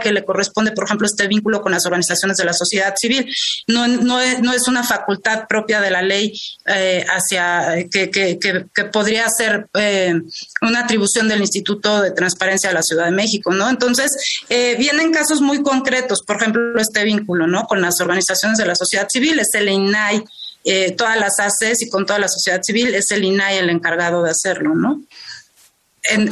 que 0.00 0.12
le 0.12 0.24
corresponde, 0.24 0.70
por 0.70 0.84
ejemplo, 0.84 1.08
este 1.08 1.26
vínculo 1.26 1.60
con 1.62 1.72
las 1.72 1.84
organizaciones 1.84 2.36
de 2.36 2.44
la 2.44 2.52
sociedad 2.52 2.94
civil. 2.96 3.34
No, 3.66 3.88
no, 3.88 4.20
es, 4.20 4.40
no 4.40 4.52
es 4.52 4.68
una 4.68 4.84
facultad 4.84 5.48
propia 5.48 5.80
de 5.80 5.90
la 5.90 6.00
ley 6.00 6.32
eh, 6.66 7.04
hacia 7.08 7.88
que, 7.90 8.08
que, 8.08 8.38
que, 8.38 8.84
podría 8.84 9.26
ser 9.28 9.66
eh, 9.74 10.14
una 10.62 10.84
atribución 10.84 11.26
del 11.26 11.40
Instituto 11.40 12.02
de 12.02 12.12
Transparencia 12.12 12.68
de 12.68 12.74
la 12.76 12.82
Ciudad 12.82 13.06
de 13.06 13.10
México, 13.10 13.52
¿no? 13.52 13.68
Entonces, 13.68 14.12
eh, 14.48 14.76
vienen 14.78 15.10
casos 15.10 15.40
muy 15.40 15.60
concretos, 15.64 16.22
por 16.24 16.36
ejemplo, 16.36 16.80
este 16.80 17.02
vínculo, 17.02 17.48
¿no? 17.48 17.64
Con 17.64 17.80
las 17.80 18.00
organizaciones 18.00 18.58
de 18.58 18.66
la 18.66 18.76
sociedad 18.76 19.08
civil, 19.10 19.40
es 19.40 19.48
el 19.54 19.68
INAI. 19.68 20.22
Eh, 20.64 20.92
todas 20.92 21.18
las 21.18 21.40
ACES 21.40 21.82
y 21.82 21.88
con 21.88 22.04
toda 22.04 22.18
la 22.18 22.28
sociedad 22.28 22.60
civil, 22.62 22.94
es 22.94 23.10
el 23.10 23.24
INAI 23.24 23.58
el 23.58 23.70
encargado 23.70 24.22
de 24.22 24.30
hacerlo, 24.30 24.74
¿no? 24.74 25.02
En, 26.02 26.28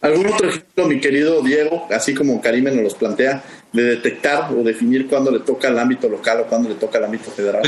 ¿Algún 0.00 0.26
otro 0.26 0.48
ejemplo, 0.48 0.86
mi 0.86 1.00
querido 1.00 1.42
Diego, 1.42 1.88
así 1.90 2.14
como 2.14 2.40
Karime 2.40 2.70
nos 2.70 2.84
los 2.84 2.94
plantea, 2.94 3.42
de 3.72 3.82
detectar 3.82 4.52
o 4.52 4.62
definir 4.62 5.08
cuándo 5.08 5.30
le 5.32 5.40
toca 5.40 5.68
al 5.68 5.78
ámbito 5.78 6.08
local 6.08 6.40
o 6.40 6.46
cuándo 6.46 6.68
le 6.68 6.76
toca 6.76 6.98
al 6.98 7.04
ámbito 7.04 7.30
federal? 7.32 7.62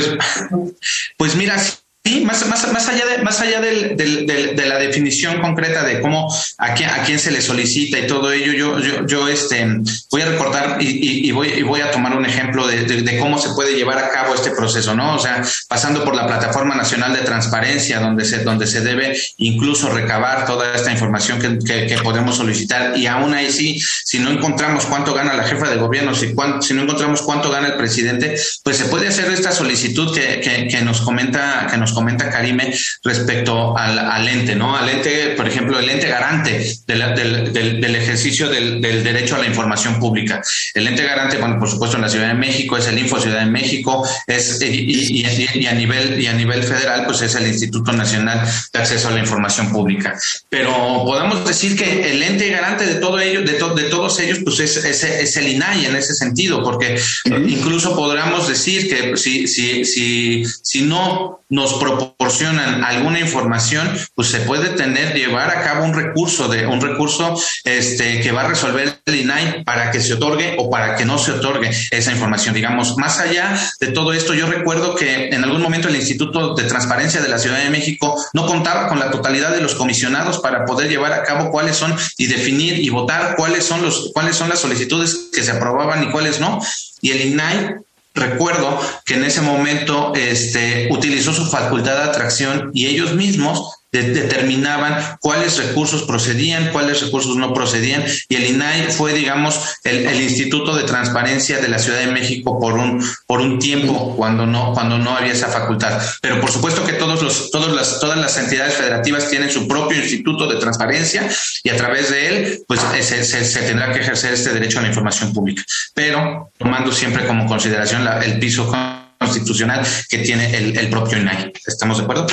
Pues, 0.49 0.73
pues 1.17 1.35
mira, 1.35 1.57
Sí, 2.03 2.21
más, 2.25 2.47
más, 2.47 2.73
más 2.73 2.89
allá, 2.89 3.05
de, 3.05 3.21
más 3.21 3.41
allá 3.41 3.61
del, 3.61 3.95
del, 3.95 4.25
de 4.25 4.65
la 4.65 4.79
definición 4.79 5.39
concreta 5.39 5.83
de 5.83 6.01
cómo 6.01 6.33
a 6.57 6.73
quién, 6.73 6.89
a 6.89 7.03
quién 7.03 7.19
se 7.19 7.29
le 7.29 7.41
solicita 7.41 7.99
y 7.99 8.07
todo 8.07 8.31
ello, 8.31 8.53
yo, 8.53 8.79
yo, 8.79 9.05
yo 9.05 9.27
este, 9.27 9.63
voy 10.09 10.23
a 10.23 10.25
recordar 10.25 10.77
y, 10.81 11.29
voy, 11.31 11.49
y 11.49 11.61
voy 11.61 11.81
a 11.81 11.91
tomar 11.91 12.17
un 12.17 12.25
ejemplo 12.25 12.65
de, 12.65 13.19
cómo 13.19 13.37
se 13.37 13.49
puede 13.49 13.75
llevar 13.75 13.99
a 13.99 14.09
cabo 14.09 14.33
este 14.33 14.49
proceso, 14.49 14.95
¿no? 14.95 15.13
O 15.13 15.19
sea, 15.19 15.43
pasando 15.67 16.03
por 16.03 16.15
la 16.15 16.25
Plataforma 16.25 16.73
Nacional 16.73 17.13
de 17.13 17.19
Transparencia, 17.19 17.99
donde 17.99 18.25
se, 18.25 18.39
donde 18.43 18.65
se 18.65 18.81
debe 18.81 19.15
incluso 19.37 19.87
recabar 19.89 20.47
toda 20.47 20.73
esta 20.73 20.91
información 20.91 21.37
que, 21.39 21.59
que, 21.59 21.85
que 21.85 21.97
podemos 22.01 22.35
solicitar 22.35 22.97
y 22.97 23.05
aún 23.05 23.35
ahí 23.35 23.51
sí, 23.51 23.79
si 24.05 24.17
no 24.17 24.31
encontramos 24.31 24.87
cuánto 24.87 25.13
gana 25.13 25.35
la 25.35 25.43
jefa 25.43 25.69
de 25.69 25.75
gobierno, 25.75 26.15
si, 26.15 26.33
cuánto, 26.33 26.63
si 26.63 26.73
no 26.73 26.81
encontramos 26.81 27.21
cuánto 27.21 27.51
gana 27.51 27.67
el 27.67 27.75
presidente, 27.75 28.35
pues 28.63 28.77
se 28.77 28.85
puede 28.85 29.07
hacer 29.07 29.31
esta 29.31 29.51
solicitud 29.51 30.15
que, 30.15 30.67
que 30.67 30.81
nos 30.81 31.01
comenta, 31.01 31.67
que 31.69 31.77
nos 31.77 31.90
comenta 31.93 32.29
Karime 32.29 32.73
respecto 33.03 33.77
al, 33.77 34.27
ente, 34.27 34.55
¿no? 34.55 34.75
Al 34.75 34.89
ente, 34.89 35.33
por 35.35 35.47
ejemplo, 35.47 35.79
el 35.79 35.89
ente 35.89 36.07
garante 36.07 36.75
del, 36.87 37.95
ejercicio 37.95 38.49
del, 38.49 38.81
derecho 38.81 39.35
a 39.35 39.39
la 39.39 39.47
información 39.47 39.99
pública. 39.99 40.41
El 40.73 40.87
ente 40.87 41.03
garante, 41.03 41.37
bueno, 41.37 41.59
por 41.59 41.69
supuesto, 41.69 41.97
en 41.97 42.03
la 42.03 42.09
Ciudad 42.09 42.27
de 42.27 42.33
México 42.33 42.77
es 42.77 42.87
el 42.87 42.97
Info 42.97 43.19
Ciudad 43.19 43.39
de 43.39 43.51
México, 43.51 44.07
es, 44.27 44.61
y, 44.61 45.25
a 45.65 45.73
nivel, 45.73 46.21
y 46.21 46.27
a 46.27 46.33
nivel 46.33 46.63
federal, 46.63 47.05
pues 47.05 47.21
es 47.21 47.35
el 47.35 47.47
Instituto 47.47 47.91
Nacional 47.91 48.47
de 48.73 48.79
Acceso 48.79 49.07
a 49.07 49.11
la 49.11 49.19
Información 49.19 49.71
Pública. 49.71 50.17
Pero 50.49 51.03
podemos 51.05 51.45
decir 51.45 51.77
que 51.77 52.11
el 52.11 52.21
ente 52.23 52.49
garante 52.49 52.85
de 52.85 52.95
todo 52.95 53.19
ello, 53.19 53.41
de, 53.41 53.53
de 53.53 53.89
todos 53.89 54.19
ellos, 54.19 54.39
pues 54.43 54.59
es, 54.59 54.77
es, 54.77 55.37
el 55.37 55.47
INAI 55.47 55.85
en 55.85 55.95
ese 55.95 56.13
sentido, 56.13 56.63
porque 56.63 56.99
incluso 57.25 57.95
podríamos 57.95 58.47
decir 58.47 58.89
que 58.89 59.17
si, 59.17 59.47
si, 59.47 59.85
si, 59.85 60.43
si 60.61 60.81
no 60.83 61.41
nos 61.49 61.73
proporcionan 61.81 62.83
alguna 62.83 63.19
información, 63.19 63.89
pues 64.13 64.27
se 64.27 64.41
puede 64.41 64.69
tener, 64.69 65.15
llevar 65.15 65.49
a 65.49 65.63
cabo 65.63 65.83
un 65.83 65.95
recurso 65.95 66.47
de 66.47 66.67
un 66.67 66.79
recurso 66.79 67.35
este 67.63 68.21
que 68.21 68.31
va 68.31 68.41
a 68.41 68.47
resolver 68.47 69.01
el 69.05 69.15
INAI 69.15 69.63
para 69.63 69.89
que 69.89 69.99
se 69.99 70.13
otorgue 70.13 70.55
o 70.59 70.69
para 70.69 70.95
que 70.95 71.05
no 71.05 71.17
se 71.17 71.31
otorgue 71.31 71.71
esa 71.89 72.11
información. 72.11 72.53
Digamos, 72.53 72.97
más 72.97 73.19
allá 73.19 73.57
de 73.79 73.87
todo 73.87 74.13
esto, 74.13 74.35
yo 74.35 74.45
recuerdo 74.45 74.93
que 74.95 75.29
en 75.29 75.43
algún 75.43 75.61
momento 75.61 75.87
el 75.87 75.95
Instituto 75.95 76.53
de 76.53 76.65
Transparencia 76.65 77.19
de 77.19 77.29
la 77.29 77.39
Ciudad 77.39 77.57
de 77.57 77.71
México 77.71 78.15
no 78.33 78.45
contaba 78.45 78.87
con 78.87 78.99
la 78.99 79.09
totalidad 79.09 79.51
de 79.51 79.61
los 79.61 79.73
comisionados 79.73 80.37
para 80.37 80.65
poder 80.65 80.87
llevar 80.87 81.13
a 81.13 81.23
cabo 81.23 81.49
cuáles 81.49 81.77
son 81.77 81.95
y 82.17 82.27
definir 82.27 82.79
y 82.79 82.89
votar 82.89 83.35
cuáles 83.35 83.65
son 83.65 83.81
los 83.81 84.11
cuáles 84.13 84.35
son 84.35 84.49
las 84.49 84.59
solicitudes 84.59 85.29
que 85.33 85.41
se 85.41 85.51
aprobaban 85.51 86.03
y 86.03 86.11
cuáles 86.11 86.39
no. 86.39 86.59
Y 87.01 87.09
el 87.09 87.21
INAI 87.21 87.75
recuerdo 88.13 88.79
que 89.05 89.15
en 89.15 89.23
ese 89.23 89.41
momento 89.41 90.13
este, 90.15 90.89
utilizó 90.91 91.33
su 91.33 91.45
facultad 91.45 91.95
de 91.95 92.09
atracción 92.09 92.71
y 92.73 92.87
ellos 92.87 93.13
mismos 93.13 93.80
determinaban 93.91 95.17
cuáles 95.19 95.57
recursos 95.57 96.03
procedían, 96.03 96.69
cuáles 96.71 97.01
recursos 97.01 97.35
no 97.35 97.53
procedían, 97.53 98.03
y 98.29 98.35
el 98.35 98.45
INAI 98.45 98.91
fue, 98.91 99.13
digamos, 99.13 99.59
el, 99.83 100.21
Instituto 100.21 100.75
de 100.75 100.83
Transparencia 100.83 101.59
de 101.59 101.67
la 101.67 101.79
Ciudad 101.79 101.99
de 101.99 102.07
México 102.07 102.59
por 102.59 102.73
un, 102.73 103.03
por 103.25 103.41
un 103.41 103.59
tiempo 103.59 104.15
cuando 104.15 104.45
no, 104.45 104.73
cuando 104.73 104.97
no 104.97 105.15
había 105.17 105.33
esa 105.33 105.47
facultad. 105.47 105.99
Pero 106.21 106.39
por 106.39 106.51
supuesto 106.51 106.85
que 106.85 106.93
todos 106.93 107.21
los, 107.21 107.51
todos 107.51 107.73
las, 107.75 107.99
todas 107.99 108.17
las 108.17 108.37
entidades 108.37 108.75
federativas 108.75 109.29
tienen 109.29 109.49
su 109.49 109.67
propio 109.67 109.97
Instituto 109.97 110.47
de 110.47 110.59
Transparencia 110.59 111.27
y 111.63 111.69
a 111.69 111.75
través 111.75 112.11
de 112.11 112.27
él, 112.27 112.63
pues 112.67 112.79
se, 113.01 113.23
se, 113.23 113.59
tendrá 113.61 113.91
que 113.91 113.99
ejercer 113.99 114.33
este 114.33 114.53
derecho 114.53 114.79
a 114.79 114.83
la 114.83 114.89
información 114.89 115.33
pública. 115.33 115.63
Pero 115.93 116.51
tomando 116.57 116.91
siempre 116.91 117.25
como 117.25 117.47
consideración 117.47 118.07
el 118.23 118.39
piso 118.39 118.71
constitucional 119.19 119.85
que 120.09 120.19
tiene 120.19 120.55
el, 120.55 120.77
el 120.77 120.89
propio 120.89 121.17
INAI. 121.17 121.51
¿Estamos 121.65 121.97
de 121.97 122.03
acuerdo? 122.03 122.27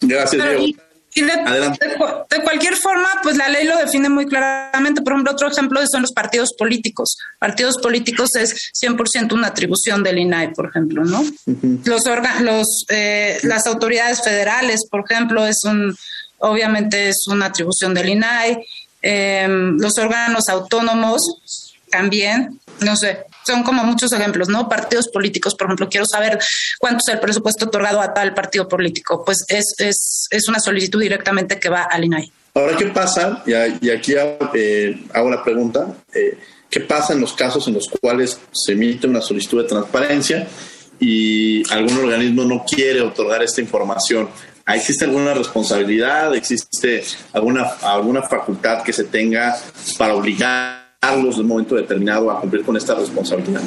Gracias, 0.00 0.42
Diego. 0.42 0.83
Y 1.14 1.22
de, 1.22 2.42
cualquier 2.42 2.76
forma, 2.76 3.08
pues 3.22 3.36
la 3.36 3.48
ley 3.48 3.64
lo 3.64 3.78
define 3.78 4.08
muy 4.08 4.26
claramente. 4.26 5.00
Por 5.00 5.12
ejemplo, 5.12 5.32
otro 5.32 5.48
ejemplo 5.48 5.80
son 5.86 6.02
los 6.02 6.12
partidos 6.12 6.54
políticos. 6.58 7.16
Partidos 7.38 7.78
políticos 7.78 8.34
es 8.34 8.72
100% 8.82 9.32
una 9.32 9.48
atribución 9.48 10.02
del 10.02 10.18
INAI, 10.18 10.52
por 10.52 10.68
ejemplo, 10.68 11.04
¿no? 11.04 11.24
Los 11.84 12.02
los 12.40 12.84
eh, 12.88 13.38
las 13.44 13.66
autoridades 13.66 14.22
federales, 14.22 14.86
por 14.90 15.04
ejemplo, 15.08 15.46
es 15.46 15.62
un 15.64 15.96
obviamente 16.38 17.08
es 17.08 17.26
una 17.28 17.46
atribución 17.46 17.94
del 17.94 18.08
INAI. 18.08 18.66
Em, 19.00 19.76
los 19.78 19.96
órganos 19.98 20.48
autónomos 20.48 21.74
también, 21.90 22.58
no 22.80 22.96
sé, 22.96 23.24
son 23.46 23.62
como 23.62 23.84
muchos 23.84 24.12
ejemplos, 24.12 24.48
¿no? 24.48 24.68
Partidos 24.68 25.08
políticos, 25.08 25.54
por 25.54 25.66
ejemplo, 25.66 25.88
quiero 25.88 26.06
saber 26.06 26.38
cuánto 26.78 26.98
es 27.06 27.14
el 27.14 27.20
presupuesto 27.20 27.66
otorgado 27.66 28.00
a 28.00 28.14
tal 28.14 28.34
partido 28.34 28.68
político. 28.68 29.24
Pues 29.24 29.44
es, 29.48 29.74
es, 29.78 30.26
es 30.30 30.48
una 30.48 30.60
solicitud 30.60 31.00
directamente 31.00 31.58
que 31.58 31.68
va 31.68 31.82
al 31.82 32.04
INAI. 32.04 32.32
Ahora, 32.54 32.76
¿qué 32.76 32.86
pasa? 32.86 33.42
Y, 33.46 33.90
aquí 33.90 34.14
eh, 34.54 34.96
hago 35.12 35.28
la 35.28 35.42
pregunta. 35.42 35.92
Eh, 36.14 36.38
¿Qué 36.70 36.80
pasa 36.80 37.12
en 37.12 37.20
los 37.20 37.32
casos 37.32 37.66
en 37.66 37.74
los 37.74 37.88
cuales 37.88 38.38
se 38.52 38.72
emite 38.72 39.06
una 39.06 39.20
solicitud 39.20 39.62
de 39.62 39.68
transparencia 39.68 40.46
y 41.00 41.68
algún 41.72 41.98
organismo 41.98 42.44
no 42.44 42.64
quiere 42.64 43.00
otorgar 43.00 43.42
esta 43.42 43.60
información? 43.60 44.28
¿Existe 44.66 45.04
alguna 45.04 45.34
responsabilidad? 45.34 46.34
¿Existe 46.34 47.04
alguna, 47.32 47.64
alguna 47.82 48.22
facultad 48.22 48.82
que 48.82 48.92
se 48.92 49.04
tenga 49.04 49.56
para 49.98 50.14
obligar 50.14 50.83
de 51.12 51.40
un 51.40 51.46
momento 51.46 51.74
determinado 51.74 52.30
a 52.30 52.40
cumplir 52.40 52.64
con 52.64 52.76
esta 52.76 52.94
responsabilidad. 52.94 53.62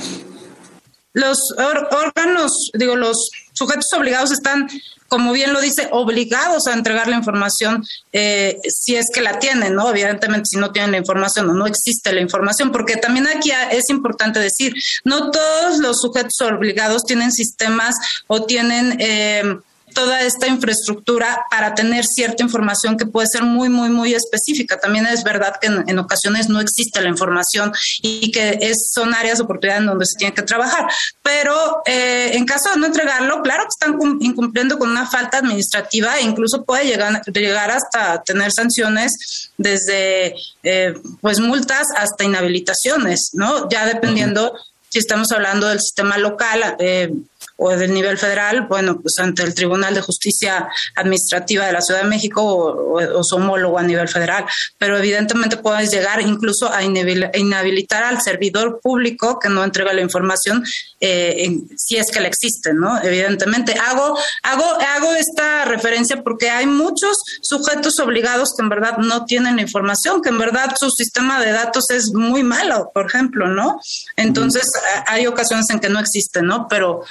Los 1.13 1.39
órganos, 1.57 2.69
digo, 2.73 2.95
los 2.95 3.29
sujetos 3.53 3.87
obligados 3.97 4.31
están, 4.31 4.67
como 5.07 5.31
bien 5.33 5.51
lo 5.51 5.61
dice, 5.61 5.87
obligados 5.91 6.67
a 6.67 6.73
entregar 6.73 7.07
la 7.07 7.15
información 7.15 7.83
eh, 8.13 8.59
si 8.67 8.95
es 8.95 9.07
que 9.11 9.21
la 9.21 9.39
tienen, 9.39 9.73
¿no? 9.73 9.89
Evidentemente, 9.89 10.45
si 10.45 10.57
no 10.57 10.71
tienen 10.71 10.91
la 10.91 10.97
información 10.97 11.49
o 11.49 11.53
no 11.53 11.65
existe 11.65 12.13
la 12.13 12.21
información, 12.21 12.71
porque 12.71 12.97
también 12.97 13.25
aquí 13.27 13.51
es 13.71 13.89
importante 13.89 14.39
decir, 14.39 14.73
no 15.05 15.31
todos 15.31 15.79
los 15.79 16.01
sujetos 16.01 16.39
obligados 16.41 17.03
tienen 17.03 17.31
sistemas 17.31 17.95
o 18.27 18.43
tienen... 18.43 18.97
Eh, 18.99 19.59
toda 19.97 20.21
esta 20.21 20.45
infraestructura 20.45 21.43
para 21.49 21.73
tener 21.73 22.05
cierta 22.05 22.43
información 22.43 22.97
que 22.97 23.07
puede 23.07 23.25
ser 23.25 23.41
muy, 23.41 23.67
muy, 23.67 23.89
muy 23.89 24.13
específica. 24.13 24.79
También 24.79 25.07
es 25.07 25.23
verdad 25.23 25.55
que 25.59 25.65
en, 25.65 25.97
ocasiones 25.97 26.49
no 26.49 26.61
existe 26.61 27.01
la 27.01 27.09
información 27.09 27.73
y 28.03 28.29
que 28.29 28.59
es, 28.61 28.91
son 28.93 29.15
áreas 29.15 29.39
de 29.39 29.45
oportunidad 29.45 29.79
en 29.79 29.87
donde 29.87 30.05
se 30.05 30.15
tiene 30.19 30.35
que 30.35 30.43
trabajar. 30.43 30.85
Pero 31.23 31.81
eh, 31.87 32.29
en 32.33 32.45
caso 32.45 32.69
de 32.69 32.79
no 32.79 32.85
entregarlo, 32.85 33.41
claro 33.41 33.63
que 33.63 33.69
están 33.69 33.97
incumpliendo 34.19 34.77
con 34.77 34.91
una 34.91 35.09
falta 35.09 35.39
administrativa 35.39 36.19
e 36.19 36.21
incluso 36.21 36.63
puede 36.63 36.85
llegar, 36.85 37.23
llegar 37.33 37.71
hasta 37.71 38.21
tener 38.21 38.51
sanciones 38.51 39.49
desde 39.57 40.35
eh, 40.61 40.93
pues 41.21 41.39
multas 41.39 41.87
hasta 41.97 42.23
inhabilitaciones, 42.23 43.31
¿no? 43.33 43.67
Ya 43.67 43.87
dependiendo 43.87 44.53
si 44.89 44.99
estamos 44.99 45.31
hablando 45.31 45.67
del 45.67 45.79
sistema 45.79 46.19
local. 46.19 46.75
Eh, 46.77 47.11
o 47.57 47.75
del 47.75 47.93
nivel 47.93 48.17
federal, 48.17 48.67
bueno, 48.67 48.99
pues 49.01 49.15
ante 49.19 49.43
el 49.43 49.53
Tribunal 49.53 49.93
de 49.93 50.01
Justicia 50.01 50.69
Administrativa 50.95 51.65
de 51.65 51.73
la 51.73 51.81
Ciudad 51.81 52.03
de 52.03 52.07
México 52.07 52.43
o, 52.43 53.23
su 53.23 53.35
homólogo 53.35 53.77
a 53.77 53.83
nivel 53.83 54.07
federal. 54.07 54.45
Pero 54.77 54.97
evidentemente 54.97 55.57
puedes 55.57 55.91
llegar 55.91 56.21
incluso 56.21 56.71
a 56.71 56.83
inhabilitar 56.83 58.03
al 58.03 58.21
servidor 58.21 58.79
público 58.81 59.39
que 59.39 59.49
no 59.49 59.63
entrega 59.63 59.91
la 59.93 60.01
información 60.01 60.63
eh, 60.99 61.51
si 61.75 61.97
es 61.97 62.11
que 62.11 62.19
le 62.19 62.27
existe, 62.27 62.73
¿no? 62.73 63.01
Evidentemente. 63.01 63.73
Hago, 63.73 64.17
hago, 64.43 64.63
hago 64.63 65.13
esta 65.13 65.65
referencia 65.65 66.23
porque 66.23 66.49
hay 66.49 66.65
muchos 66.65 67.17
sujetos 67.41 67.99
obligados 67.99 68.53
que 68.55 68.63
en 68.63 68.69
verdad 68.69 68.97
no 68.97 69.25
tienen 69.25 69.55
la 69.55 69.61
información, 69.63 70.21
que 70.21 70.29
en 70.29 70.37
verdad 70.37 70.75
su 70.79 70.89
sistema 70.89 71.39
de 71.39 71.51
datos 71.51 71.89
es 71.89 72.11
muy 72.13 72.43
malo, 72.43 72.91
por 72.93 73.07
ejemplo, 73.07 73.47
¿no? 73.47 73.79
Entonces, 74.15 74.67
hay 75.05 75.27
ocasiones 75.27 75.69
en 75.69 75.79
que 75.79 75.89
no 75.89 75.99
existe, 75.99 76.41
¿no? 76.41 76.67
Pero 76.67 77.03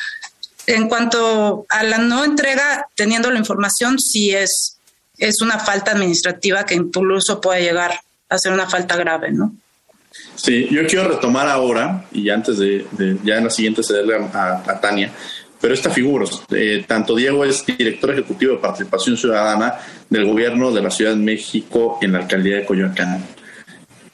en 0.67 0.89
cuanto 0.89 1.67
a 1.69 1.83
la 1.85 1.99
no 1.99 2.25
entrega, 2.25 2.89
teniendo 2.95 3.31
la 3.31 3.39
información, 3.39 3.99
sí 3.99 4.31
es, 4.31 4.79
es 5.19 5.41
una 5.41 5.59
falta 5.59 5.93
administrativa 5.93 6.65
que 6.65 6.75
incluso 6.75 7.41
puede 7.41 7.63
llegar 7.63 8.01
a 8.29 8.39
ser 8.39 8.53
una 8.53 8.69
falta 8.69 8.97
grave, 8.97 9.33
¿no? 9.33 9.55
Sí, 10.35 10.69
yo 10.71 10.87
quiero 10.87 11.09
retomar 11.09 11.49
ahora, 11.49 12.07
y 12.13 12.31
antes 12.31 12.59
de, 12.59 12.87
ya 13.25 13.37
en 13.37 13.45
la 13.45 13.51
siguiente 13.51 13.83
cederle 13.83 14.17
a, 14.17 14.63
a, 14.67 14.81
Tania, 14.81 15.13
pero 15.61 15.73
esta 15.73 15.91
figura, 15.91 16.27
eh, 16.51 16.85
tanto 16.87 17.15
Diego 17.15 17.45
es 17.45 17.65
director 17.65 18.11
ejecutivo 18.11 18.53
de 18.53 18.59
participación 18.59 19.17
ciudadana 19.17 19.75
del 20.11 20.27
gobierno 20.27 20.73
de 20.73 20.83
la 20.83 20.91
Ciudad 20.91 21.13
de 21.13 21.19
México 21.19 21.99
en 22.03 22.13
la 22.13 22.19
alcaldía 22.19 22.57
de 22.57 22.67
Coyoacán. 22.67 23.25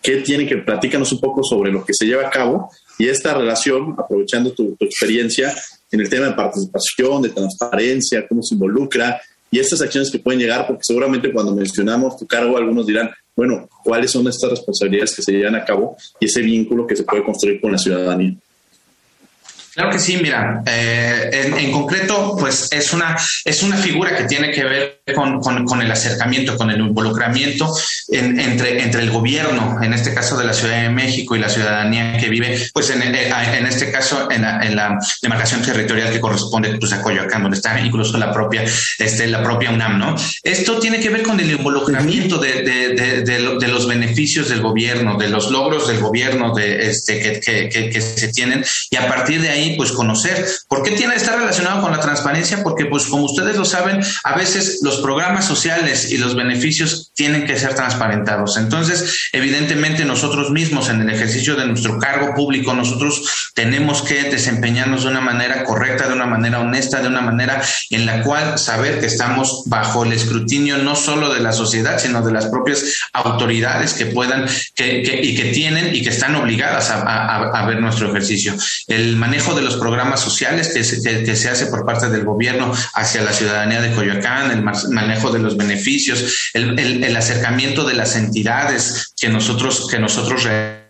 ¿Qué 0.01 0.17
tiene 0.19 0.47
que 0.47 0.57
platícanos 0.59 1.13
un 1.13 1.21
poco 1.21 1.43
sobre 1.45 1.71
lo 1.71 1.85
que 1.85 1.95
se 1.95 2.07
lleva 2.07 2.27
a 2.27 2.31
cabo 2.31 2.71
y 2.99 3.09
esta 3.09 3.35
relación, 3.35 3.95
aprovechando 3.99 4.53
tu, 4.53 4.77
experiencia 4.81 5.55
en 5.93 6.01
el 6.01 6.09
tema 6.09 6.27
de 6.27 6.33
participación, 6.33 7.23
de 7.23 7.29
transparencia, 7.29 8.27
cómo 8.27 8.43
se 8.43 8.55
involucra 8.55 9.21
y 9.51 9.59
estas 9.59 9.83
acciones 9.83 10.11
que 10.11 10.19
pueden 10.19 10.41
llegar, 10.41 10.67
porque 10.67 10.83
seguramente 10.83 11.31
cuando 11.31 11.55
mencionamos 11.55 12.17
tu 12.17 12.27
cargo, 12.27 12.57
algunos 12.57 12.87
dirán, 12.87 13.11
bueno, 13.37 13.69
¿cuáles 13.85 14.11
son 14.11 14.27
estas 14.27 14.51
responsabilidades 14.51 15.15
que 15.15 15.23
se 15.23 15.33
llevan 15.33 15.55
a 15.55 15.65
cabo 15.65 15.97
y 16.19 16.25
ese 16.25 16.41
vínculo 16.41 16.87
que 16.87 16.97
se 16.97 17.05
puede 17.05 17.23
construir 17.23 17.61
con 17.61 17.71
la 17.71 17.79
ciudadanía? 17.79 18.35
Claro 19.75 19.91
que 19.91 19.99
sí, 19.99 20.19
mira, 20.23 20.63
eh, 20.67 21.49
en, 21.59 21.73
concreto, 21.73 22.37
pues 22.39 22.69
es 22.73 22.93
una, 22.93 23.17
es 23.43 23.63
una 23.63 23.77
figura 23.79 24.15
que 24.15 24.25
tiene 24.25 24.51
que 24.51 24.65
ver 24.65 25.03
con, 25.15 25.41
con, 25.41 25.81
el 25.81 25.91
acercamiento, 25.91 26.59
con 26.59 26.71
el 26.71 26.79
involucramiento 26.79 27.75
entre, 28.09 28.83
entre 28.83 29.03
el 29.03 29.11
gobierno, 29.11 29.79
en 29.83 29.95
este 29.95 30.13
caso 30.13 30.37
de 30.37 30.45
la 30.45 30.53
Ciudad 30.53 30.83
de 30.83 30.91
México 30.91 31.35
y 31.35 31.39
la 31.39 31.49
ciudadanía 31.49 32.19
que 32.19 32.29
vive, 32.29 32.69
pues 32.75 32.91
en, 32.91 33.03
eh, 33.03 33.33
en 33.55 33.67
este 33.67 33.91
caso 33.91 34.31
en 34.31 34.43
la, 34.43 34.61
en 34.61 34.77
la, 34.77 34.99
demarcación 35.23 35.63
territorial 35.63 36.13
que 36.13 36.21
corresponde 36.21 36.77
pues, 36.79 36.93
a 36.93 37.01
Coyoacán, 37.01 37.43
donde 37.43 37.57
está 37.57 37.81
incluso 37.81 38.19
la 38.19 38.31
propia, 38.31 38.65
este, 38.99 39.27
la 39.27 39.43
propia 39.43 39.71
UNAM, 39.71 39.99
¿no? 39.99 40.17
Esto 40.43 40.79
tiene 40.81 41.01
que 41.01 41.09
ver 41.09 41.23
con 41.23 41.41
el 41.41 41.51
involucramiento 41.51 42.37
de, 42.37 42.63
de, 42.63 43.23
de, 43.23 43.69
los 43.69 43.89
beneficios 43.89 44.51
del 44.51 44.61
gobierno, 44.61 45.17
de 45.17 45.29
los 45.29 45.51
logros 45.51 45.89
del 45.89 45.99
gobierno 45.99 46.55
de, 46.55 46.91
este, 46.91 47.41
que, 47.41 47.69
que, 47.71 47.89
que 47.89 48.01
se 48.03 48.29
tienen 48.29 48.63
y 48.91 48.97
a 48.97 49.09
partir 49.09 49.41
de 49.41 49.49
ahí 49.49 49.62
pues 49.71 49.93
conocer. 49.93 50.47
¿Por 50.69 50.83
qué 50.83 50.93
tiene 50.93 51.15
que 51.15 51.21
estar 51.21 51.39
relacionado 51.39 51.81
con 51.81 51.93
la 51.93 52.01
transparencia? 52.01 52.63
Porque 52.63 52.87
pues 52.87 53.05
como 53.07 53.25
ustedes 53.25 53.57
lo 53.57 53.65
saben, 53.65 54.01
a 54.25 54.35
veces 54.35 54.81
los 54.83 54.99
programas 54.99 55.47
sociales 55.47 56.11
y 56.11 56.19
los 56.19 56.35
beneficios 56.35 57.11
tienen 57.15 57.47
que 57.47 57.59
ser 57.59 57.75
transparentados. 57.75 58.57
Entonces, 58.57 59.29
evidentemente 59.33 60.05
nosotros 60.05 60.51
mismos 60.51 60.89
en 60.89 61.01
el 61.01 61.11
ejercicio 61.11 61.57
de 61.57 61.67
nuestro 61.67 61.99
cargo 61.99 62.35
público, 62.35 62.75
nosotros 62.75 63.53
tenemos 63.55 64.03
que 64.03 64.25
desempeñarnos 64.25 65.03
de 65.03 65.11
una 65.11 65.21
manera 65.21 65.65
correcta, 65.65 66.09
de 66.09 66.15
una 66.15 66.27
manera 66.27 66.61
honesta, 66.61 67.01
de 67.01 67.09
una 67.09 67.21
manera 67.21 67.63
en 67.91 68.07
la 68.07 68.23
cual 68.23 68.59
saber 68.59 69.01
que 69.01 69.07
estamos 69.07 69.63
bajo 69.67 70.05
el 70.05 70.13
escrutinio 70.13 70.79
no 70.79 70.97
solo 70.97 71.33
de 71.33 71.41
la 71.41 71.53
sociedad, 71.53 71.99
sino 71.99 72.23
de 72.23 72.33
las 72.33 72.47
propias 72.47 72.85
autoridades 73.13 73.95
que 73.95 74.07
puedan 74.07 74.47
que, 74.75 75.21
y 75.23 75.37
que 75.37 75.45
tienen 75.53 75.95
y 75.95 76.03
que 76.03 76.11
están 76.11 76.35
obligadas 76.35 76.91
a 76.91 77.67
ver 77.67 77.81
nuestro 77.81 78.09
ejercicio. 78.11 78.55
El 78.87 79.17
manejo 79.17 79.52
de 79.55 79.63
los 79.63 79.77
programas 79.77 80.21
sociales 80.21 80.73
que 80.73 80.85
se, 80.85 81.49
hace 81.49 81.67
por 81.67 81.85
parte 81.85 82.09
del 82.09 82.25
gobierno 82.25 82.73
hacia 82.95 83.23
la 83.23 83.33
ciudadanía 83.33 83.81
de 83.81 83.93
Coyoacán, 83.93 84.51
el 84.51 84.63
manejo 84.63 85.31
de 85.31 85.39
los 85.39 85.57
beneficios, 85.57 86.51
el, 86.55 87.17
acercamiento 87.17 87.85
de 87.85 87.95
las 87.95 88.17
entidades 88.17 89.13
que 89.17 89.29
nosotros, 89.29 89.89
que 89.91 89.99
nosotros 89.99 90.45
realizamos 90.45 90.82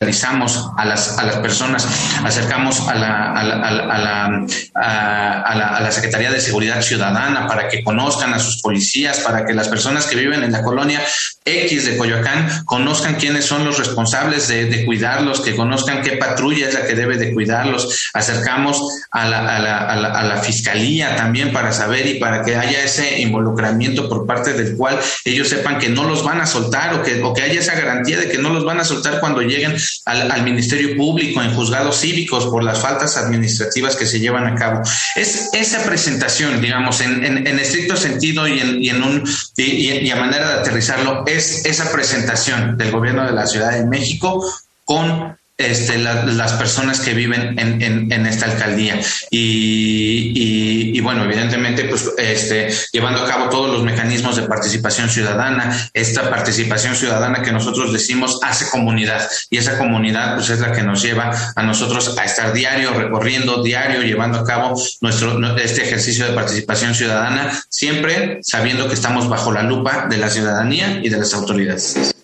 a 0.00 0.84
las, 0.84 1.18
a 1.18 1.24
las 1.24 1.36
personas, 1.38 1.84
acercamos 2.22 2.86
a 2.88 2.94
la, 2.94 3.32
a, 3.32 3.42
la, 3.42 3.54
a, 3.56 3.98
la, 3.98 5.42
a, 5.42 5.80
la, 5.80 5.90
Secretaría 5.90 6.30
de 6.30 6.40
Seguridad 6.40 6.80
Ciudadana 6.82 7.48
para 7.48 7.68
que 7.68 7.82
conozcan 7.82 8.32
a 8.32 8.38
sus 8.38 8.62
policías, 8.62 9.18
para 9.18 9.44
que 9.44 9.54
las 9.54 9.66
personas 9.66 10.06
que 10.06 10.14
viven 10.14 10.44
en 10.44 10.52
la 10.52 10.62
colonia 10.62 11.02
X 11.44 11.86
de 11.86 11.96
Coyoacán 11.96 12.64
conozcan 12.64 13.16
quiénes 13.16 13.46
son 13.46 13.64
los 13.64 13.78
responsables 13.78 14.46
de, 14.46 14.66
de 14.66 14.84
cuidarlos, 14.84 15.40
que 15.40 15.56
conozcan 15.56 16.02
qué 16.02 16.12
patrulla 16.12 16.68
es 16.68 16.74
la 16.74 16.86
que 16.86 16.94
debe 16.94 17.16
de 17.16 17.34
cuidarlos. 17.34 18.08
Acercamos 18.14 18.80
a 19.10 19.28
la, 19.28 19.56
a, 19.56 19.58
la, 19.58 19.78
a, 20.10 20.22
la, 20.22 20.36
fiscalía 20.38 21.16
también 21.16 21.52
para 21.52 21.72
saber 21.72 22.06
y 22.06 22.20
para 22.20 22.44
que 22.44 22.54
haya 22.54 22.84
ese 22.84 23.20
involucramiento 23.20 24.08
por 24.08 24.26
parte 24.26 24.52
del 24.52 24.76
cual 24.76 24.98
ellos 25.24 25.48
sepan 25.48 25.78
que 25.78 25.88
no 25.88 26.04
los 26.04 26.22
van 26.22 26.40
a 26.40 26.46
soltar 26.46 26.94
o 26.94 27.02
que, 27.02 27.20
o 27.22 27.34
que 27.34 27.42
haya 27.42 27.58
esa 27.58 27.74
garantía 27.74 28.18
de 28.18 28.28
que 28.28 28.38
no 28.38 28.50
los 28.50 28.64
van 28.64 28.78
a 28.78 28.84
soltar 28.84 29.18
cuando 29.18 29.40
lleguen 29.40 29.76
al, 30.04 30.42
Ministerio 30.42 30.96
Público, 30.96 31.42
en 31.42 31.54
juzgados 31.54 32.00
cívicos 32.00 32.46
por 32.46 32.62
las 32.62 32.80
faltas 32.80 33.16
administrativas 33.16 33.96
que 33.96 34.06
se 34.06 34.20
llevan 34.20 34.46
a 34.46 34.54
cabo. 34.54 34.82
Es 35.14 35.50
esa 35.52 35.84
presentación, 35.84 36.60
digamos, 36.60 37.00
en, 37.00 37.46
estricto 37.58 37.96
sentido 37.96 38.46
y 38.48 38.60
en, 38.60 38.82
y 38.82 38.88
en 38.88 39.02
un 39.02 39.24
y, 39.56 40.10
a 40.10 40.16
manera 40.16 40.48
de 40.48 40.60
aterrizarlo, 40.60 41.24
es 41.26 41.64
esa 41.64 41.90
presentación 41.92 42.76
del 42.76 42.90
gobierno 42.90 43.24
de 43.24 43.32
la 43.32 43.46
Ciudad 43.46 43.72
de 43.72 43.86
México 43.86 44.44
con 44.84 45.37
este, 45.58 45.98
las 45.98 46.52
personas 46.52 47.00
que 47.00 47.14
viven 47.14 47.58
en, 47.58 48.12
en, 48.12 48.26
esta 48.26 48.46
alcaldía. 48.46 49.00
Y, 49.28 50.92
y, 50.96 51.00
bueno, 51.00 51.24
evidentemente, 51.24 51.84
pues 51.84 52.10
este, 52.16 52.72
llevando 52.92 53.22
a 53.22 53.28
cabo 53.28 53.48
todos 53.48 53.70
los 53.70 53.82
mecanismos 53.82 54.36
de 54.36 54.42
participación 54.42 55.10
ciudadana, 55.10 55.90
esta 55.92 56.30
participación 56.30 56.94
ciudadana 56.94 57.42
que 57.42 57.50
nosotros 57.50 57.92
decimos 57.92 58.38
hace 58.42 58.70
comunidad 58.70 59.28
y 59.50 59.56
esa 59.56 59.78
comunidad 59.78 60.36
pues 60.36 60.50
es 60.50 60.60
la 60.60 60.72
que 60.72 60.82
nos 60.82 61.02
lleva 61.02 61.52
a 61.56 61.62
nosotros 61.64 62.16
a 62.16 62.24
estar 62.24 62.52
diario, 62.52 62.92
recorriendo 62.92 63.62
diario, 63.62 64.02
llevando 64.02 64.38
a 64.38 64.44
cabo 64.44 64.80
nuestro, 65.00 65.56
este 65.56 65.82
ejercicio 65.82 66.26
de 66.26 66.34
participación 66.34 66.94
ciudadana, 66.94 67.60
siempre 67.68 68.38
sabiendo 68.42 68.86
que 68.86 68.94
estamos 68.94 69.28
bajo 69.28 69.50
la 69.50 69.62
lupa 69.64 70.06
de 70.08 70.18
la 70.18 70.30
ciudadanía 70.30 71.00
y 71.02 71.08
de 71.08 71.18
las 71.18 71.34
autoridades. 71.34 72.14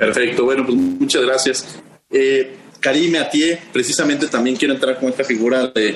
Perfecto, 0.00 0.46
bueno, 0.46 0.64
pues 0.64 0.78
muchas 0.78 1.22
gracias. 1.22 1.78
Eh, 2.08 2.56
Karime 2.80 3.18
Atié, 3.18 3.60
precisamente 3.70 4.28
también 4.28 4.56
quiero 4.56 4.72
entrar 4.72 4.98
con 4.98 5.10
esta 5.10 5.24
figura 5.24 5.66
de 5.66 5.94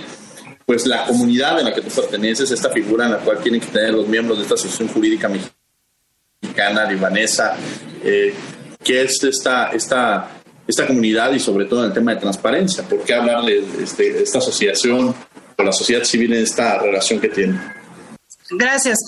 pues 0.67 0.87
la 0.87 1.07
comunidad 1.07 1.59
en 1.59 1.65
la 1.65 1.75
que 1.75 1.81
tú 1.81 1.89
perteneces, 1.89 2.51
esta 2.51 2.69
figura 2.69 3.07
en 3.07 3.13
la 3.13 3.19
cual 3.19 3.39
tienen 3.43 3.63
que 3.63 3.69
tener 3.69 3.95
los 3.95 4.07
miembros 4.07 4.37
de 4.37 4.43
esta 4.43 4.57
asociación 4.57 4.89
jurídica 4.89 5.31
mexicana, 6.43 6.85
libanesa, 6.85 7.57
eh, 8.03 8.35
que 8.83 9.01
es 9.01 9.25
esta, 9.25 9.71
esta, 9.71 10.43
esta 10.69 10.87
comunidad 10.87 11.33
y 11.33 11.41
sobre 11.41 11.65
todo 11.65 11.81
en 11.81 11.87
el 11.87 11.95
tema 11.95 12.15
de 12.15 12.21
transparencia. 12.21 12.85
¿Por 12.85 13.05
qué 13.05 13.15
hablar 13.15 13.43
de 13.43 13.65
este, 13.83 14.23
esta 14.23 14.37
asociación 14.37 15.15
o 15.57 15.63
la 15.63 15.73
sociedad 15.73 16.05
civil 16.05 16.35
en 16.35 16.43
esta 16.43 16.79
relación 16.79 17.21
que 17.21 17.31
tiene? 17.31 17.59
Gracias. 18.51 18.99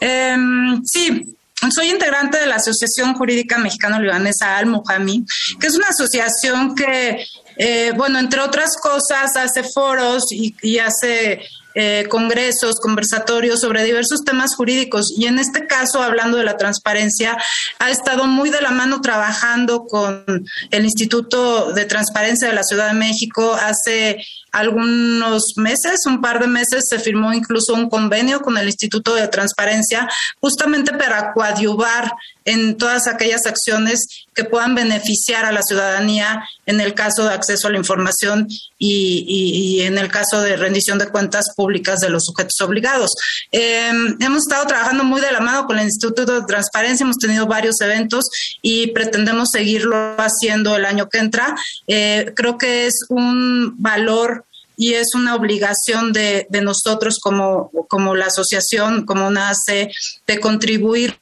Em, 0.00 0.82
sí, 0.82 1.35
soy 1.70 1.90
integrante 1.90 2.38
de 2.38 2.46
la 2.46 2.56
Asociación 2.56 3.14
Jurídica 3.14 3.58
Mexicano-Libanesa 3.58 4.56
Al-Muhami, 4.56 5.24
que 5.60 5.66
es 5.66 5.74
una 5.74 5.88
asociación 5.88 6.74
que, 6.74 7.26
eh, 7.56 7.92
bueno, 7.96 8.18
entre 8.18 8.40
otras 8.40 8.76
cosas, 8.76 9.36
hace 9.36 9.62
foros 9.62 10.24
y, 10.30 10.78
hace 10.78 11.40
eh, 11.74 12.06
congresos, 12.08 12.80
conversatorios 12.80 13.60
sobre 13.60 13.84
diversos 13.84 14.24
temas 14.24 14.54
jurídicos. 14.54 15.12
Y 15.16 15.26
en 15.26 15.38
este 15.38 15.66
caso, 15.66 16.02
hablando 16.02 16.38
de 16.38 16.44
la 16.44 16.56
transparencia, 16.56 17.36
ha 17.78 17.90
estado 17.90 18.26
muy 18.26 18.50
de 18.50 18.62
la 18.62 18.70
mano 18.70 19.00
trabajando 19.00 19.84
con 19.86 20.24
el 20.70 20.84
Instituto 20.84 21.72
de 21.72 21.84
Transparencia 21.84 22.48
de 22.48 22.54
la 22.54 22.64
Ciudad 22.64 22.88
de 22.88 22.94
México. 22.94 23.54
Hace 23.54 24.24
algunos 24.56 25.52
meses, 25.56 26.06
un 26.06 26.22
par 26.22 26.40
de 26.40 26.46
meses, 26.46 26.86
se 26.88 26.98
firmó 26.98 27.34
incluso 27.34 27.74
un 27.74 27.90
convenio 27.90 28.40
con 28.40 28.56
el 28.56 28.66
Instituto 28.66 29.14
de 29.14 29.28
Transparencia 29.28 30.08
justamente 30.40 30.94
para 30.94 31.34
coadyuvar 31.34 32.10
en 32.46 32.78
todas 32.78 33.06
aquellas 33.06 33.44
acciones 33.44 34.06
que 34.34 34.44
puedan 34.44 34.74
beneficiar 34.74 35.44
a 35.44 35.52
la 35.52 35.62
ciudadanía 35.62 36.42
en 36.64 36.80
el 36.80 36.94
caso 36.94 37.24
de 37.24 37.34
acceso 37.34 37.68
a 37.68 37.70
la 37.70 37.78
información 37.78 38.48
y, 38.78 39.80
en 39.82 39.98
el 39.98 40.08
caso 40.08 40.40
de 40.40 40.56
rendición 40.56 40.98
de 40.98 41.08
cuentas 41.08 41.46
públicas 41.54 42.00
de 42.00 42.08
los 42.08 42.24
sujetos 42.24 42.60
obligados. 42.60 43.10
Em, 43.52 44.16
hemos 44.20 44.42
estado 44.42 44.66
trabajando 44.66 45.04
muy 45.04 45.20
de 45.20 45.32
la 45.32 45.40
mano 45.40 45.66
con 45.66 45.78
el 45.78 45.86
Instituto 45.86 46.40
de 46.40 46.46
Transparencia, 46.46 47.04
hemos 47.04 47.18
tenido 47.18 47.46
varios 47.46 47.80
eventos 47.80 48.24
y 48.62 48.88
pretendemos 48.88 49.50
seguirlo 49.50 50.16
haciendo 50.18 50.76
el 50.76 50.86
año 50.86 51.08
que 51.08 51.18
entra. 51.18 51.54
Eh, 51.86 52.32
creo 52.34 52.56
que 52.56 52.86
es 52.86 53.04
un 53.08 53.74
valor 53.82 54.45
y 54.76 54.94
es 54.94 55.14
una 55.14 55.34
obligación 55.34 56.12
de, 56.12 56.46
nosotros 56.62 57.18
como, 57.20 57.70
como 57.88 58.14
la 58.14 58.26
asociación, 58.26 59.06
como 59.06 59.30
nace, 59.30 59.90
de 60.26 60.40
contribuir 60.40 61.18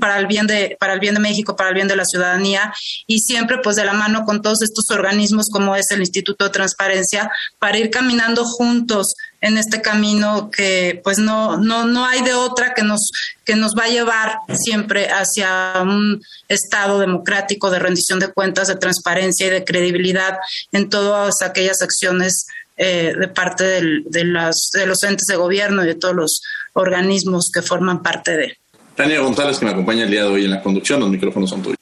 para 0.00 0.18
el 0.18 0.26
bien 0.26 0.48
de 0.48 0.76
para 0.80 0.94
el 0.94 1.00
bien 1.00 1.14
de 1.14 1.20
México, 1.20 1.54
para 1.54 1.68
el 1.68 1.76
bien 1.76 1.86
de 1.86 1.94
la 1.94 2.04
ciudadanía 2.04 2.74
y 3.06 3.20
siempre 3.20 3.58
pues 3.62 3.76
de 3.76 3.84
la 3.84 3.92
mano 3.92 4.24
con 4.24 4.42
todos 4.42 4.62
estos 4.62 4.90
organismos 4.90 5.48
como 5.50 5.76
es 5.76 5.90
el 5.92 6.00
Instituto 6.00 6.44
de 6.44 6.50
Transparencia 6.50 7.30
para 7.60 7.78
ir 7.78 7.90
caminando 7.90 8.44
juntos 8.44 9.14
en 9.40 9.56
este 9.56 9.82
camino 9.82 10.50
que 10.50 11.00
pues 11.04 11.18
no 11.18 11.56
no 11.58 11.84
no 11.84 12.04
hay 12.04 12.22
de 12.22 12.34
otra 12.34 12.74
que 12.74 12.82
nos 12.82 13.12
que 13.44 13.54
nos 13.54 13.74
va 13.78 13.84
a 13.84 13.88
llevar 13.88 14.38
siempre 14.58 15.08
hacia 15.08 15.74
un 15.82 16.20
estado 16.48 16.98
democrático 16.98 17.70
de 17.70 17.78
rendición 17.78 18.18
de 18.18 18.32
cuentas, 18.32 18.66
de 18.66 18.74
transparencia 18.74 19.46
y 19.46 19.50
de 19.50 19.64
credibilidad 19.64 20.38
en 20.72 20.88
todas 20.88 21.42
aquellas 21.42 21.80
acciones 21.80 22.46
eh, 22.76 23.14
de 23.18 23.28
parte 23.28 23.64
de, 23.64 24.24
las, 24.24 24.70
de 24.72 24.86
los 24.86 25.02
entes 25.02 25.26
de 25.26 25.36
gobierno 25.36 25.82
y 25.82 25.86
de 25.86 25.94
todos 25.94 26.14
los 26.14 26.42
organismos 26.74 27.50
que 27.52 27.62
forman 27.62 28.02
parte 28.02 28.36
de. 28.36 28.58
Tania 28.94 29.20
González, 29.20 29.58
que 29.58 29.64
me 29.64 29.72
acompaña 29.72 30.04
el 30.04 30.10
día 30.10 30.22
de 30.22 30.28
hoy 30.28 30.44
en 30.44 30.50
la 30.50 30.62
conducción, 30.62 31.00
los 31.00 31.10
micrófonos 31.10 31.50
son 31.50 31.62
tuyos. 31.62 31.76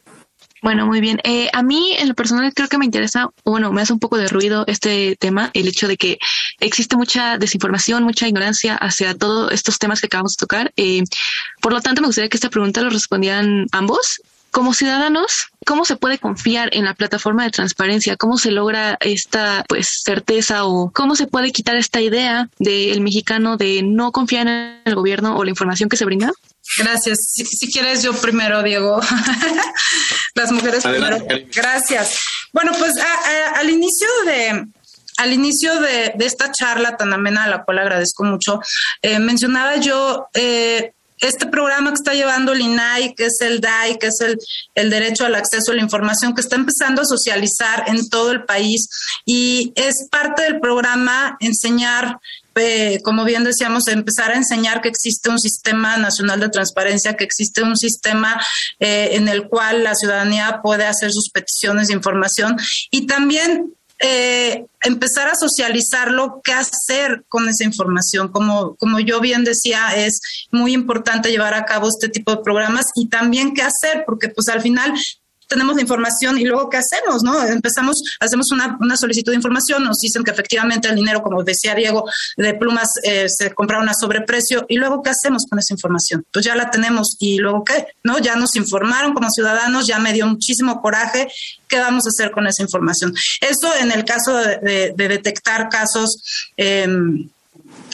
Bueno, 0.65 0.87
muy 0.87 1.03
bien. 1.03 1.21
Eh, 1.25 1.51
a 1.53 1.63
mí, 1.63 1.95
en 1.99 2.09
lo 2.09 2.15
personal, 2.15 2.51
creo 2.55 2.69
que 2.69 2.79
me 2.79 2.87
interesa, 2.87 3.29
bueno, 3.45 3.71
me 3.71 3.83
hace 3.83 3.93
un 3.93 3.99
poco 3.99 4.17
de 4.17 4.29
ruido 4.29 4.65
este 4.67 5.15
tema, 5.21 5.51
el 5.53 5.69
hecho 5.69 5.87
de 5.87 5.99
que 5.99 6.19
existe 6.59 6.97
mucha 6.97 7.37
desinformación, 7.37 8.03
mucha 8.03 8.27
ignorancia 8.27 8.75
hacia 8.75 9.15
todos 9.15 9.53
estos 9.53 9.79
temas 9.79 10.01
que 10.01 10.07
acabamos 10.07 10.33
de 10.33 10.41
tocar. 10.41 10.73
Eh, 10.79 11.03
por 11.61 11.75
lo 11.75 11.83
tanto, 11.83 12.01
me 12.01 12.07
gustaría 12.07 12.31
que 12.31 12.39
esta 12.39 12.49
pregunta 12.49 12.81
lo 12.81 12.89
respondieran 12.89 13.67
ambos. 13.73 14.23
Como 14.55 14.73
ciudadanos, 14.73 15.49
¿cómo 15.67 15.85
se 15.85 15.97
puede 15.97 16.21
confiar 16.21 16.69
en 16.75 16.85
la 16.85 16.95
plataforma 16.95 17.43
de 17.43 17.51
transparencia? 17.51 18.17
¿Cómo 18.17 18.39
se 18.39 18.53
logra 18.53 18.97
esta 19.01 19.65
pues 19.69 20.03
certeza 20.05 20.65
o 20.65 20.93
cómo 20.93 21.17
se 21.17 21.27
puede 21.27 21.51
quitar 21.51 21.75
esta 21.75 22.01
idea 22.01 22.49
del 22.61 23.01
mexicano 23.01 23.57
de 23.57 23.83
no 23.83 24.13
confiar 24.13 24.47
en 24.47 24.81
el 24.85 24.95
gobierno 24.95 25.37
o 25.37 25.43
la 25.43 25.51
información 25.51 25.89
que 25.89 25.97
se 25.97 26.05
brinda? 26.05 26.31
Gracias. 26.79 27.19
Si, 27.33 27.73
quieres, 27.73 28.05
yo 28.05 28.13
primero, 28.13 28.63
Diego. 28.63 29.01
Las 30.37 30.53
mujeres 30.53 30.85
primero. 30.85 31.19
Gracias. 31.53 32.21
Bueno, 32.53 32.71
pues 32.79 32.93
al 33.57 33.69
inicio 33.69 34.07
de, 34.25 34.69
al 35.17 35.33
inicio 35.33 35.81
de, 35.81 36.15
esta 36.21 36.53
charla 36.53 36.97
tan 36.97 37.13
amena, 37.13 37.43
a 37.43 37.49
la 37.49 37.65
cual 37.65 37.81
agradezco 37.81 38.23
mucho, 38.23 38.61
eh, 39.03 39.19
mencionaba 39.19 39.79
yo 39.79 40.29
eh, 40.33 40.93
este 41.25 41.47
programa 41.47 41.91
que 41.91 41.95
está 41.95 42.15
llevando 42.15 42.53
el 42.53 42.61
INAI, 42.61 43.15
que 43.15 43.27
es 43.27 43.41
el 43.41 43.61
DAI, 43.61 43.99
que 43.99 44.09
es 44.09 44.21
el, 44.21 44.39
el, 44.75 44.91
derecho 44.91 45.25
al 45.25 45.35
acceso 45.35 45.73
a 45.73 45.75
la 45.75 45.83
información, 45.83 46.35
que 46.35 46.41
está 46.41 46.57
empezando 46.57 47.03
a 47.03 47.07
socializar 47.07 47.85
en 47.87 48.09
todo 48.09 48.31
el 48.33 48.45
país 48.45 48.89
y 49.25 49.73
es 49.77 50.07
parte 50.11 50.43
del 50.43 50.61
programa 50.61 51.37
enseñar. 51.41 52.19
Eh, 52.57 53.01
como 53.03 53.25
bien 53.25 53.43
decíamos, 53.43 53.89
empezar 53.89 54.31
a 54.31 54.37
enseñar 54.37 54.81
que 54.81 54.89
existe 54.89 55.29
un 55.29 55.41
sistema 55.41 55.97
nacional 55.97 56.39
de 56.39 56.51
transparencia, 56.51 57.17
que 57.17 57.25
existe 57.25 57.65
un 57.65 57.77
sistema 57.77 58.41
eh, 58.79 59.11
en 59.13 59.27
el 59.27 59.49
cual 59.49 59.83
la 59.83 59.97
ciudadanía 59.97 60.61
puede 60.63 60.87
hacer 60.87 61.11
sus 61.11 61.31
peticiones 61.31 61.89
de 61.89 61.95
información 61.95 62.57
y 62.93 63.07
también 63.07 63.75
eh, 64.01 64.67
empezar 64.83 65.29
a 65.29 65.35
socializarlo, 65.35 66.41
qué 66.43 66.53
hacer 66.53 67.25
con 67.29 67.49
esa 67.49 67.65
información. 67.65 68.29
Como, 68.29 68.75
como 68.77 69.01
yo 69.01 69.21
bien 69.21 69.45
decía, 69.45 69.95
es 69.97 70.21
muy 70.51 70.73
importante 70.73 71.31
llevar 71.31 71.55
a 71.55 71.65
cabo 71.65 71.89
este 71.89 72.09
tipo 72.09 72.33
de 72.33 72.43
programas 72.43 72.87
y 72.95 73.09
también 73.09 73.55
qué 73.55 73.63
hacer, 73.63 74.05
porque 74.07 74.29
pues 74.29 74.49
al 74.49 74.61
final 74.61 74.93
tenemos 75.55 75.77
la 75.77 75.83
información 75.83 76.37
y 76.39 76.45
luego 76.45 76.69
qué 76.69 76.79
hacemos, 76.79 77.23
¿no? 77.23 77.41
Empezamos, 77.47 78.03
hacemos 78.19 78.51
una, 78.51 78.77
una, 78.81 78.97
solicitud 78.97 79.31
de 79.31 79.37
información, 79.37 79.85
nos 79.85 79.99
dicen 79.99 80.25
que 80.25 80.33
efectivamente 80.33 80.89
el 80.89 80.97
dinero, 80.97 81.23
como 81.23 81.43
decía 81.45 81.75
Diego, 81.75 82.05
de 82.37 82.55
plumas 82.55 82.89
eh, 83.05 83.27
se 83.29 83.55
compraron 83.55 83.89
a 83.89 83.95
sobreprecio 83.95 84.67
y 84.69 84.77
luego 84.77 85.03
qué 85.03 85.11
hacemos 85.11 85.45
con 85.49 85.59
esa 85.59 85.73
información. 85.73 86.25
Pues 86.33 86.45
ya 86.45 86.57
la 86.57 86.71
tenemos 86.71 87.17
y 87.21 87.39
luego 87.39 87.63
qué, 87.65 87.87
¿no? 88.03 88.19
Ya 88.19 88.35
nos 88.35 88.57
informaron 88.57 89.15
como 89.15 89.31
ciudadanos, 89.31 89.87
ya 89.87 89.99
me 90.01 90.13
dio 90.13 90.27
muchísimo 90.27 90.81
coraje. 90.81 91.29
¿Qué 91.69 91.79
vamos 91.79 92.05
a 92.07 92.09
hacer 92.09 92.33
con 92.33 92.47
esa 92.47 92.63
información? 92.63 93.15
Eso 93.41 93.73
en 93.81 93.93
el 93.93 94.05
caso 94.05 94.37
de, 94.37 94.93
de, 94.97 95.09
detectar 95.09 95.69
casos. 95.69 96.51
Eh, 96.57 96.87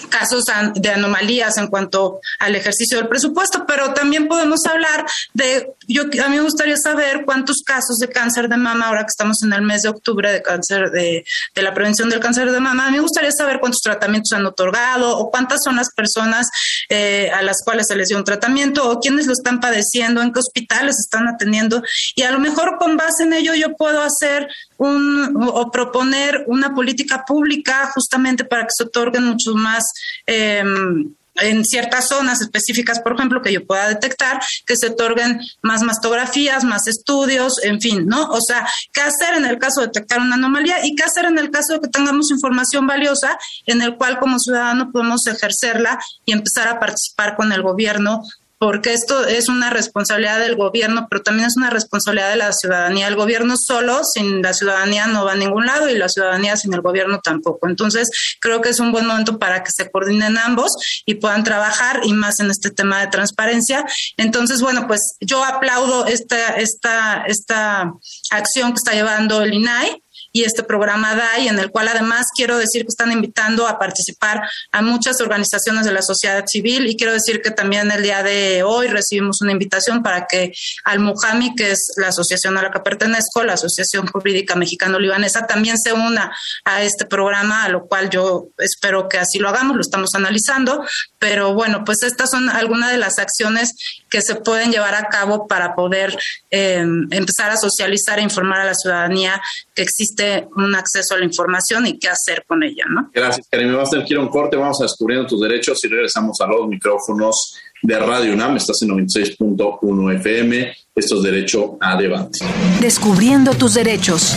casos 0.09 0.45
de 0.75 0.91
anomalías 0.91 1.57
en 1.59 1.69
cuanto 1.69 2.21
al 2.39 2.55
ejercicio 2.57 2.99
del 2.99 3.09
presupuesto, 3.09 3.65
pero 3.67 3.93
también 3.93 4.29
podemos 4.29 4.65
hablar 4.67 5.07
de, 5.35 5.73
yo 5.87 6.03
a 6.03 6.29
mí 6.29 6.37
me 6.37 6.43
gustaría 6.43 6.77
saber 6.77 7.25
cuántos 7.25 7.63
casos 7.65 7.99
de 7.99 8.09
cáncer 8.09 8.49
de 8.49 8.57
mama, 8.57 8.87
ahora 8.87 9.03
que 9.03 9.11
estamos 9.11 9.43
en 9.43 9.53
el 9.53 9.63
mes 9.63 9.83
de 9.83 9.89
octubre 9.89 10.33
de 10.33 10.43
cáncer 10.43 10.91
de, 10.91 11.25
de 11.55 11.63
la 11.63 11.75
prevención 11.75 12.09
del 12.09 12.21
cáncer 12.21 12.51
de 12.51 12.61
mama, 12.61 12.87
a 12.87 12.91
mí 12.91 12.97
me 12.97 13.03
gustaría 13.03 13.33
saber 13.33 13.61
cuántos 13.61 13.81
tratamientos 13.81 14.33
han 14.33 14.47
otorgado 14.47 15.17
o 15.19 15.31
cuántas 15.31 15.61
son 15.65 15.77
las 15.77 15.93
personas 15.95 16.49
eh, 16.89 17.31
a 17.35 17.43
las 17.43 17.63
cuales 17.65 17.87
se 17.89 17.97
les 17.97 18.09
dio 18.09 18.19
un 18.19 18.25
tratamiento 18.25 18.89
o 18.89 19.01
quiénes 19.01 19.27
lo 19.27 19.33
están 19.33 19.61
padeciendo, 19.61 20.23
en 20.23 20.33
qué 20.33 20.41
hospitales 20.41 20.97
están 20.99 21.29
atendiendo 21.29 21.83
y 22.15 22.23
a 22.23 22.31
lo 22.31 22.39
mejor 22.39 22.77
con 22.79 22.97
base 22.97 23.25
en 23.25 23.33
ello 23.33 23.55
yo 23.55 23.75
puedo 23.77 24.03
hacer 24.03 24.49
un 24.81 25.37
o 25.37 25.71
proponer 25.71 26.45
una 26.47 26.75
política 26.75 27.23
pública 27.27 27.91
justamente 27.95 28.45
para 28.45 28.63
que 28.63 28.71
se 28.75 28.85
otorguen 28.85 29.25
muchos 29.25 29.55
más 29.55 29.85
em, 30.25 31.13
en 31.37 31.65
ciertas 31.67 32.09
zonas 32.09 32.41
específicas, 32.41 33.01
por 33.01 33.15
ejemplo, 33.15 33.43
que 33.43 33.53
yo 33.53 33.67
pueda 33.67 33.89
detectar, 33.89 34.41
que 34.67 34.77
se 34.77 34.89
otorguen 34.89 35.41
más 35.63 35.83
mastografías, 35.83 36.65
más 36.65 36.87
estudios, 36.87 37.63
en 37.63 37.81
fin, 37.81 38.07
¿no? 38.07 38.31
O 38.31 38.41
sea, 38.41 38.67
¿qué 38.93 39.03
hacer 39.03 39.35
en 39.37 39.45
el 39.45 39.59
caso 39.59 39.81
de 39.81 39.89
detectar 39.89 40.21
una 40.21 40.37
anomalía 40.37 40.85
y 40.85 40.95
qué 40.95 41.03
hacer 41.03 41.27
en 41.27 41.39
el 41.39 41.51
caso 41.51 41.75
de 41.75 41.81
que 41.81 41.89
tengamos 41.89 42.31
información 42.31 42.87
valiosa 42.87 43.39
en 43.67 43.83
el 43.83 43.97
cual 43.97 44.19
como 44.19 44.39
ciudadano 44.39 44.91
podemos 44.91 45.27
ejercerla 45.27 45.99
y 46.25 46.33
empezar 46.33 46.69
a 46.69 46.81
participar 46.81 47.37
con 47.37 47.53
el 47.53 47.63
gobierno 47.63 48.23
porque 48.61 48.93
esto 48.93 49.27
es 49.27 49.49
una 49.49 49.71
responsabilidad 49.71 50.39
del 50.39 50.55
gobierno, 50.55 51.07
pero 51.09 51.23
también 51.23 51.49
es 51.49 51.57
una 51.57 51.71
responsabilidad 51.71 52.29
de 52.29 52.37
la 52.37 52.53
ciudadanía. 52.53 53.09
El 53.09 53.17
gobierno 53.17 53.55
solo, 53.57 54.03
sin 54.05 54.43
la 54.43 54.53
ciudadanía, 54.53 55.07
no 55.07 55.25
va 55.25 55.33
a 55.33 55.37
ningún 55.37 55.65
lado 55.65 55.89
y 55.89 55.97
la 55.97 56.11
ciudadanía 56.11 56.59
sin 56.59 56.75
el 56.75 56.83
gobierno 56.83 57.21
tampoco. 57.25 57.67
Entonces, 57.71 58.11
creo 58.39 58.61
que 58.61 58.69
es 58.69 58.79
un 58.79 58.93
buen 58.93 59.07
momento 59.07 59.39
para 59.39 59.65
que 59.65 59.73
se 59.73 59.91
coordinen 59.91 60.37
ambos 60.37 60.73
y 61.07 61.15
puedan 61.15 61.43
trabajar 61.43 62.03
y 62.05 62.13
más 62.13 62.39
en 62.41 62.51
este 62.51 62.71
tema 62.71 63.01
de 63.01 63.07
transparencia. 63.07 63.83
Entonces, 64.19 64.61
bueno, 64.61 64.87
pues 64.87 65.17
yo 65.23 65.43
aplaudo 65.43 66.05
esta, 66.05 66.49
esta, 66.57 67.25
esta 67.27 67.95
acción 68.31 68.73
que 68.73 68.77
está 68.77 68.93
llevando 68.93 69.41
el 69.41 69.55
INAI 69.55 70.03
y 70.33 70.45
este 70.45 70.63
programa 70.63 71.15
DAI, 71.15 71.49
en 71.49 71.59
el 71.59 71.71
cual 71.71 71.89
además 71.89 72.27
quiero 72.35 72.57
decir 72.57 72.83
que 72.83 72.89
están 72.89 73.13
invitando 73.13 73.67
a 73.67 73.79
participar 73.79 74.43
a 74.73 74.83
muchas 74.83 75.21
organizaciones 75.21 75.85
de 75.85 75.93
la 75.93 76.03
sociedad 76.03 76.45
civil 76.47 76.87
y 76.87 76.97
quiero 76.97 77.13
decir 77.13 77.43
que 77.43 77.51
también 77.51 77.91
el 77.91 78.03
día 78.03 78.23
de 78.23 78.63
hoy 78.63 78.89
recibimos 78.89 79.41
una 79.43 79.53
invitación 79.53 80.03
para 80.03 80.27
que 80.27 80.53
Al 80.85 81.01
Mujami, 81.01 81.55
que 81.55 81.73
es 81.73 81.93
la 81.97 82.09
asociación 82.09 82.57
a 82.59 82.63
la 82.63 82.71
que 82.71 82.81
pertenezco, 82.81 83.43
la 83.45 83.55
Asociación 83.55 84.07
Jurídica 84.07 84.55
Mexicano-Libanesa, 84.55 85.47
también 85.47 85.79
se 85.79 85.93
una 85.93 86.33
a 86.65 86.83
este 86.83 87.07
programa, 87.07 87.65
a 87.65 87.69
lo 87.69 87.87
cual 87.87 88.11
yo 88.11 88.49
espero 88.59 89.09
que 89.09 89.19
así 89.19 89.39
lo 89.39 89.49
hagamos, 89.49 89.77
lo 89.77 89.83
estamos 89.83 90.15
analizando, 90.15 90.85
pero 91.19 91.55
bueno, 91.55 91.85
pues 91.85 92.03
estas 92.03 92.31
son 92.31 92.49
algunas 92.49 92.91
de 92.91 92.99
las 92.99 93.19
acciones 93.19 93.75
que 94.09 94.23
se 94.23 94.37
pueden 94.37 94.71
llevar 94.71 94.95
a 94.95 95.09
cabo 95.09 95.47
para 95.47 95.75
poder 95.75 96.17
eh, 96.51 96.85
empezar 97.11 97.51
a 97.51 97.57
socializar 97.57 98.19
e 98.19 98.23
informar 98.23 98.61
a 98.61 98.65
la 98.65 98.75
ciudadanía 98.75 99.41
que 99.75 99.83
existe 99.83 100.20
un 100.57 100.75
acceso 100.75 101.15
a 101.15 101.19
la 101.19 101.25
información 101.25 101.87
y 101.87 101.99
qué 101.99 102.09
hacer 102.09 102.45
con 102.47 102.63
ella, 102.63 102.85
¿no? 102.89 103.11
Gracias, 103.13 103.47
Karim. 103.51 103.73
Vamos 103.73 103.89
a 103.89 103.91
tener 103.93 104.07
que 104.07 104.15
ir 104.15 104.21
a 104.21 104.23
un 104.23 104.29
corte, 104.29 104.57
vamos 104.57 104.81
a 104.81 104.85
descubriendo 104.85 105.27
tus 105.27 105.41
derechos 105.41 105.83
y 105.85 105.89
regresamos 105.89 106.41
a 106.41 106.47
los 106.47 106.69
micrófonos 106.69 107.57
de 107.83 107.99
Radio 107.99 108.33
UNAM. 108.33 108.57
Estás 108.57 108.83
en 108.83 108.91
96.1 108.91 110.15
FM. 110.17 110.73
Esto 110.95 111.17
es 111.17 111.23
Derecho 111.23 111.79
a 111.81 111.97
Debate. 111.97 112.39
Descubriendo 112.81 113.55
tus 113.55 113.75
derechos. 113.75 114.37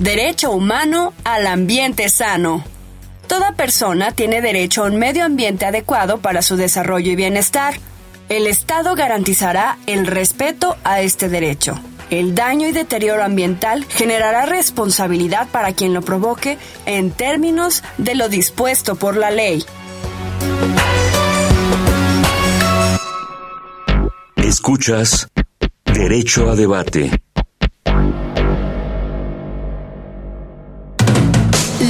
Derecho 0.00 0.50
humano 0.50 1.14
al 1.24 1.46
ambiente 1.46 2.08
sano. 2.08 2.64
Toda 3.28 3.52
persona 3.52 4.12
tiene 4.12 4.42
derecho 4.42 4.82
a 4.82 4.88
un 4.88 4.98
medio 4.98 5.24
ambiente 5.24 5.64
adecuado 5.64 6.18
para 6.18 6.42
su 6.42 6.56
desarrollo 6.56 7.12
y 7.12 7.16
bienestar. 7.16 7.74
El 8.32 8.46
Estado 8.46 8.94
garantizará 8.94 9.76
el 9.86 10.06
respeto 10.06 10.78
a 10.84 11.02
este 11.02 11.28
derecho. 11.28 11.78
El 12.08 12.34
daño 12.34 12.66
y 12.66 12.72
deterioro 12.72 13.22
ambiental 13.22 13.84
generará 13.90 14.46
responsabilidad 14.46 15.48
para 15.52 15.74
quien 15.74 15.92
lo 15.92 16.00
provoque 16.00 16.56
en 16.86 17.10
términos 17.10 17.82
de 17.98 18.14
lo 18.14 18.30
dispuesto 18.30 18.96
por 18.96 19.18
la 19.18 19.30
ley. 19.30 19.62
Escuchas 24.36 25.28
Derecho 25.84 26.48
a 26.48 26.56
Debate. 26.56 27.10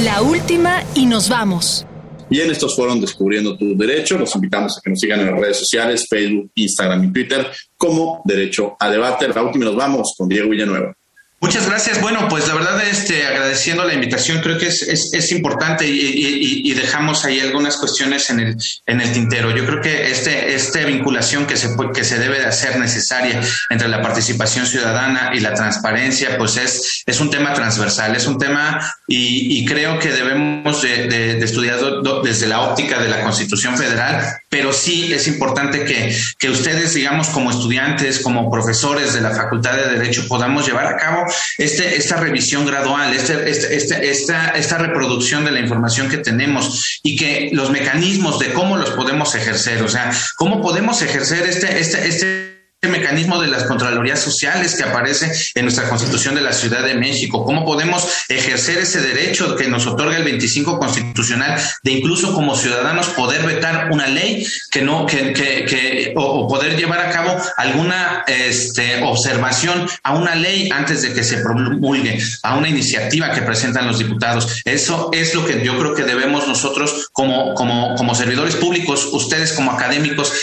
La 0.03 0.21
última 0.21 0.83
y 0.93 1.05
nos 1.05 1.29
vamos. 1.29 1.85
Bien, 2.33 2.49
estos 2.49 2.75
fueron 2.75 2.99
Descubriendo 2.99 3.55
tu 3.55 3.77
Derecho. 3.77 4.17
Los 4.17 4.33
invitamos 4.33 4.75
a 4.75 4.81
que 4.81 4.89
nos 4.89 4.99
sigan 4.99 5.19
en 5.19 5.27
las 5.27 5.39
redes 5.39 5.57
sociales, 5.57 6.07
Facebook, 6.09 6.49
Instagram 6.55 7.03
y 7.03 7.13
Twitter 7.13 7.45
como 7.77 8.23
Derecho 8.25 8.75
a 8.79 8.89
Debate. 8.89 9.27
La 9.27 9.43
última 9.43 9.65
y 9.65 9.67
nos 9.67 9.75
vamos 9.75 10.15
con 10.17 10.27
Diego 10.27 10.49
Villanueva. 10.49 10.95
Muchas 11.43 11.67
gracias. 11.67 11.99
Bueno, 11.99 12.29
pues 12.29 12.47
la 12.47 12.53
verdad, 12.53 12.81
este, 12.89 13.27
agradeciendo 13.27 13.83
la 13.83 13.93
invitación, 13.93 14.39
creo 14.39 14.57
que 14.57 14.67
es, 14.67 14.81
es, 14.81 15.31
importante 15.33 15.85
y, 15.85 16.73
dejamos 16.73 17.25
ahí 17.25 17.41
algunas 17.41 17.75
cuestiones 17.75 18.29
en 18.29 18.39
el, 18.39 18.57
en 18.85 19.01
el 19.01 19.11
tintero. 19.11 19.51
Yo 19.51 19.65
creo 19.65 19.81
que 19.81 20.09
este, 20.09 20.55
esta 20.55 20.79
vinculación 20.85 21.45
que 21.45 21.57
se, 21.57 21.75
que 21.93 22.05
se 22.05 22.17
debe 22.17 22.39
de 22.39 22.45
hacer 22.45 22.79
necesaria 22.79 23.41
entre 23.69 23.89
la 23.89 24.01
participación 24.01 24.65
ciudadana 24.65 25.31
y 25.33 25.41
la 25.41 25.53
transparencia, 25.53 26.37
pues 26.37 26.55
es, 26.55 27.03
es 27.05 27.19
un 27.19 27.29
tema 27.29 27.53
transversal, 27.53 28.15
es 28.15 28.25
un 28.25 28.37
tema 28.37 28.79
y, 29.05 29.65
creo 29.65 29.99
que 29.99 30.13
debemos 30.13 30.81
de, 30.81 31.07
de, 31.07 31.43
estudiarlo 31.43 32.21
desde 32.21 32.47
la 32.47 32.61
óptica 32.61 33.01
de 33.01 33.09
la 33.09 33.21
Constitución 33.21 33.77
Federal, 33.77 34.39
pero 34.53 34.71
sí 34.71 35.11
es 35.11 35.27
importante 35.27 35.83
que, 35.83 36.15
que 36.37 36.47
ustedes, 36.51 36.93
digamos, 36.93 37.29
como 37.29 37.49
estudiantes, 37.49 38.19
como 38.19 38.51
profesores 38.51 39.15
de 39.15 39.21
la 39.21 39.31
Facultad 39.31 39.75
de 39.75 39.97
Derecho, 39.97 40.27
podamos 40.27 40.67
llevar 40.67 40.85
a 40.85 40.95
cabo 40.95 41.25
este, 41.57 41.97
esta 41.97 42.17
revisión 42.17 42.63
gradual, 42.63 43.11
este, 43.15 43.49
este, 43.49 43.75
este, 43.75 44.11
esta, 44.11 44.49
esta 44.49 44.77
reproducción 44.77 45.43
de 45.43 45.53
la 45.53 45.59
información 45.59 46.07
que 46.07 46.19
tenemos 46.19 46.99
y 47.01 47.15
que 47.15 47.49
los 47.51 47.71
mecanismos 47.71 48.37
de 48.37 48.53
cómo 48.53 48.77
los 48.77 48.91
podemos 48.91 49.33
ejercer, 49.33 49.81
o 49.81 49.89
sea, 49.89 50.11
cómo 50.35 50.61
podemos 50.61 51.01
ejercer 51.01 51.47
este, 51.49 51.79
este, 51.79 52.07
este 52.07 52.52
mecanismo 52.87 53.41
de 53.41 53.47
las 53.47 53.63
Contralorías 53.63 54.19
Sociales 54.19 54.75
que 54.75 54.83
aparece 54.83 55.31
en 55.55 55.65
nuestra 55.65 55.89
Constitución 55.89 56.35
de 56.35 56.41
la 56.41 56.53
Ciudad 56.53 56.83
de 56.83 56.95
México, 56.95 57.45
cómo 57.45 57.65
podemos 57.65 58.07
ejercer 58.29 58.79
ese 58.79 59.01
derecho 59.01 59.55
que 59.55 59.67
nos 59.67 59.87
otorga 59.87 60.17
el 60.17 60.23
25 60.23 60.79
constitucional 60.79 61.59
de 61.83 61.91
incluso 61.91 62.33
como 62.33 62.55
ciudadanos 62.55 63.07
poder 63.09 63.45
vetar 63.45 63.89
una 63.91 64.07
ley 64.07 64.45
que 64.71 64.81
no, 64.81 65.05
que, 65.05 65.33
que, 65.33 65.65
que 65.65 66.13
o, 66.15 66.47
poder 66.47 66.77
llevar 66.77 66.99
a 66.99 67.11
cabo 67.11 67.35
alguna 67.57 68.23
este, 68.27 69.03
observación 69.03 69.87
a 70.03 70.13
una 70.13 70.35
ley 70.35 70.69
antes 70.71 71.01
de 71.01 71.13
que 71.13 71.23
se 71.23 71.37
promulgue, 71.37 72.19
a 72.43 72.55
una 72.57 72.69
iniciativa 72.69 73.31
que 73.31 73.41
presentan 73.41 73.87
los 73.87 73.99
diputados. 73.99 74.61
Eso 74.65 75.09
es 75.13 75.33
lo 75.33 75.45
que 75.45 75.63
yo 75.63 75.77
creo 75.77 75.95
que 75.95 76.03
debemos 76.03 76.47
nosotros 76.47 77.09
como, 77.11 77.53
como, 77.53 77.95
como 77.95 78.15
servidores 78.15 78.55
públicos, 78.55 79.09
ustedes 79.11 79.53
como 79.53 79.71
académicos, 79.71 80.33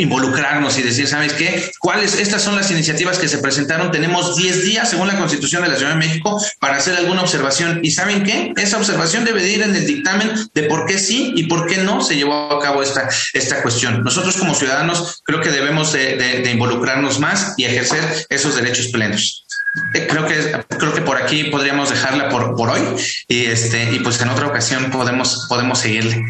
involucrarnos 0.00 0.78
y 0.78 0.82
decir, 0.82 1.06
¿sabes 1.06 1.32
qué? 1.34 1.70
¿Cuáles? 1.78 2.18
Estas 2.18 2.42
son 2.42 2.56
las 2.56 2.70
iniciativas 2.70 3.18
que 3.18 3.28
se 3.28 3.38
presentaron. 3.38 3.90
Tenemos 3.90 4.36
10 4.36 4.64
días, 4.64 4.90
según 4.90 5.08
la 5.08 5.16
Constitución 5.16 5.62
de 5.62 5.68
la 5.68 5.76
Ciudad 5.76 5.92
de 5.92 5.98
México, 5.98 6.40
para 6.58 6.76
hacer 6.76 6.96
alguna 6.96 7.22
observación. 7.22 7.80
¿Y 7.82 7.90
saben 7.90 8.24
qué? 8.24 8.52
Esa 8.56 8.78
observación 8.78 9.24
debe 9.24 9.46
ir 9.46 9.62
en 9.62 9.74
el 9.74 9.86
dictamen 9.86 10.30
de 10.54 10.62
por 10.64 10.86
qué 10.86 10.98
sí 10.98 11.32
y 11.36 11.44
por 11.44 11.66
qué 11.66 11.78
no 11.78 12.02
se 12.02 12.16
llevó 12.16 12.52
a 12.52 12.60
cabo 12.60 12.82
esta, 12.82 13.08
esta 13.34 13.62
cuestión. 13.62 14.02
Nosotros 14.02 14.36
como 14.36 14.54
ciudadanos 14.54 15.22
creo 15.24 15.40
que 15.40 15.50
debemos 15.50 15.92
de, 15.92 16.50
involucrarnos 16.50 17.20
más 17.20 17.54
y 17.56 17.64
ejercer 17.64 18.26
esos 18.28 18.56
derechos 18.56 18.88
plenos. 18.88 19.46
Eh, 19.94 20.08
creo 20.08 20.26
que 20.26 20.76
creo 20.78 20.92
que 20.92 21.02
por 21.02 21.16
aquí 21.16 21.44
podríamos 21.44 21.90
dejarla 21.90 22.28
por, 22.28 22.56
por 22.56 22.70
hoy 22.70 22.80
y 23.28 23.44
este 23.44 23.92
y 23.92 24.00
pues 24.00 24.20
en 24.20 24.28
otra 24.28 24.48
ocasión 24.48 24.90
podemos 24.90 25.46
podemos 25.48 25.78
seguirle. 25.78 26.24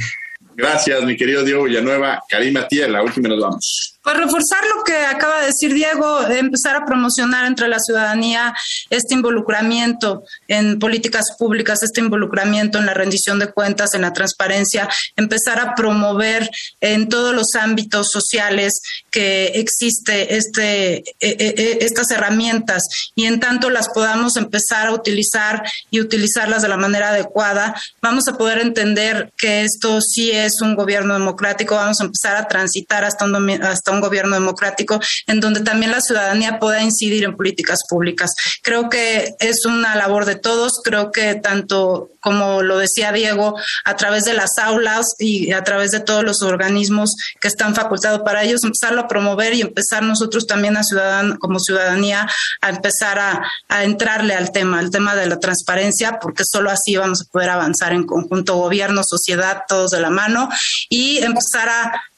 Gracias, 0.61 1.03
mi 1.05 1.17
querido 1.17 1.43
Diego 1.43 1.65
Villanueva. 1.65 2.23
Karima 2.29 2.69
Tía, 2.69 2.87
la 2.87 3.03
última 3.03 3.31
nos 3.31 3.41
vamos. 3.41 3.90
Pues 4.11 4.25
reforzar 4.25 4.59
lo 4.77 4.83
que 4.83 4.97
acaba 5.07 5.39
de 5.39 5.47
decir 5.47 5.73
Diego, 5.73 6.27
empezar 6.27 6.75
a 6.75 6.85
promocionar 6.85 7.47
entre 7.47 7.69
la 7.69 7.79
ciudadanía 7.79 8.53
este 8.89 9.15
involucramiento 9.15 10.25
en 10.49 10.81
políticas 10.81 11.37
públicas, 11.39 11.85
este 11.85 12.01
involucramiento 12.01 12.79
en 12.79 12.87
la 12.87 12.95
rendición 12.95 13.39
de 13.39 13.53
cuentas, 13.53 13.95
en 13.95 14.01
la 14.01 14.13
transparencia, 14.13 14.89
empezar 15.15 15.61
a 15.61 15.77
promover 15.77 16.51
en 16.81 17.09
todos 17.09 17.33
los 17.33 17.55
ámbitos 17.55 18.11
sociales 18.11 18.81
que 19.13 19.53
existe 19.55 20.37
este, 20.37 20.97
e, 20.97 21.05
e, 21.21 21.35
e, 21.39 21.79
estas 21.83 22.11
herramientas 22.11 22.83
y 23.15 23.27
en 23.27 23.39
tanto 23.39 23.71
las 23.71 23.91
podamos 23.91 24.37
empezar 24.37 24.89
a 24.89 24.93
utilizar 24.93 25.63
y 25.93 26.01
utilizarlas 26.01 26.63
de 26.63 26.69
la 26.69 26.77
manera 26.77 27.11
adecuada, 27.11 27.81
vamos 28.03 28.27
a 28.27 28.37
poder 28.37 28.59
entender 28.59 29.31
que 29.37 29.63
esto 29.63 30.01
sí 30.01 30.33
es 30.33 30.61
un 30.63 30.75
gobierno 30.75 31.15
democrático, 31.15 31.77
vamos 31.77 32.01
a 32.01 32.05
empezar 32.05 32.37
a 32.37 32.49
transitar 32.49 33.05
hasta 33.05 33.25
un, 33.25 33.51
hasta 33.63 33.93
un 33.93 34.00
gobierno 34.01 34.35
democrático 34.35 35.01
en 35.27 35.41
donde 35.41 35.61
también 35.61 35.93
la 35.93 36.01
ciudadanía 36.01 36.59
pueda 36.59 36.83
incidir 36.83 37.25
en 37.25 37.37
políticas 37.37 37.81
públicas. 37.89 38.33
Creo 38.63 38.89
que 38.89 39.35
es 39.39 39.65
una 39.65 39.97
labor 39.97 40.25
de 40.25 40.37
todos, 40.37 40.81
creo 40.83 41.13
que 41.13 41.35
tanto 41.37 42.11
como 42.21 42.63
lo 42.63 42.79
decía 42.79 43.13
Diego, 43.13 43.59
a 43.85 43.97
través 43.97 44.25
de 44.25 44.35
las 44.35 44.59
aulas 44.59 45.15
y 45.19 45.53
a 45.53 45.65
través 45.65 45.91
de 45.91 46.01
todos 46.01 46.23
los 46.23 46.43
organismos 46.43 47.15
que 47.41 47.49
están 47.49 47.75
facultados 47.75 48.21
para 48.21 48.45
ellos, 48.45 48.63
empezarlo 48.63 49.03
a 49.03 49.09
promover 49.09 49.55
y 49.55 49.63
empezar 49.63 50.03
nosotros 50.03 50.47
también 50.47 50.77
ciudadan, 50.85 51.37
como 51.37 51.59
ciudadanía 51.59 52.29
a 52.61 52.69
empezar 52.69 53.19
a, 53.19 53.43
entrarle 53.83 54.35
al 54.35 54.53
tema, 54.53 54.79
al 54.79 54.91
tema 54.91 55.15
de 55.15 55.27
la 55.27 55.39
transparencia, 55.39 56.19
porque 56.21 56.45
solo 56.45 56.71
así 56.71 56.97
vamos 56.97 57.23
a 57.23 57.31
poder 57.31 57.51
avanzar 57.51 57.93
en 57.93 58.05
conjunto, 58.05 58.57
gobierno, 58.57 59.03
sociedad, 59.03 59.63
todos 59.67 59.91
de 59.91 60.01
la 60.01 60.11
mano, 60.11 60.49
y 60.89 61.19
empezar 61.19 61.69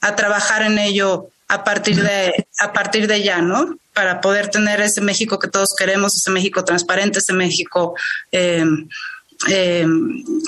a 0.00 0.16
trabajar 0.16 0.62
en 0.62 0.78
ello 0.78 1.30
a 1.52 1.64
partir 1.64 2.02
de, 2.02 2.46
a 2.60 2.72
partir 2.72 3.06
de 3.06 3.22
ya, 3.22 3.42
¿no? 3.42 3.76
Para 3.92 4.22
poder 4.22 4.48
tener 4.48 4.80
ese 4.80 5.02
México 5.02 5.38
que 5.38 5.48
todos 5.48 5.74
queremos, 5.78 6.16
ese 6.16 6.30
México 6.30 6.64
transparente, 6.64 7.18
ese 7.18 7.34
México 7.34 7.94
eh, 8.32 8.64
eh, 9.50 9.86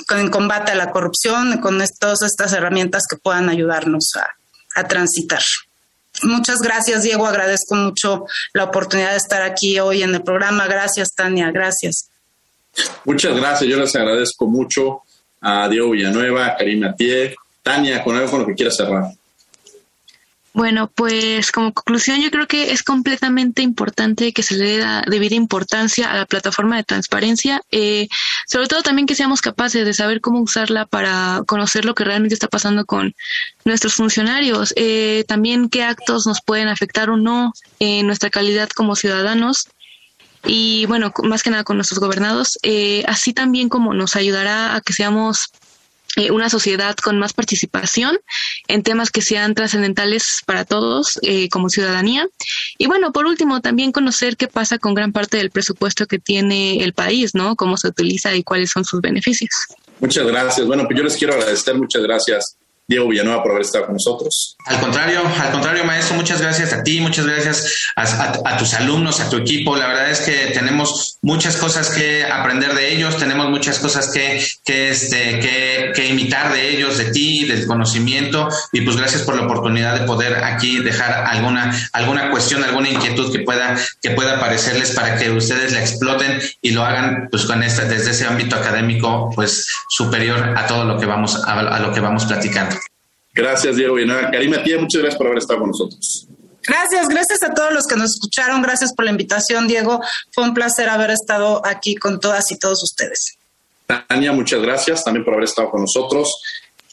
con 0.07 0.29
combate 0.31 0.71
a 0.71 0.75
la 0.75 0.89
corrupción, 0.89 1.59
con 1.59 1.79
todas 1.99 2.23
estas 2.23 2.53
herramientas 2.53 3.03
que 3.07 3.17
puedan 3.17 3.49
ayudarnos 3.49 4.15
a, 4.15 4.27
a 4.79 4.87
transitar. 4.87 5.43
Muchas 6.23 6.59
gracias, 6.59 7.03
Diego. 7.03 7.27
Agradezco 7.27 7.75
mucho 7.75 8.25
la 8.53 8.63
oportunidad 8.63 9.11
de 9.11 9.17
estar 9.17 9.43
aquí 9.43 9.79
hoy 9.79 10.01
en 10.01 10.15
el 10.15 10.23
programa. 10.23 10.65
Gracias, 10.65 11.13
Tania. 11.13 11.51
Gracias. 11.51 12.09
Muchas 13.03 13.35
gracias. 13.35 13.69
Yo 13.69 13.77
les 13.77 13.95
agradezco 13.95 14.47
mucho 14.47 15.01
a 15.39 15.69
Diego 15.69 15.91
Villanueva, 15.91 16.47
a 16.47 16.57
Karina 16.57 16.95
Pie. 16.95 17.35
Tania, 17.61 18.03
con 18.03 18.15
algo 18.15 18.31
con 18.31 18.45
que 18.47 18.55
quieras 18.55 18.75
cerrar. 18.75 19.11
Bueno, 20.55 20.89
pues 20.89 21.51
como 21.51 21.73
conclusión 21.73 22.21
yo 22.21 22.31
creo 22.31 22.47
que 22.47 22.71
es 22.71 22.81
completamente 22.81 23.61
importante 23.61 24.31
que 24.31 24.41
se 24.41 24.55
le 24.55 24.77
dé 24.77 25.01
debida 25.05 25.35
importancia 25.35 26.09
a 26.09 26.15
la 26.15 26.25
plataforma 26.25 26.77
de 26.77 26.85
transparencia, 26.85 27.61
eh, 27.71 28.07
sobre 28.47 28.67
todo 28.67 28.81
también 28.81 29.05
que 29.05 29.15
seamos 29.15 29.41
capaces 29.41 29.85
de 29.85 29.93
saber 29.93 30.21
cómo 30.21 30.39
usarla 30.39 30.85
para 30.85 31.41
conocer 31.45 31.83
lo 31.83 31.93
que 31.93 32.05
realmente 32.05 32.35
está 32.35 32.47
pasando 32.47 32.85
con 32.85 33.13
nuestros 33.65 33.95
funcionarios, 33.95 34.73
eh, 34.77 35.25
también 35.27 35.67
qué 35.67 35.83
actos 35.83 36.25
nos 36.25 36.41
pueden 36.41 36.69
afectar 36.69 37.09
o 37.09 37.17
no 37.17 37.51
en 37.79 38.07
nuestra 38.07 38.29
calidad 38.29 38.69
como 38.69 38.95
ciudadanos 38.95 39.67
y 40.45 40.85
bueno, 40.85 41.11
más 41.23 41.43
que 41.43 41.49
nada 41.49 41.65
con 41.65 41.75
nuestros 41.75 41.99
gobernados, 41.99 42.59
eh, 42.63 43.03
así 43.07 43.33
también 43.33 43.67
como 43.67 43.93
nos 43.93 44.15
ayudará 44.15 44.77
a 44.77 44.79
que 44.79 44.93
seamos 44.93 45.49
eh, 46.15 46.31
una 46.31 46.49
sociedad 46.49 46.95
con 46.95 47.19
más 47.19 47.33
participación 47.33 48.17
en 48.67 48.83
temas 48.83 49.11
que 49.11 49.21
sean 49.21 49.55
trascendentales 49.55 50.41
para 50.45 50.65
todos 50.65 51.19
eh, 51.21 51.49
como 51.49 51.69
ciudadanía. 51.69 52.27
Y 52.77 52.87
bueno, 52.87 53.11
por 53.11 53.25
último, 53.25 53.61
también 53.61 53.91
conocer 53.91 54.37
qué 54.37 54.47
pasa 54.47 54.77
con 54.77 54.93
gran 54.93 55.11
parte 55.11 55.37
del 55.37 55.51
presupuesto 55.51 56.05
que 56.05 56.19
tiene 56.19 56.83
el 56.83 56.93
país, 56.93 57.35
¿no? 57.35 57.55
Cómo 57.55 57.77
se 57.77 57.87
utiliza 57.87 58.35
y 58.35 58.43
cuáles 58.43 58.71
son 58.71 58.85
sus 58.85 59.01
beneficios. 59.01 59.51
Muchas 59.99 60.25
gracias. 60.27 60.65
Bueno, 60.67 60.83
pues 60.85 60.97
yo 60.97 61.03
les 61.03 61.15
quiero 61.15 61.33
agradecer, 61.33 61.75
muchas 61.75 62.01
gracias 62.03 62.57
Diego 62.87 63.09
Villanueva 63.09 63.41
por 63.41 63.51
haber 63.51 63.63
estado 63.63 63.85
con 63.85 63.93
nosotros. 63.93 64.55
Al 64.65 64.79
contrario, 64.79 65.21
al 65.41 65.51
contrario, 65.51 65.85
maestro, 65.85 66.15
muchas 66.15 66.41
gracias 66.41 66.71
a 66.71 66.83
ti, 66.83 66.99
muchas 66.99 67.25
gracias 67.25 67.91
a, 67.95 68.57
tus 68.57 68.73
alumnos, 68.75 69.19
a 69.19 69.29
tu 69.29 69.37
equipo. 69.37 69.75
La 69.75 69.87
verdad 69.87 70.11
es 70.11 70.21
que 70.21 70.51
tenemos 70.53 71.17
muchas 71.21 71.57
cosas 71.57 71.89
que 71.89 72.23
aprender 72.25 72.75
de 72.75 72.93
ellos, 72.93 73.17
tenemos 73.17 73.49
muchas 73.49 73.79
cosas 73.79 74.11
que, 74.11 74.45
que, 74.63 74.89
este, 74.89 75.39
que, 75.95 76.05
imitar 76.07 76.53
de 76.53 76.69
ellos, 76.69 76.97
de 76.97 77.05
ti, 77.05 77.45
del 77.45 77.65
conocimiento. 77.65 78.49
Y 78.71 78.81
pues 78.81 78.97
gracias 78.97 79.23
por 79.23 79.35
la 79.35 79.43
oportunidad 79.43 79.99
de 79.99 80.05
poder 80.05 80.43
aquí 80.43 80.79
dejar 80.79 81.25
alguna, 81.25 81.75
alguna 81.93 82.29
cuestión, 82.29 82.63
alguna 82.63 82.89
inquietud 82.89 83.31
que 83.31 83.39
pueda, 83.39 83.75
que 84.01 84.11
pueda 84.11 84.37
aparecerles 84.37 84.91
para 84.91 85.17
que 85.17 85.31
ustedes 85.31 85.73
la 85.73 85.79
exploten 85.79 86.39
y 86.61 86.71
lo 86.71 86.83
hagan 86.85 87.27
pues 87.31 87.45
con 87.45 87.63
esta, 87.63 87.85
desde 87.85 88.11
ese 88.11 88.27
ámbito 88.27 88.55
académico 88.55 89.31
pues 89.33 89.67
superior 89.89 90.53
a 90.55 90.67
todo 90.67 90.85
lo 90.85 90.99
que 90.99 91.07
vamos, 91.07 91.43
a, 91.43 91.59
a 91.59 91.79
lo 91.79 91.91
que 91.91 91.99
vamos 91.99 92.25
platicando. 92.25 92.74
Gracias, 93.35 93.75
Diego 93.75 93.95
Villanueva. 93.95 94.31
Karima 94.31 94.63
Tía, 94.63 94.79
muchas 94.79 95.01
gracias 95.01 95.17
por 95.17 95.27
haber 95.27 95.39
estado 95.39 95.59
con 95.59 95.69
nosotros. 95.69 96.27
Gracias, 96.65 97.07
gracias 97.09 97.43
a 97.43 97.53
todos 97.53 97.73
los 97.73 97.85
que 97.85 97.95
nos 97.95 98.11
escucharon. 98.11 98.61
Gracias 98.61 98.93
por 98.93 99.05
la 99.05 99.11
invitación, 99.11 99.67
Diego. 99.67 99.99
Fue 100.31 100.45
un 100.45 100.53
placer 100.53 100.89
haber 100.89 101.11
estado 101.11 101.61
aquí 101.65 101.95
con 101.95 102.19
todas 102.19 102.49
y 102.51 102.57
todos 102.57 102.81
ustedes. 102.81 103.37
Tania, 103.85 104.31
muchas 104.31 104.61
gracias 104.61 105.03
también 105.03 105.23
por 105.23 105.33
haber 105.33 105.43
estado 105.43 105.69
con 105.69 105.81
nosotros. 105.81 106.33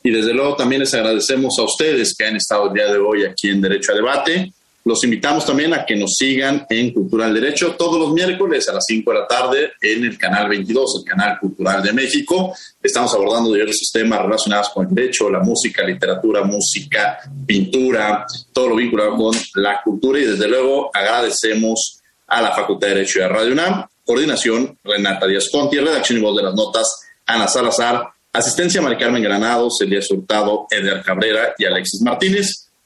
Y 0.02 0.10
desde 0.10 0.34
luego 0.34 0.56
también 0.56 0.80
les 0.80 0.92
agradecemos 0.92 1.58
a 1.58 1.62
ustedes 1.62 2.14
que 2.14 2.26
han 2.26 2.36
estado 2.36 2.66
el 2.66 2.74
día 2.74 2.86
de 2.86 2.98
hoy 2.98 3.24
aquí 3.24 3.48
en 3.48 3.60
Derecho 3.60 3.92
a 3.92 3.94
Debate. 3.94 4.52
Los 4.84 5.04
invitamos 5.04 5.46
también 5.46 5.72
a 5.74 5.84
que 5.84 5.94
nos 5.94 6.16
sigan 6.16 6.66
en 6.68 6.92
Cultural 6.92 7.32
Derecho 7.32 7.74
todos 7.76 7.98
los 7.98 8.12
miércoles 8.12 8.68
a 8.68 8.72
las 8.72 8.84
5 8.86 9.12
de 9.12 9.18
la 9.18 9.26
tarde 9.26 9.72
en 9.80 10.04
el 10.04 10.18
canal 10.18 10.48
22, 10.48 11.02
el 11.02 11.10
canal 11.10 11.38
Cultural 11.38 11.82
de 11.82 11.92
México. 11.92 12.54
Estamos 12.82 13.14
abordando 13.14 13.52
diversos 13.52 13.90
temas 13.92 14.22
relacionados 14.22 14.70
con 14.70 14.88
el 14.88 14.94
derecho, 14.94 15.30
la 15.30 15.40
música, 15.40 15.84
literatura, 15.84 16.42
música, 16.42 17.18
pintura, 17.46 18.26
todo 18.52 18.70
lo 18.70 18.76
vinculado 18.76 19.16
con 19.16 19.36
la 19.54 19.80
cultura 19.82 20.18
y 20.18 20.24
desde 20.24 20.48
luego 20.48 20.90
agradecemos 20.92 22.00
a 22.26 22.42
la 22.42 22.52
Facultad 22.52 22.88
de 22.88 22.94
Derecho 22.94 23.20
y 23.20 23.22
a 23.22 23.28
Radio 23.28 23.52
UNAM 23.52 23.86
Coordinación, 24.04 24.78
Renata 24.82 25.26
Díaz 25.26 25.48
Conti. 25.50 25.78
Redacción 25.78 26.18
y 26.18 26.22
voz 26.22 26.36
de 26.36 26.42
las 26.42 26.54
notas, 26.54 27.08
Ana 27.26 27.48
Salazar. 27.48 28.08
Asistencia, 28.32 28.80
Mari 28.80 28.96
Carmen 28.96 29.22
Granados, 29.22 29.80
Elías 29.82 30.10
Hurtado, 30.10 30.66
Eder 30.70 31.02
Cabrera 31.02 31.54
y 31.58 31.66
Alexis 31.66 32.00
Martínez. 32.00 32.70